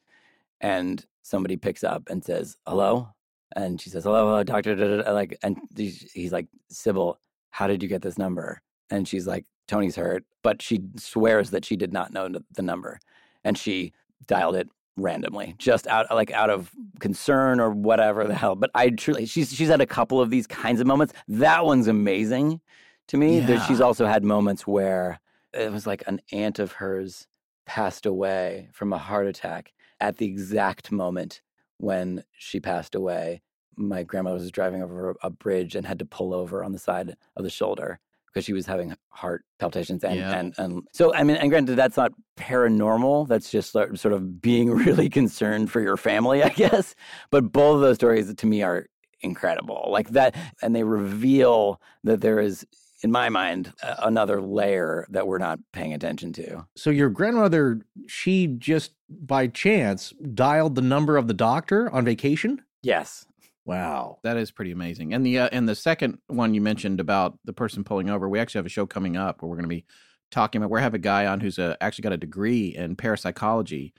And 0.62 1.04
somebody 1.24 1.58
picks 1.58 1.84
up 1.84 2.04
and 2.10 2.24
says, 2.24 2.56
"Hello," 2.65 3.10
and 3.56 3.82
she 3.82 3.89
says, 3.89 4.04
"Hello, 4.04 4.28
hello 4.28 4.44
doctor." 4.44 4.76
da, 4.76 4.88
da, 4.88 5.04
da," 5.04 5.12
Like, 5.12 5.38
and 5.44 5.58
he's 5.76 6.10
he's 6.13 6.32
like, 6.32 6.48
"Sybil, 6.70 7.20
how 7.56 7.68
did 7.68 7.82
you 7.82 7.88
get 7.88 8.02
this 8.02 8.18
number? 8.18 8.62
And 8.89 9.08
she's 9.08 9.26
like, 9.26 9.46
Tony's 9.65 9.96
hurt, 9.96 10.26
but 10.44 10.62
she 10.62 10.82
swears 10.98 11.52
that 11.52 11.63
she 11.63 11.78
did 11.78 11.94
not 11.94 12.12
know 12.12 12.28
the 12.28 12.62
number, 12.62 13.00
and 13.46 13.58
she 13.58 13.94
dialed 14.28 14.58
it 14.58 14.68
randomly, 14.98 15.56
just 15.58 15.88
out 15.88 16.13
like 16.13 16.32
out 16.32 16.50
of 16.50 16.70
concern 17.00 17.62
or 17.62 17.70
whatever 17.72 18.26
the 18.26 18.36
hell. 18.36 18.58
But 18.58 18.72
I 18.76 18.89
truly, 18.89 19.26
she's 19.26 19.54
she's 19.54 19.70
had 19.70 19.80
a 19.80 19.86
couple 19.86 20.20
of 20.20 20.30
these 20.30 20.48
kinds 20.48 20.82
of 20.82 20.88
moments. 20.88 21.13
That 21.30 21.63
one's 21.63 21.88
amazing 21.88 22.60
to 23.08 23.15
me. 23.15 23.39
Yeah. 23.39 23.65
She's 23.65 23.80
also 23.80 24.06
had 24.06 24.26
moments 24.26 24.68
where 24.68 25.22
it 25.54 25.72
was 25.72 25.88
like 25.88 26.04
an 26.08 26.20
aunt 26.34 26.60
of 26.60 26.74
hers 26.74 27.26
passed 27.65 28.06
away 28.06 28.68
from 28.74 28.91
a 28.91 28.98
heart 28.98 29.28
attack 29.28 29.72
at 30.02 30.18
the 30.18 30.26
exact 30.26 30.91
moment 30.91 31.41
when 31.78 32.26
she 32.38 32.60
passed 32.60 32.96
away. 32.96 33.41
My 33.77 34.03
grandmother 34.03 34.38
was 34.38 34.51
driving 34.51 34.81
over 34.81 35.15
a 35.21 35.29
bridge 35.29 35.75
and 35.75 35.85
had 35.85 35.99
to 35.99 36.05
pull 36.05 36.33
over 36.33 36.63
on 36.63 36.71
the 36.71 36.79
side 36.79 37.15
of 37.35 37.43
the 37.43 37.49
shoulder 37.49 37.99
because 38.27 38.45
she 38.45 38.53
was 38.53 38.65
having 38.65 38.95
heart 39.09 39.45
palpitations 39.59 40.03
and, 40.03 40.15
Yeah. 40.17 40.38
and 40.38 40.53
and 40.57 40.88
so 40.93 41.13
I 41.13 41.23
mean 41.23 41.38
and 41.38 41.49
granted 41.49 41.75
that's 41.77 41.95
not 41.97 42.11
paranormal 42.38 43.27
that's 43.27 43.49
just 43.49 43.71
sort 43.71 43.97
sort 43.99 44.13
of 44.13 44.41
being 44.41 44.69
really 44.85 45.09
concerned 45.09 45.71
for 45.71 45.81
your 45.81 45.97
family 45.97 46.43
I 46.43 46.49
guess 46.49 46.95
but 47.31 47.51
both 47.51 47.75
of 47.75 47.81
those 47.81 47.95
stories 47.95 48.33
to 48.33 48.45
me 48.47 48.61
are 48.61 48.88
incredible 49.21 49.88
like 49.89 50.09
that 50.09 50.35
and 50.61 50.75
they 50.75 50.83
reveal 50.83 51.81
that 52.03 52.21
there 52.21 52.39
is 52.39 52.65
in 53.01 53.11
my 53.11 53.29
mind 53.29 53.71
another 53.99 54.41
layer 54.41 55.05
that 55.09 55.28
we're 55.28 55.38
not 55.38 55.59
paying 55.73 55.93
attention 55.93 56.34
to 56.34 56.65
So 56.76 56.89
your 56.89 57.09
grandmother, 57.09 57.82
she 58.07 58.47
just 58.47 58.91
by 59.09 59.47
chance 59.47 60.13
dialed 60.34 60.76
the 60.76 60.82
number 60.82 61.15
of 61.17 61.28
the 61.28 61.34
doctor 61.34 61.89
on 61.91 62.03
vacation? 62.05 62.61
yes 62.84 63.26
Wow. 63.66 64.20
That 64.24 64.38
is 64.38 64.51
pretty 64.51 64.72
amazing. 64.72 65.13
And 65.13 65.26
the 65.26 65.39
uh, 65.39 65.49
and 65.51 65.68
the 65.68 65.76
second 65.76 66.20
one 66.28 66.53
you 66.53 66.61
mentioned 66.61 66.99
about 66.99 67.39
the 67.45 67.53
person 67.53 67.84
pulling 67.84 68.09
over, 68.09 68.30
we 68.30 68.39
actually 68.39 68.59
have 68.59 68.66
a 68.66 68.70
show 68.70 68.86
coming 68.86 69.18
up 69.18 69.41
where 69.41 69.49
we're 69.49 69.55
going 69.55 69.63
to 69.63 69.76
be 69.76 69.86
talking 70.32 70.61
about. 70.61 70.70
We 70.70 70.82
have 70.82 70.93
a 70.93 70.99
guy 70.99 71.26
on 71.26 71.39
who's 71.39 71.57
uh 71.57 71.76
actually 71.82 72.03
got 72.03 72.13
a 72.13 72.18
degree 72.18 72.68
in 72.76 72.95
parapsychology 72.95 73.93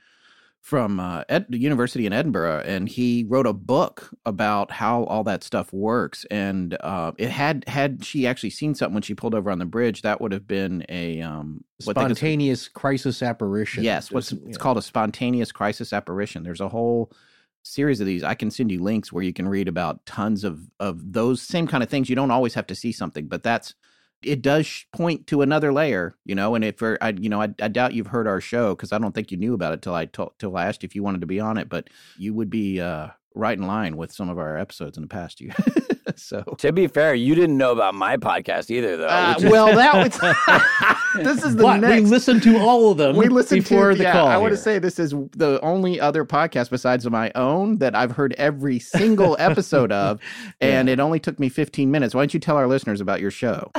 from 0.67 0.99
uh, 0.99 1.23
Ed, 1.29 1.45
the 1.47 1.57
University 1.57 2.05
in 2.05 2.11
Edinburgh, 2.11 2.63
and 2.65 2.89
he 2.89 3.25
wrote 3.29 3.47
a 3.47 3.53
book 3.53 4.09
about 4.25 4.69
how 4.69 5.05
all 5.05 5.23
that 5.23 5.41
stuff 5.41 5.71
works. 5.71 6.25
And 6.29 6.75
uh, 6.81 7.13
it 7.17 7.29
had 7.29 7.63
had 7.67 8.03
she 8.03 8.27
actually 8.27 8.49
seen 8.49 8.75
something 8.75 8.93
when 8.93 9.03
she 9.03 9.13
pulled 9.13 9.33
over 9.33 9.49
on 9.49 9.59
the 9.59 9.65
bridge, 9.65 10.01
that 10.01 10.19
would 10.19 10.33
have 10.33 10.47
been 10.47 10.85
a 10.89 11.21
um, 11.21 11.63
what 11.85 11.95
they 11.95 12.01
cons- 12.01 12.17
Spontaneous 12.17 12.67
crisis 12.67 13.23
apparition. 13.23 13.83
Yes, 13.83 14.11
what's 14.11 14.31
it's 14.31 14.43
yeah. 14.45 14.53
called 14.57 14.77
a 14.77 14.81
spontaneous 14.81 15.51
crisis 15.51 15.93
apparition. 15.93 16.43
There's 16.43 16.61
a 16.61 16.69
whole 16.69 17.11
series 17.63 17.99
of 17.99 18.07
these. 18.07 18.23
I 18.23 18.35
can 18.35 18.51
send 18.51 18.71
you 18.71 18.81
links 18.81 19.11
where 19.11 19.23
you 19.23 19.33
can 19.33 19.47
read 19.47 19.67
about 19.67 20.05
tons 20.05 20.43
of 20.43 20.69
of 20.79 21.13
those 21.13 21.41
same 21.41 21.67
kind 21.67 21.83
of 21.83 21.89
things. 21.89 22.09
You 22.09 22.15
don't 22.15 22.31
always 22.31 22.53
have 22.53 22.67
to 22.67 22.75
see 22.75 22.91
something, 22.91 23.27
but 23.27 23.43
that's 23.43 23.73
it 24.23 24.41
does 24.41 24.85
point 24.93 25.27
to 25.27 25.41
another 25.41 25.71
layer, 25.71 26.15
you 26.25 26.35
know. 26.35 26.55
And 26.55 26.63
if 26.63 26.81
I, 26.81 27.13
you 27.17 27.29
know, 27.29 27.41
I, 27.41 27.49
I 27.61 27.67
doubt 27.67 27.93
you've 27.93 28.07
heard 28.07 28.27
our 28.27 28.41
show 28.41 28.75
because 28.75 28.91
I 28.91 28.97
don't 28.97 29.13
think 29.13 29.31
you 29.31 29.37
knew 29.37 29.53
about 29.53 29.73
it 29.73 29.81
till 29.81 29.93
I 29.93 30.05
told 30.05 30.33
till 30.39 30.55
I 30.57 30.65
asked 30.65 30.83
if 30.83 30.95
you 30.95 31.03
wanted 31.03 31.21
to 31.21 31.27
be 31.27 31.39
on 31.39 31.57
it, 31.57 31.69
but 31.69 31.89
you 32.17 32.33
would 32.33 32.49
be 32.49 32.81
uh, 32.81 33.09
right 33.37 33.57
in 33.57 33.65
line 33.67 33.95
with 33.97 34.11
some 34.11 34.29
of 34.29 34.37
our 34.37 34.57
episodes 34.57 34.97
in 34.97 35.01
the 35.03 35.07
past 35.07 35.39
year. 35.41 35.53
so. 36.15 36.41
to 36.57 36.71
be 36.71 36.87
fair 36.87 37.13
you 37.13 37.35
didn't 37.35 37.57
know 37.57 37.71
about 37.71 37.93
my 37.93 38.17
podcast 38.17 38.71
either 38.71 38.97
though 38.97 39.07
Uh, 39.07 39.35
is- 39.37 39.45
well, 39.45 39.67
that 39.75 39.93
was 39.93 41.23
this 41.23 41.43
is 41.43 41.55
the 41.55 41.63
But 41.63 41.77
next. 41.81 42.01
we 42.03 42.09
listened 42.09 42.43
to 42.43 42.57
all 42.57 42.91
of 42.91 42.97
them 42.97 43.15
we 43.15 43.27
listened 43.27 43.63
before 43.63 43.91
to 43.91 43.97
the 43.97 44.03
yeah, 44.03 44.13
call. 44.13 44.27
I 44.27 44.37
want 44.37 44.51
to 44.51 44.57
say 44.57 44.79
this 44.79 44.99
is 44.99 45.11
the 45.35 45.59
only 45.61 45.99
other 45.99 46.25
podcast 46.25 46.69
besides 46.69 47.07
my 47.09 47.31
own 47.35 47.77
that 47.79 47.93
I've 47.95 48.11
heard 48.11 48.33
every 48.37 48.79
single 48.79 49.35
episode 49.39 49.91
of, 49.91 50.19
and 50.61 50.89
it 50.89 50.99
only 50.99 51.19
took 51.19 51.39
me 51.39 51.49
15 51.49 51.91
minutes. 51.91 52.15
Why 52.15 52.21
don't 52.21 52.33
you 52.33 52.39
tell 52.39 52.55
our 52.57 52.67
listeners 52.67 53.01
about 53.01 53.19
your 53.21 53.31
show? 53.31 53.71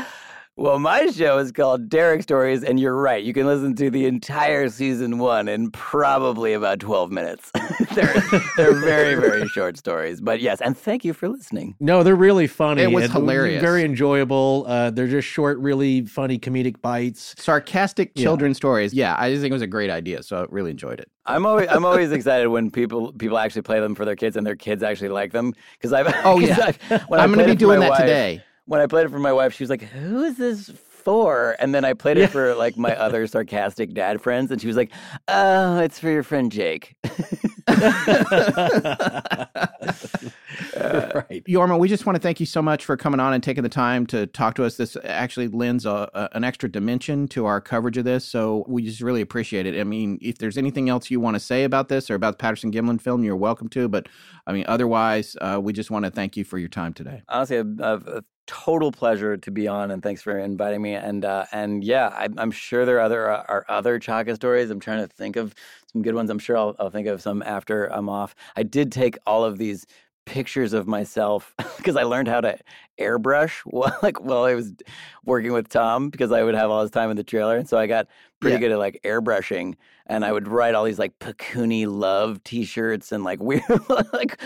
Well, 0.61 0.81
my 0.81 1.07
show 1.13 1.39
is 1.39 1.53
called 1.53 1.89
Derrick 1.89 2.21
Stories, 2.25 2.65
and 2.65 2.81
you're 2.81 2.97
right. 2.97 3.23
You 3.23 3.33
can 3.33 3.47
listen 3.47 3.77
to 3.77 3.91
the 3.91 4.07
entire 4.07 4.69
season 4.69 5.19
one 5.19 5.47
in 5.47 5.71
probably 5.71 6.53
about 6.53 6.81
12 6.81 7.13
minutes. 7.13 7.53
they're, 7.95 8.13
they're 8.57 8.73
very, 8.75 9.15
very 9.15 9.47
short 9.47 9.77
stories. 9.77 10.21
But 10.21 10.41
yes, 10.41 10.61
and 10.61 10.77
thank 10.77 11.05
you 11.05 11.13
for 11.13 11.29
listening. 11.29 11.77
No, 11.79 12.03
they're 12.03 12.17
really 12.17 12.49
funny. 12.49 12.83
It 12.83 12.91
was 12.91 13.05
and 13.05 13.13
hilarious. 13.13 13.61
Very 13.63 13.85
enjoyable. 13.85 14.65
Uh, 14.67 14.91
they're 14.91 15.07
just 15.07 15.29
short, 15.29 15.59
really 15.61 16.05
funny 16.07 16.41
comedic 16.41 16.83
bites. 16.83 17.37
Sarcastic 17.39 18.11
Yeah. 18.17 18.35
stories. 18.53 18.93
Yeah, 18.93 19.15
I 19.17 19.31
just 19.31 19.43
think 19.43 19.53
it 19.53 19.55
was 19.55 19.63
a 19.63 19.69
great 19.69 19.91
idea, 19.91 20.25
so 20.25 20.43
I 20.43 20.47
really 20.51 20.73
enjoyed 20.73 20.99
it. 20.99 21.09
I'm 21.25 21.47
always 21.47 21.69
I'm 21.69 21.85
always 21.85 22.11
excited 22.19 22.49
when 22.49 22.73
people 22.73 23.13
people 23.13 23.39
actually 23.39 23.63
play 23.63 23.79
them 23.79 23.95
for 23.95 24.05
their 24.05 24.17
kids 24.17 24.35
and 24.37 24.45
their 24.45 24.57
kids 24.57 24.83
actually 24.83 25.11
like 25.11 25.31
them 25.31 25.55
because 25.75 25.93
I've 25.93 26.09
Oh, 26.25 26.41
'cause 26.41 26.49
yeah. 26.49 26.65
I've- 26.91 27.05
when 27.07 27.21
I 27.21 27.23
I'm 27.23 27.33
going 27.33 27.47
to 27.47 27.47
be 27.47 27.53
it 27.53 27.61
for 27.61 27.67
my 27.69 27.75
doing 27.75 27.81
that 27.81 27.91
wife- 27.91 28.01
today. 28.01 28.43
When 28.69 28.83
I 28.83 28.87
played 28.87 29.07
it 29.07 29.11
for 29.11 29.19
my 29.19 29.33
wife, 29.33 29.55
she 29.55 29.63
was 29.63 29.71
like, 29.71 29.81
"Who 29.81 30.23
is 30.25 30.37
this 30.37 30.69
for?" 30.69 31.57
And 31.59 31.75
then 31.75 31.87
I 31.87 31.95
played 31.95 32.19
it 32.19 32.29
for 32.29 32.55
like 32.55 32.77
my 32.77 32.95
other 32.95 33.27
sarcastic 33.27 33.95
dad 33.95 34.21
friends, 34.21 34.51
and 34.51 34.61
she 34.61 34.67
was 34.67 34.77
like, 34.77 34.93
"Oh, 35.27 35.79
it's 35.79 35.99
for 35.99 36.11
your 36.11 36.23
friend 36.23 36.53
Jake." 36.53 36.95
right. 40.77 41.43
Jorma, 41.49 41.79
we 41.79 41.89
just 41.89 42.05
want 42.05 42.17
to 42.17 42.21
thank 42.21 42.41
you 42.41 42.47
so 42.47 42.61
much 42.61 42.85
for 42.85 42.99
coming 42.99 43.21
on 43.21 43.33
and 43.33 43.43
taking 43.43 43.63
the 43.63 43.71
time 43.71 44.05
to 44.09 44.27
talk 44.27 44.55
to 44.57 44.65
us. 44.65 44.77
This 44.77 44.99
actually 45.03 45.49
lends 45.49 45.87
a, 45.87 46.11
a, 46.13 46.29
an 46.33 46.45
extra 46.45 46.71
dimension 46.71 47.27
to 47.29 47.47
our 47.47 47.63
coverage 47.63 47.97
of 47.97 48.05
this, 48.05 48.27
so 48.27 48.67
we 48.69 48.83
just 48.83 49.01
really 49.01 49.23
appreciate 49.23 49.65
it. 49.65 49.81
I 49.81 49.85
mean, 49.85 50.19
if 50.21 50.37
there's 50.37 50.59
anything 50.59 50.91
else 50.91 51.11
you 51.11 51.21
want 51.21 51.37
to 51.37 51.41
say 51.41 51.65
about 51.65 51.89
this 51.89 52.11
or 52.11 52.17
about 52.17 52.33
the 52.33 52.43
Patterson 52.43 52.71
Gimlin 52.71 53.01
film, 53.01 53.25
you're 53.25 53.35
welcome 53.35 53.71
to. 53.71 53.89
But 53.89 54.11
I 54.47 54.53
mean, 54.53 54.67
otherwise, 54.69 55.39
uh, 55.41 55.59
we 55.59 55.73
just 55.73 55.91
want 55.91 56.05
to 56.05 56.11
thank 56.11 56.37
you 56.37 56.45
for 56.45 56.59
your 56.59 56.69
time 56.69 56.93
today. 56.93 57.23
honestly 57.31 57.57
a, 57.57 57.65
a 57.81 58.23
total 58.49 58.91
pleasure 58.91 59.37
to 59.37 59.51
be 59.53 59.69
on 59.69 59.91
and 59.93 60.03
thanks 60.03 60.23
for 60.23 60.39
inviting 60.39 60.83
me 60.83 60.95
and 60.95 61.25
uh, 61.25 61.45
and 61.53 61.85
yeah 61.85 62.09
I, 62.09 62.29
i'm 62.39 62.51
sure 62.51 62.85
there 62.87 62.97
are 62.97 63.01
other 63.03 63.31
uh, 63.31 63.45
are 63.49 63.67
other 63.69 63.99
chaka 64.01 64.35
stories. 64.35 64.71
I'm 64.71 64.81
trying 64.81 65.01
to 65.03 65.09
think 65.09 65.37
of 65.37 65.55
some 65.93 66.03
good 66.03 66.15
ones. 66.17 66.31
I'm 66.31 66.39
sure 66.41 66.57
I'll, 66.57 66.75
I'll 66.81 66.91
think 66.91 67.07
of 67.09 67.23
some 67.23 67.43
after 67.43 67.87
i'm 67.93 68.09
off. 68.09 68.35
I 68.57 68.65
did 68.65 68.91
take 68.91 69.19
all 69.27 69.45
of 69.45 69.59
these 69.59 69.87
pictures 70.27 70.73
of 70.75 70.87
myself 70.87 71.55
because 71.79 71.97
i 71.97 72.03
learned 72.03 72.29
how 72.29 72.41
to 72.41 72.59
airbrush 73.01 73.61
while, 73.65 73.97
like 74.03 74.21
while 74.21 74.45
i 74.45 74.55
was 74.55 74.73
working 75.25 75.53
with 75.53 75.69
tom 75.71 76.11
because 76.11 76.33
i 76.33 76.43
would 76.43 76.55
have 76.55 76.71
all 76.71 76.83
his 76.83 76.91
time 76.91 77.11
in 77.11 77.17
the 77.17 77.25
trailer 77.25 77.57
and 77.57 77.69
so 77.69 77.79
i 77.79 77.87
got 77.87 78.07
pretty 78.41 78.57
Yeah. 78.57 78.61
good 78.61 78.73
at 78.73 78.79
like 78.79 79.01
airbrushing 79.05 79.75
and 80.09 80.25
i 80.25 80.33
would 80.33 80.49
write 80.49 80.75
all 80.75 80.85
these 80.85 80.99
like 80.99 81.19
pakuni 81.19 81.87
love 81.87 82.43
t-shirts 82.45 83.13
and 83.13 83.25
like 83.25 83.41
weird 83.49 83.63
like 84.13 84.41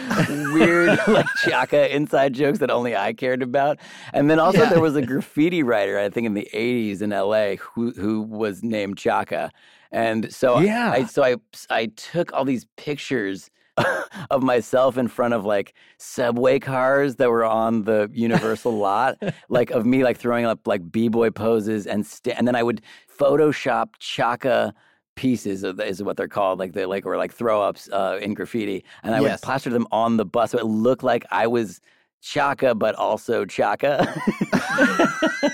weird 0.54 0.98
like 1.08 1.26
chaka 1.44 1.94
inside 1.94 2.32
jokes 2.34 2.58
that 2.58 2.70
only 2.70 2.96
i 2.96 3.12
cared 3.12 3.42
about 3.42 3.78
and 4.12 4.30
then 4.30 4.38
also 4.38 4.58
Yeah. 4.62 4.70
there 4.70 4.80
was 4.80 4.96
a 4.96 5.02
graffiti 5.02 5.62
writer 5.62 5.98
i 5.98 6.08
think 6.08 6.26
in 6.26 6.34
the 6.34 6.48
80s 6.52 7.02
in 7.02 7.10
la 7.10 7.54
who 7.56 7.92
who 7.92 8.22
was 8.22 8.62
named 8.62 8.96
chaka 8.98 9.50
and 9.90 10.32
so 10.32 10.58
Yeah. 10.60 10.90
I 10.90 11.04
so 11.04 11.22
I 11.22 11.36
I 11.68 11.86
took 11.96 12.32
all 12.32 12.46
these 12.46 12.64
pictures 12.78 13.50
of 14.30 14.42
myself 14.42 14.96
in 14.96 15.06
front 15.08 15.34
of 15.34 15.44
like 15.44 15.74
subway 15.98 16.58
cars 16.58 17.16
that 17.16 17.28
were 17.30 17.44
on 17.44 17.84
the 17.84 18.08
Universal 18.12 18.72
lot, 18.72 19.16
like 19.48 19.70
of 19.70 19.84
me 19.86 20.02
like 20.04 20.16
throwing 20.18 20.44
up 20.46 20.66
like 20.66 20.90
b 20.92 21.08
boy 21.08 21.30
poses 21.30 21.86
and 21.86 22.06
st- 22.06 22.36
and 22.38 22.46
then 22.48 22.54
I 22.56 22.62
would 22.62 22.80
Photoshop 23.18 23.88
Chaka 23.98 24.72
pieces 25.14 25.62
of 25.62 25.78
is 25.80 26.02
what 26.02 26.16
they're 26.16 26.28
called 26.28 26.58
like 26.58 26.72
they 26.72 26.86
like 26.86 27.04
or 27.04 27.16
like 27.16 27.32
throw 27.32 27.62
ups 27.62 27.88
uh, 27.92 28.18
in 28.22 28.34
graffiti 28.34 28.84
and 29.02 29.14
I 29.14 29.20
Yes. 29.20 29.30
would 29.40 29.42
plaster 29.42 29.70
them 29.70 29.86
on 29.92 30.16
the 30.16 30.24
bus 30.24 30.52
so 30.52 30.58
it 30.58 30.64
looked 30.66 31.02
like 31.02 31.24
I 31.30 31.46
was 31.46 31.80
Chaka 32.22 32.74
but 32.74 32.94
also 32.94 33.44
Chaka. 33.44 34.06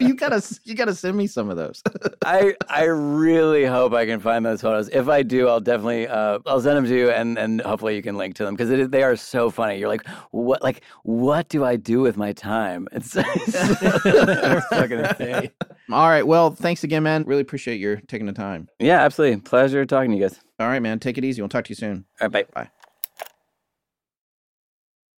you 0.00 0.14
gotta, 0.14 0.42
you 0.64 0.74
gotta 0.74 0.94
send 0.94 1.16
me 1.16 1.26
some 1.26 1.50
of 1.50 1.56
those. 1.56 1.82
I 2.24 2.54
I 2.68 2.84
really 2.84 3.64
hope 3.64 3.92
I 3.92 4.06
can 4.06 4.18
find 4.20 4.44
those 4.44 4.60
photos. 4.60 4.88
If 4.88 5.08
I 5.08 5.22
do, 5.22 5.48
I'll 5.48 5.60
definitely 5.60 6.08
uh, 6.08 6.38
I'll 6.46 6.60
send 6.60 6.76
them 6.76 6.86
to 6.86 6.96
you, 6.96 7.10
and 7.10 7.38
and 7.38 7.60
hopefully 7.60 7.94
you 7.96 8.02
can 8.02 8.16
link 8.16 8.34
to 8.36 8.44
them 8.44 8.54
because 8.54 8.90
they 8.90 9.02
are 9.02 9.16
so 9.16 9.50
funny. 9.50 9.78
You're 9.78 9.88
like, 9.88 10.06
what 10.30 10.62
like 10.62 10.82
what 11.02 11.48
do 11.48 11.64
I 11.64 11.76
do 11.76 12.00
with 12.00 12.16
my 12.16 12.32
time? 12.32 12.88
It's, 12.92 13.14
it's 13.16 14.66
fucking 14.68 14.98
insane. 14.98 15.50
All 15.90 16.08
right. 16.08 16.26
Well, 16.26 16.50
thanks 16.52 16.84
again, 16.84 17.02
man. 17.02 17.24
Really 17.24 17.42
appreciate 17.42 17.80
your 17.80 17.96
taking 17.96 18.26
the 18.26 18.32
time. 18.32 18.68
Yeah, 18.78 19.00
absolutely. 19.02 19.40
Pleasure 19.40 19.84
talking 19.84 20.10
to 20.12 20.16
you 20.16 20.22
guys. 20.22 20.40
All 20.60 20.68
right, 20.68 20.80
man. 20.80 20.98
Take 21.00 21.18
it 21.18 21.24
easy. 21.24 21.42
We'll 21.42 21.48
talk 21.48 21.64
to 21.64 21.70
you 21.70 21.74
soon. 21.76 22.04
All 22.20 22.28
right, 22.28 22.32
bye. 22.54 22.62
Bye. 22.64 22.70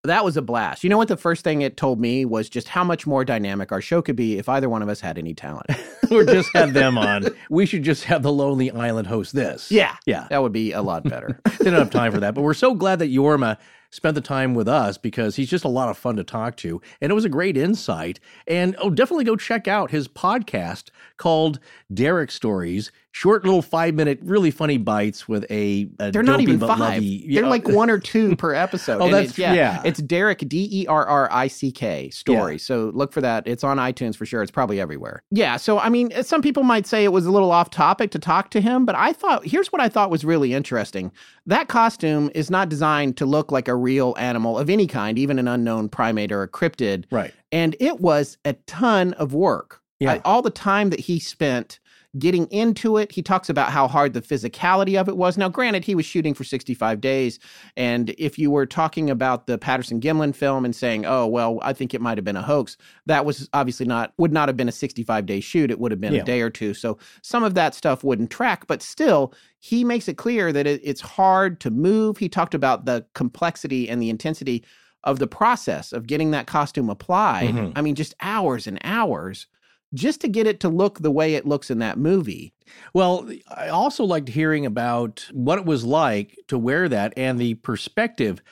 That 0.04 0.24
was 0.24 0.36
a 0.36 0.42
blast. 0.42 0.82
You 0.82 0.90
know 0.90 0.96
what? 0.98 1.06
The 1.06 1.16
first 1.16 1.44
thing 1.44 1.62
it 1.62 1.76
told 1.76 2.00
me 2.00 2.24
was 2.24 2.48
just 2.48 2.66
how 2.66 2.82
much 2.82 3.06
more 3.06 3.24
dynamic 3.24 3.70
our 3.70 3.80
show 3.80 4.02
could 4.02 4.16
be 4.16 4.36
if 4.36 4.48
either 4.48 4.68
one 4.68 4.82
of 4.82 4.88
us 4.88 5.00
had 5.00 5.16
any 5.16 5.32
talent. 5.32 5.66
or 6.10 6.24
just 6.24 6.50
have 6.54 6.72
them 6.72 6.98
on. 6.98 7.26
We 7.50 7.66
should 7.66 7.84
just 7.84 8.04
have 8.04 8.22
the 8.22 8.32
Lonely 8.32 8.70
Island 8.72 9.06
host 9.06 9.32
this. 9.34 9.70
yeah. 9.70 9.96
Yeah. 10.06 10.26
That 10.30 10.42
would 10.42 10.52
be 10.52 10.72
a 10.72 10.82
lot 10.82 11.04
better. 11.04 11.40
Didn't 11.58 11.74
have 11.74 11.90
time 11.90 12.10
for 12.12 12.18
that. 12.20 12.34
But 12.34 12.42
we're 12.42 12.54
so 12.54 12.74
glad 12.74 12.98
that 12.98 13.10
Jorma 13.12 13.58
spent 13.92 14.14
the 14.14 14.20
time 14.20 14.54
with 14.54 14.66
us 14.66 14.98
because 14.98 15.36
he's 15.36 15.50
just 15.50 15.64
a 15.64 15.68
lot 15.68 15.88
of 15.88 15.96
fun 15.96 16.16
to 16.16 16.24
talk 16.24 16.56
to. 16.56 16.80
And 17.00 17.12
it 17.12 17.14
was 17.14 17.26
a 17.26 17.28
great 17.28 17.56
insight. 17.56 18.18
And 18.48 18.74
oh, 18.78 18.90
definitely 18.90 19.24
go 19.24 19.36
check 19.36 19.68
out 19.68 19.92
his 19.92 20.08
podcast 20.08 20.88
called 21.18 21.60
Derrick 21.92 22.32
Stories. 22.32 22.90
Short 23.14 23.44
little 23.44 23.60
five 23.60 23.94
minute, 23.94 24.20
really 24.22 24.50
funny 24.50 24.78
bites 24.78 25.28
with 25.28 25.44
a. 25.50 25.86
a 26.00 26.10
They're 26.10 26.22
not 26.22 26.40
even 26.40 26.58
five. 26.58 27.02
They're 27.28 27.46
like 27.46 27.68
one 27.68 27.90
or 27.90 27.98
two 27.98 28.34
per 28.36 28.54
episode. 28.66 29.02
Oh, 29.02 29.04
And 29.04 29.12
that's- 29.14 29.30
it's, 29.32 29.38
yeah, 29.38 29.52
yeah. 29.52 29.82
It's 29.84 30.00
Derrick 30.00 30.38
D 30.48 30.66
E 30.72 30.86
R 30.86 31.04
R 31.06 31.28
I 31.30 31.46
C 31.46 31.70
K 31.70 32.08
story. 32.08 32.52
Yeah. 32.52 32.58
So 32.58 32.90
look 32.94 33.12
for 33.12 33.20
that. 33.20 33.46
It's 33.46 33.62
on 33.64 33.76
iTunes 33.76 34.16
for 34.16 34.24
sure. 34.24 34.42
It's 34.42 34.50
probably 34.50 34.80
everywhere. 34.80 35.22
Yeah. 35.30 35.58
So 35.58 35.78
I 35.78 35.90
mean, 35.90 36.10
some 36.22 36.40
people 36.40 36.62
might 36.62 36.86
say 36.86 37.04
it 37.04 37.12
was 37.12 37.26
a 37.26 37.30
little 37.30 37.50
off 37.50 37.68
topic 37.68 38.10
to 38.12 38.18
talk 38.18 38.48
to 38.52 38.62
him, 38.62 38.86
but 38.86 38.94
I 38.94 39.12
thought 39.12 39.44
here's 39.46 39.70
what 39.70 39.82
I 39.82 39.90
thought 39.90 40.10
was 40.10 40.24
really 40.24 40.54
interesting. 40.54 41.12
That 41.44 41.68
costume 41.68 42.30
is 42.34 42.48
not 42.50 42.70
designed 42.70 43.18
to 43.18 43.26
look 43.26 43.52
like 43.52 43.68
a 43.68 43.76
real 43.76 44.14
animal 44.16 44.58
of 44.58 44.70
any 44.70 44.86
kind, 44.86 45.18
even 45.18 45.38
an 45.38 45.48
unknown 45.48 45.90
primate 45.90 46.32
or 46.32 46.42
a 46.42 46.48
cryptid. 46.48 47.04
Right. 47.10 47.34
And 47.52 47.76
it 47.78 48.00
was 48.00 48.38
a 48.46 48.54
ton 48.66 49.12
of 49.14 49.34
work. 49.34 49.80
Yeah. 50.00 50.14
I- 50.14 50.20
all 50.24 50.40
the 50.40 50.50
time 50.50 50.88
that 50.90 51.00
he 51.00 51.18
spent 51.20 51.78
getting 52.18 52.46
into 52.48 52.98
it. 52.98 53.10
He 53.10 53.22
talks 53.22 53.48
about 53.48 53.70
how 53.70 53.88
hard 53.88 54.12
the 54.12 54.20
physicality 54.20 55.00
of 55.00 55.08
it 55.08 55.16
was. 55.16 55.38
Now, 55.38 55.48
granted, 55.48 55.82
he 55.84 55.94
was 55.94 56.04
shooting 56.04 56.34
for 56.34 56.44
65 56.44 57.00
days. 57.00 57.38
And 57.76 58.10
if 58.18 58.38
you 58.38 58.50
were 58.50 58.66
talking 58.66 59.08
about 59.08 59.46
the 59.46 59.56
Patterson 59.56 59.98
Gimlin 59.98 60.34
film 60.34 60.64
and 60.66 60.76
saying, 60.76 61.06
oh, 61.06 61.26
well, 61.26 61.58
I 61.62 61.72
think 61.72 61.94
it 61.94 62.02
might 62.02 62.18
have 62.18 62.24
been 62.24 62.36
a 62.36 62.42
hoax, 62.42 62.76
that 63.06 63.24
was 63.24 63.48
obviously 63.54 63.86
not, 63.86 64.12
would 64.18 64.32
not 64.32 64.48
have 64.50 64.56
been 64.58 64.68
a 64.68 64.72
65 64.72 65.24
day 65.24 65.40
shoot. 65.40 65.70
It 65.70 65.78
would 65.80 65.90
have 65.90 66.00
been 66.02 66.12
Yeah. 66.12 66.20
a 66.20 66.24
day 66.24 66.42
or 66.42 66.50
two. 66.50 66.74
So 66.74 66.98
some 67.22 67.44
of 67.44 67.54
that 67.54 67.74
stuff 67.74 68.04
wouldn't 68.04 68.30
track. 68.30 68.66
But 68.66 68.82
still, 68.82 69.32
he 69.58 69.82
makes 69.82 70.06
it 70.06 70.18
clear 70.18 70.52
that 70.52 70.66
it, 70.66 70.82
it's 70.84 71.00
hard 71.00 71.60
to 71.60 71.70
move. 71.70 72.18
He 72.18 72.28
talked 72.28 72.54
about 72.54 72.84
the 72.84 73.06
complexity 73.14 73.88
and 73.88 74.02
the 74.02 74.10
intensity 74.10 74.64
of 75.04 75.18
the 75.18 75.26
process 75.26 75.92
of 75.94 76.06
getting 76.06 76.30
that 76.32 76.46
costume 76.46 76.90
applied. 76.90 77.54
Mhm. 77.54 77.72
I 77.74 77.80
mean, 77.80 77.94
just 77.94 78.14
hours 78.20 78.66
and 78.66 78.78
hours 78.84 79.46
just 79.94 80.20
to 80.22 80.28
get 80.28 80.46
it 80.46 80.60
to 80.60 80.68
look 80.68 80.98
the 80.98 81.10
way 81.10 81.34
it 81.34 81.46
looks 81.46 81.70
in 81.70 81.78
that 81.80 81.98
movie. 81.98 82.52
Well, 82.94 83.30
I 83.48 83.68
also 83.68 84.04
liked 84.04 84.28
hearing 84.28 84.64
about 84.66 85.28
what 85.32 85.58
it 85.58 85.64
was 85.64 85.84
like 85.84 86.38
to 86.48 86.58
wear 86.58 86.88
that 86.88 87.12
and 87.16 87.38
the 87.38 87.54
perspective 87.54 88.42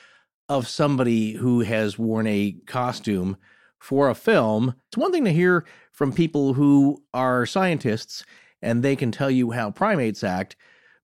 of 0.49 0.67
somebody 0.67 1.33
who 1.33 1.61
has 1.61 1.97
worn 1.97 2.27
a 2.27 2.55
costume 2.67 3.37
for 3.79 4.09
a 4.09 4.15
film. 4.15 4.75
It's 4.87 4.97
one 4.97 5.11
thing 5.11 5.25
to 5.25 5.33
hear 5.33 5.65
from 5.91 6.13
people 6.13 6.53
who 6.53 7.01
are 7.13 7.45
scientists 7.45 8.25
and 8.61 8.83
they 8.83 8.95
can 8.95 9.11
tell 9.11 9.31
you 9.31 9.51
how 9.51 9.71
primates 9.71 10.23
act, 10.23 10.55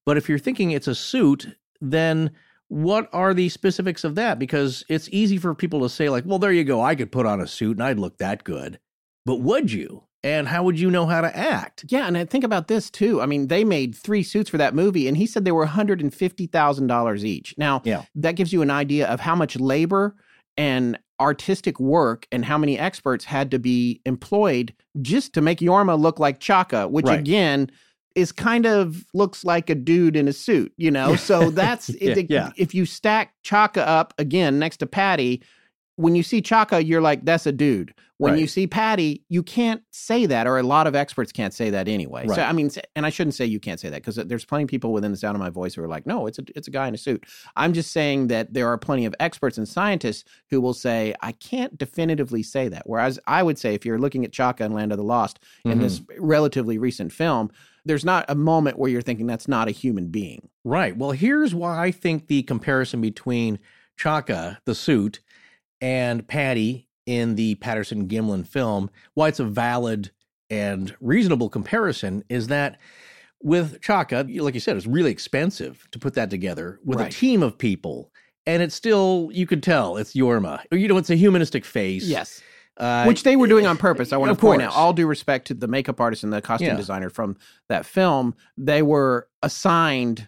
but 0.05 0.17
if 0.17 0.29
you're 0.29 0.37
thinking 0.37 0.71
it's 0.71 0.87
a 0.87 0.95
suit, 0.95 1.47
then 1.81 2.31
what 2.67 3.09
are 3.13 3.33
the 3.33 3.49
specifics 3.49 4.03
of 4.03 4.15
that? 4.15 4.37
Because 4.37 4.83
it's 4.89 5.09
easy 5.11 5.37
for 5.37 5.55
people 5.55 5.81
to 5.81 5.89
say, 5.89 6.09
like, 6.09 6.25
well, 6.25 6.39
there 6.39 6.51
you 6.51 6.63
go, 6.63 6.81
I 6.81 6.95
could 6.95 7.11
put 7.11 7.25
on 7.25 7.41
a 7.41 7.47
suit 7.47 7.77
and 7.77 7.83
I'd 7.83 7.99
look 7.99 8.17
that 8.17 8.43
good. 8.43 8.79
But 9.25 9.37
would 9.41 9.71
you? 9.71 10.03
And 10.27 10.47
how 10.47 10.63
would 10.63 10.77
you 10.77 10.91
know 10.91 11.05
how 11.05 11.21
to 11.21 11.35
act? 11.37 11.85
Yeah, 11.87 12.05
and 12.05 12.17
I 12.17 12.25
think 12.25 12.43
about 12.43 12.67
this 12.67 12.89
too. 12.89 13.21
I 13.21 13.25
mean, 13.25 13.47
they 13.47 13.63
made 13.63 13.95
three 13.95 14.23
suits 14.23 14.49
for 14.49 14.57
that 14.57 14.75
movie, 14.75 15.07
and 15.07 15.15
he 15.15 15.25
said 15.25 15.45
they 15.45 15.51
were 15.53 15.65
$150,000 15.65 17.23
each. 17.23 17.55
Now, 17.57 17.81
Yeah. 17.85 18.03
that 18.15 18.35
gives 18.35 18.51
you 18.53 18.61
an 18.61 18.71
idea 18.71 19.07
of 19.07 19.19
how 19.21 19.35
much 19.35 19.57
labor 19.59 20.15
and 20.57 20.97
artistic 21.19 21.79
work 21.79 22.27
and 22.31 22.45
how 22.45 22.57
many 22.57 22.77
experts 22.77 23.25
had 23.25 23.51
to 23.51 23.59
be 23.59 24.01
employed 24.05 24.73
just 25.01 25.33
to 25.33 25.41
make 25.41 25.59
Jorma 25.59 25.97
look 25.99 26.19
like 26.19 26.39
Chaka, 26.39 26.87
which 26.87 27.05
Right. 27.07 27.19
again 27.19 27.71
is 28.15 28.31
kind 28.31 28.65
of 28.65 29.05
looks 29.13 29.43
like 29.45 29.69
a 29.69 29.75
dude 29.75 30.15
in 30.15 30.27
a 30.27 30.33
suit, 30.33 30.73
you 30.77 30.89
know? 30.91 31.15
So 31.17 31.49
that's 31.51 31.89
Yeah, 31.89 32.11
it, 32.13 32.27
yeah. 32.29 32.49
if 32.57 32.73
you 32.75 32.85
stack 32.85 33.33
Chaka 33.43 33.87
up 33.87 34.13
again 34.17 34.59
next 34.59 34.77
to 34.77 34.87
Patty, 34.87 35.41
when 35.97 36.15
you 36.15 36.23
see 36.23 36.41
Chaka, 36.41 36.83
you're 36.83 37.01
like, 37.01 37.25
that's 37.25 37.45
a 37.45 37.51
dude. 37.51 37.93
When 38.19 38.33
Right. 38.33 38.41
you 38.41 38.47
see 38.47 38.65
Patty, 38.65 39.23
you 39.29 39.43
can't 39.43 39.83
say 39.91 40.25
that, 40.25 40.47
or 40.47 40.57
a 40.57 40.63
lot 40.63 40.87
of 40.87 40.95
experts 40.95 41.31
can't 41.31 41.53
say 41.53 41.69
that 41.71 41.87
anyway. 41.87 42.27
So 42.27 42.41
I 42.41 42.51
mean, 42.51 42.71
and 42.95 43.05
I 43.05 43.09
shouldn't 43.09 43.35
say 43.35 43.45
you 43.45 43.59
can't 43.59 43.79
say 43.79 43.89
that 43.89 44.01
because 44.01 44.17
uh, 44.17 44.23
there's 44.25 44.45
plenty 44.45 44.63
of 44.63 44.69
people 44.69 44.91
within 44.91 45.11
the 45.11 45.17
sound 45.17 45.35
of 45.35 45.39
my 45.39 45.51
voice 45.51 45.75
who 45.75 45.83
are 45.83 45.87
like, 45.87 46.07
no, 46.07 46.25
it's 46.25 46.39
a 46.39 46.43
it's 46.55 46.67
a 46.67 46.71
guy 46.71 46.87
in 46.87 46.95
a 46.95 46.97
suit. 46.97 47.25
I'm 47.55 47.73
just 47.73 47.91
saying 47.91 48.27
that 48.27 48.53
there 48.53 48.67
are 48.67 48.77
plenty 48.77 49.05
of 49.05 49.13
experts 49.19 49.57
and 49.59 49.67
scientists 49.67 50.23
who 50.49 50.61
will 50.61 50.73
say 50.73 51.13
I 51.21 51.31
can't 51.33 51.77
definitively 51.77 52.41
say 52.41 52.67
that. 52.69 52.83
Whereas 52.87 53.19
I 53.27 53.43
would 53.43 53.59
say 53.59 53.75
if 53.75 53.85
you're 53.85 53.99
looking 53.99 54.25
at 54.25 54.31
Chaka 54.31 54.63
and 54.63 54.73
Land 54.73 54.91
of 54.91 54.97
the 54.97 55.03
Lost 55.03 55.39
in 55.63 55.79
this 55.79 55.99
mm-hmm. 55.99 56.25
relatively 56.25 56.79
recent 56.79 57.11
film, 57.11 57.51
there's 57.85 58.05
not 58.05 58.25
a 58.29 58.35
moment 58.35 58.79
where 58.79 58.89
you're 58.89 59.01
thinking 59.03 59.27
that's 59.27 59.47
not 59.47 59.67
a 59.67 59.71
human 59.71 60.07
being. 60.07 60.49
Right. 60.63 60.97
Well, 60.97 61.11
here's 61.11 61.53
why 61.53 61.85
I 61.85 61.91
think 61.91 62.27
the 62.27 62.41
comparison 62.43 62.99
between 62.99 63.59
Chaka, 63.95 64.59
the 64.65 64.75
suit, 64.75 65.21
and 65.81 66.27
Patty 66.27 66.87
in 67.05 67.35
the 67.35 67.55
Patterson 67.55 68.07
Gimlin 68.07 68.45
film, 68.45 68.89
why 69.13 69.27
it's 69.29 69.39
a 69.39 69.45
valid 69.45 70.11
and 70.49 70.95
reasonable 71.01 71.49
comparison 71.49 72.23
is 72.29 72.47
that 72.47 72.77
with 73.41 73.81
Chaka, 73.81 74.25
like 74.39 74.53
you 74.55 74.59
said, 74.59 74.75
it's 74.77 74.87
really 74.87 75.11
expensive 75.11 75.87
to 75.91 75.99
put 75.99 76.15
that 76.15 76.29
together 76.29 76.79
with 76.83 76.99
Right. 76.99 77.13
a 77.13 77.17
team 77.17 77.43
of 77.43 77.57
people. 77.57 78.11
And 78.45 78.63
it's 78.63 78.73
still, 78.75 79.29
you 79.33 79.45
could 79.45 79.61
tell 79.61 79.97
it's 79.97 80.13
Jorma. 80.13 80.61
You 80.71 80.87
know, 80.87 80.97
it's 80.97 81.09
a 81.09 81.15
humanistic 81.15 81.65
face. 81.65 82.05
Yes. 82.05 82.41
Uh, 82.77 83.05
Which 83.05 83.23
they 83.23 83.35
were 83.35 83.47
doing 83.47 83.65
on 83.65 83.75
purpose. 83.77 84.13
I 84.13 84.17
want 84.17 84.31
to 84.31 84.39
point 84.39 84.61
out, 84.61 84.73
all 84.73 84.93
due 84.93 85.07
respect 85.07 85.47
to 85.47 85.53
the 85.53 85.67
makeup 85.67 85.99
artist 85.99 86.23
and 86.23 86.31
the 86.31 86.41
costume 86.41 86.69
Yeah. 86.69 86.75
designer 86.77 87.09
from 87.09 87.35
that 87.69 87.85
film, 87.85 88.35
they 88.57 88.81
were 88.81 89.27
assigned 89.43 90.27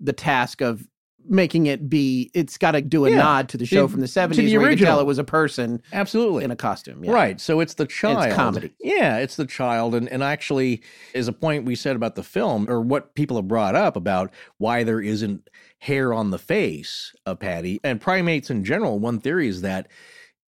the 0.00 0.12
task 0.12 0.60
of 0.60 0.86
making 1.28 1.66
it 1.66 1.88
be. 1.88 2.30
It's 2.34 2.56
got 2.58 2.72
to 2.72 2.80
do 2.82 3.04
a 3.06 3.10
Yeah. 3.10 3.16
nod 3.18 3.48
to 3.50 3.56
the 3.56 3.66
show 3.66 3.88
from 3.88 4.00
the 4.00 4.06
to 4.06 4.12
seventies, 4.12 4.50
the 4.50 4.58
where 4.58 4.70
you 4.70 4.76
could 4.76 4.84
tell 4.84 4.94
original. 4.96 5.00
it 5.00 5.06
was 5.06 5.18
a 5.18 5.24
person 5.24 5.82
absolutely. 5.92 6.44
in 6.44 6.50
a 6.50 6.56
costume. 6.56 7.04
Yeah. 7.04 7.12
Right. 7.12 7.40
So 7.40 7.60
it's 7.60 7.74
the 7.74 7.86
child. 7.86 8.32
comedy. 8.34 8.70
Yeah, 8.80 9.18
it's 9.18 9.36
the 9.36 9.46
child. 9.46 9.94
And 9.94 10.08
and 10.08 10.22
actually 10.22 10.82
is 11.14 11.28
a 11.28 11.32
point 11.32 11.64
we 11.64 11.74
said 11.74 11.96
about 11.96 12.14
the 12.14 12.22
film, 12.22 12.68
or 12.68 12.80
what 12.80 13.14
people 13.14 13.36
have 13.36 13.48
brought 13.48 13.74
up 13.74 13.96
about 13.96 14.32
why 14.58 14.82
there 14.84 15.00
isn't 15.00 15.48
hair 15.78 16.12
on 16.12 16.30
the 16.30 16.38
face 16.38 17.12
of 17.26 17.38
Patty. 17.38 17.80
And 17.84 18.00
primates 18.00 18.50
in 18.50 18.64
general, 18.64 18.98
one 18.98 19.20
theory 19.20 19.48
is 19.48 19.60
that 19.62 19.88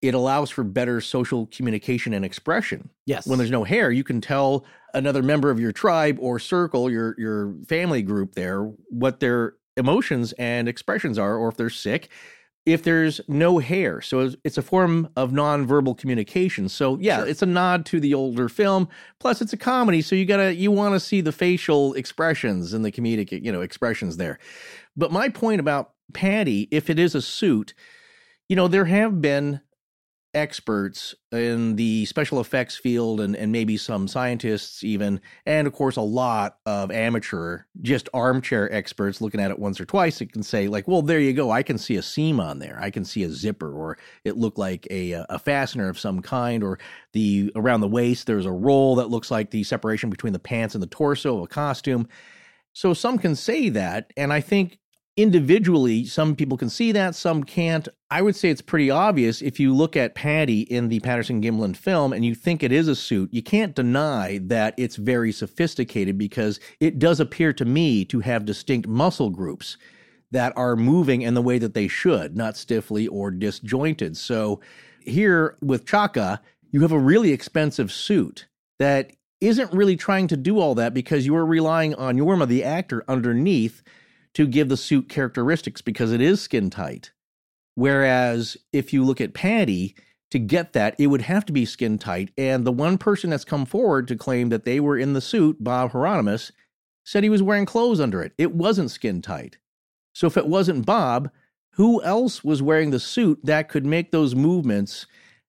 it 0.02 0.14
allows 0.14 0.48
for 0.48 0.64
better 0.64 1.00
social 1.00 1.46
communication 1.48 2.14
and 2.14 2.24
expression. 2.24 2.88
Yes. 3.04 3.26
When 3.26 3.38
there's 3.38 3.50
no 3.50 3.64
hair, 3.64 3.90
you 3.90 4.02
can 4.02 4.20
tell 4.22 4.64
another 4.94 5.22
member 5.22 5.50
of 5.50 5.60
your 5.60 5.72
tribe 5.72 6.16
or 6.20 6.38
circle, 6.38 6.90
your 6.90 7.14
your 7.18 7.54
family 7.68 8.00
group 8.02 8.34
there, 8.34 8.62
what 8.88 9.20
their 9.20 9.54
emotions 9.76 10.32
and 10.38 10.68
expressions 10.68 11.18
are, 11.18 11.36
or 11.36 11.48
if 11.48 11.56
they're 11.56 11.70
sick 11.70 12.08
if 12.66 12.82
there's 12.82 13.22
no 13.26 13.58
hair. 13.58 14.02
So 14.02 14.20
it's- 14.20 14.58
a 14.58 14.62
form 14.62 15.08
of 15.16 15.30
nonverbal 15.32 15.96
communication. 15.96 16.68
So 16.68 16.98
yeah, 17.00 17.20
Sure. 17.20 17.26
it's 17.26 17.40
a 17.40 17.46
nod 17.46 17.86
to 17.86 17.98
the 17.98 18.12
older 18.12 18.50
film. 18.50 18.86
Plus 19.18 19.40
it's 19.40 19.54
a 19.54 19.56
comedy, 19.56 20.02
so 20.02 20.14
you 20.14 20.26
got 20.26 20.36
to 20.36 20.54
you 20.54 20.70
want 20.70 20.94
to 20.94 21.00
see 21.00 21.22
the 21.22 21.32
facial 21.32 21.94
expressions 21.94 22.74
and 22.74 22.84
the 22.84 22.92
comedic, 22.92 23.32
you 23.42 23.50
know, 23.50 23.62
expressions 23.62 24.18
there. 24.18 24.38
But 24.94 25.10
my 25.10 25.30
point 25.30 25.58
about 25.60 25.92
Patty, 26.12 26.68
if 26.70 26.90
it 26.90 26.98
is 26.98 27.14
a 27.14 27.22
suit, 27.22 27.72
you 28.46 28.56
know, 28.56 28.68
there 28.68 28.84
have 28.84 29.22
been 29.22 29.62
experts 30.34 31.14
in 31.32 31.76
the 31.76 32.04
special 32.06 32.40
effects 32.40 32.76
field 32.76 33.20
and, 33.20 33.34
and 33.34 33.50
maybe 33.50 33.76
some 33.76 34.06
scientists 34.06 34.84
even 34.84 35.20
and 35.44 35.66
of 35.66 35.72
course 35.72 35.96
a 35.96 36.00
lot 36.02 36.58
of 36.66 36.90
amateur 36.90 37.62
just 37.80 38.08
armchair 38.14 38.72
experts 38.72 39.20
looking 39.20 39.40
at 39.40 39.50
it 39.50 39.58
once 39.58 39.80
or 39.80 39.84
twice 39.84 40.20
it 40.20 40.32
can 40.32 40.42
say 40.42 40.68
like 40.68 40.86
well 40.86 41.02
there 41.02 41.18
you 41.18 41.32
go 41.32 41.50
i 41.50 41.62
can 41.62 41.78
see 41.78 41.96
a 41.96 42.02
seam 42.02 42.40
on 42.40 42.58
there. 42.58 42.78
I 42.80 42.90
can 42.90 43.04
see 43.04 43.22
a 43.22 43.30
zipper 43.30 43.72
or 43.72 43.98
it 44.24 44.36
looked 44.36 44.58
like 44.58 44.86
a, 44.90 45.12
a 45.28 45.38
fastener 45.38 45.88
of 45.88 45.98
some 45.98 46.20
kind 46.22 46.62
or 46.62 46.78
the 47.12 47.52
around 47.54 47.80
the 47.80 47.88
waist 47.88 48.26
there's 48.26 48.46
a 48.46 48.52
roll 48.52 48.96
that 48.96 49.10
looks 49.10 49.30
like 49.30 49.50
the 49.50 49.64
separation 49.64 50.10
between 50.10 50.32
the 50.32 50.38
pants 50.38 50.74
and 50.74 50.82
the 50.82 50.88
torso 50.88 51.38
of 51.38 51.44
a 51.44 51.46
costume. 51.46 52.08
So 52.72 52.94
some 52.94 53.18
can 53.18 53.34
say 53.36 53.68
that 53.70 54.12
and 54.16 54.32
i 54.32 54.40
think 54.40 54.78
individually 55.16 56.04
some 56.04 56.36
people 56.36 56.56
can 56.56 56.70
see 56.70 56.92
that 56.92 57.14
some 57.14 57.44
can't. 57.44 57.88
I 58.11 58.22
would 58.22 58.36
say 58.36 58.48
it's 58.48 58.62
pretty 58.62 58.90
obvious 58.90 59.42
if 59.42 59.61
you 59.61 59.74
look 59.74 59.96
at 59.96 60.14
patty 60.14 60.61
in 60.62 60.88
the 60.88 61.00
patterson 61.00 61.42
gimlin 61.42 61.76
film 61.76 62.12
and 62.12 62.24
you 62.24 62.34
think 62.34 62.62
it 62.62 62.72
is 62.72 62.88
a 62.88 62.96
suit 62.96 63.32
you 63.32 63.42
can't 63.42 63.74
deny 63.74 64.38
that 64.44 64.74
it's 64.76 64.96
very 64.96 65.32
sophisticated 65.32 66.16
because 66.16 66.61
it 66.78 66.98
does 66.98 67.20
appear 67.20 67.52
to 67.52 67.64
me 67.64 68.04
to 68.04 68.20
have 68.20 68.44
distinct 68.44 68.88
muscle 68.88 69.30
groups 69.30 69.76
that 70.30 70.52
are 70.56 70.76
moving 70.76 71.22
in 71.22 71.34
the 71.34 71.42
way 71.42 71.58
that 71.58 71.74
they 71.74 71.88
should 71.88 72.36
not 72.36 72.56
stiffly 72.56 73.08
or 73.08 73.30
disjointed. 73.32 74.16
So 74.16 74.61
here 75.00 75.56
with 75.61 75.86
chaka 75.86 76.40
you 76.70 76.82
have 76.82 76.92
a 76.92 76.98
really 76.98 77.32
expensive 77.32 77.90
suit 77.90 78.46
that 78.78 79.12
isn't 79.40 79.72
really 79.72 79.96
trying 79.96 80.28
to 80.28 80.36
do 80.36 80.61
all 80.61 80.74
that 80.76 80.94
because 80.94 81.26
you 81.26 81.34
are 81.34 81.46
relying 81.46 81.94
on 81.96 82.16
jorma 82.16 82.46
the 82.46 82.62
actor 82.62 83.04
underneath 83.08 83.82
to 84.34 84.46
give 84.46 84.68
the 84.68 84.76
suit 84.76 85.08
characteristics 85.08 85.80
because 85.82 86.12
it 86.12 86.20
is 86.20 86.40
skin 86.40 86.70
tight. 86.70 87.12
Whereas 87.74 88.56
if 88.72 88.92
you 88.92 89.04
look 89.04 89.20
at 89.20 89.34
Patty, 89.34 89.94
to 90.30 90.38
get 90.38 90.72
that, 90.72 90.94
it 90.98 91.08
would 91.08 91.22
have 91.22 91.44
to 91.46 91.52
be 91.52 91.64
skin 91.64 91.98
tight. 91.98 92.30
And 92.38 92.64
the 92.64 92.72
one 92.72 92.98
person 92.98 93.30
that's 93.30 93.44
come 93.44 93.66
forward 93.66 94.06
to 94.08 94.16
claim 94.16 94.48
that 94.50 94.64
they 94.64 94.80
were 94.80 94.96
in 94.96 95.12
the 95.12 95.20
suit, 95.20 95.62
Bob 95.62 95.92
Heironimus, 95.92 96.52
said 97.04 97.24
he 97.24 97.30
was 97.30 97.42
wearing 97.42 97.66
clothes 97.66 98.00
under 98.00 98.22
it. 98.22 98.32
It 98.38 98.54
wasn't 98.54 98.90
skin 98.90 99.22
tight. 99.22 99.58
So 100.12 100.26
if 100.26 100.36
it 100.36 100.46
wasn't 100.46 100.86
Bob, 100.86 101.30
who 101.72 102.02
else 102.02 102.44
was 102.44 102.62
wearing 102.62 102.90
the 102.90 103.00
suit 103.00 103.40
that 103.44 103.68
could 103.68 103.86
make 103.86 104.10
those 104.10 104.34
movements 104.34 105.06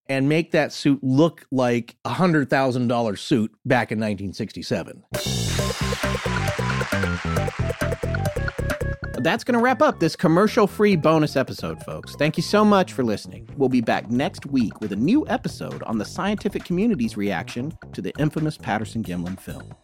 and 0.07 0.27
make 0.27 0.51
that 0.51 0.73
suit 0.73 0.99
look 1.01 1.45
like 1.51 1.95
a 2.05 2.11
$100,000 2.11 3.17
suit 3.17 3.51
back 3.65 3.91
in 3.91 3.99
1967. 3.99 5.03
That's 9.23 9.43
going 9.43 9.57
to 9.57 9.63
wrap 9.63 9.83
up 9.83 9.99
this 9.99 10.15
commercial 10.15 10.65
free 10.65 10.95
bonus 10.95 11.35
episode, 11.35 11.83
folks. 11.83 12.15
Thank 12.15 12.37
you 12.37 12.43
so 12.43 12.65
much 12.65 12.93
for 12.93 13.03
listening. 13.03 13.47
We'll 13.55 13.69
be 13.69 13.81
back 13.81 14.09
next 14.09 14.47
week 14.47 14.81
with 14.81 14.91
a 14.93 14.95
new 14.95 15.27
episode 15.27 15.83
on 15.83 15.99
the 15.99 16.05
scientific 16.05 16.63
community's 16.63 17.15
reaction 17.15 17.71
to 17.93 18.01
the 18.01 18.13
infamous 18.17 18.57
Patterson 18.57 19.03
Gimlin 19.03 19.39
film. 19.39 19.75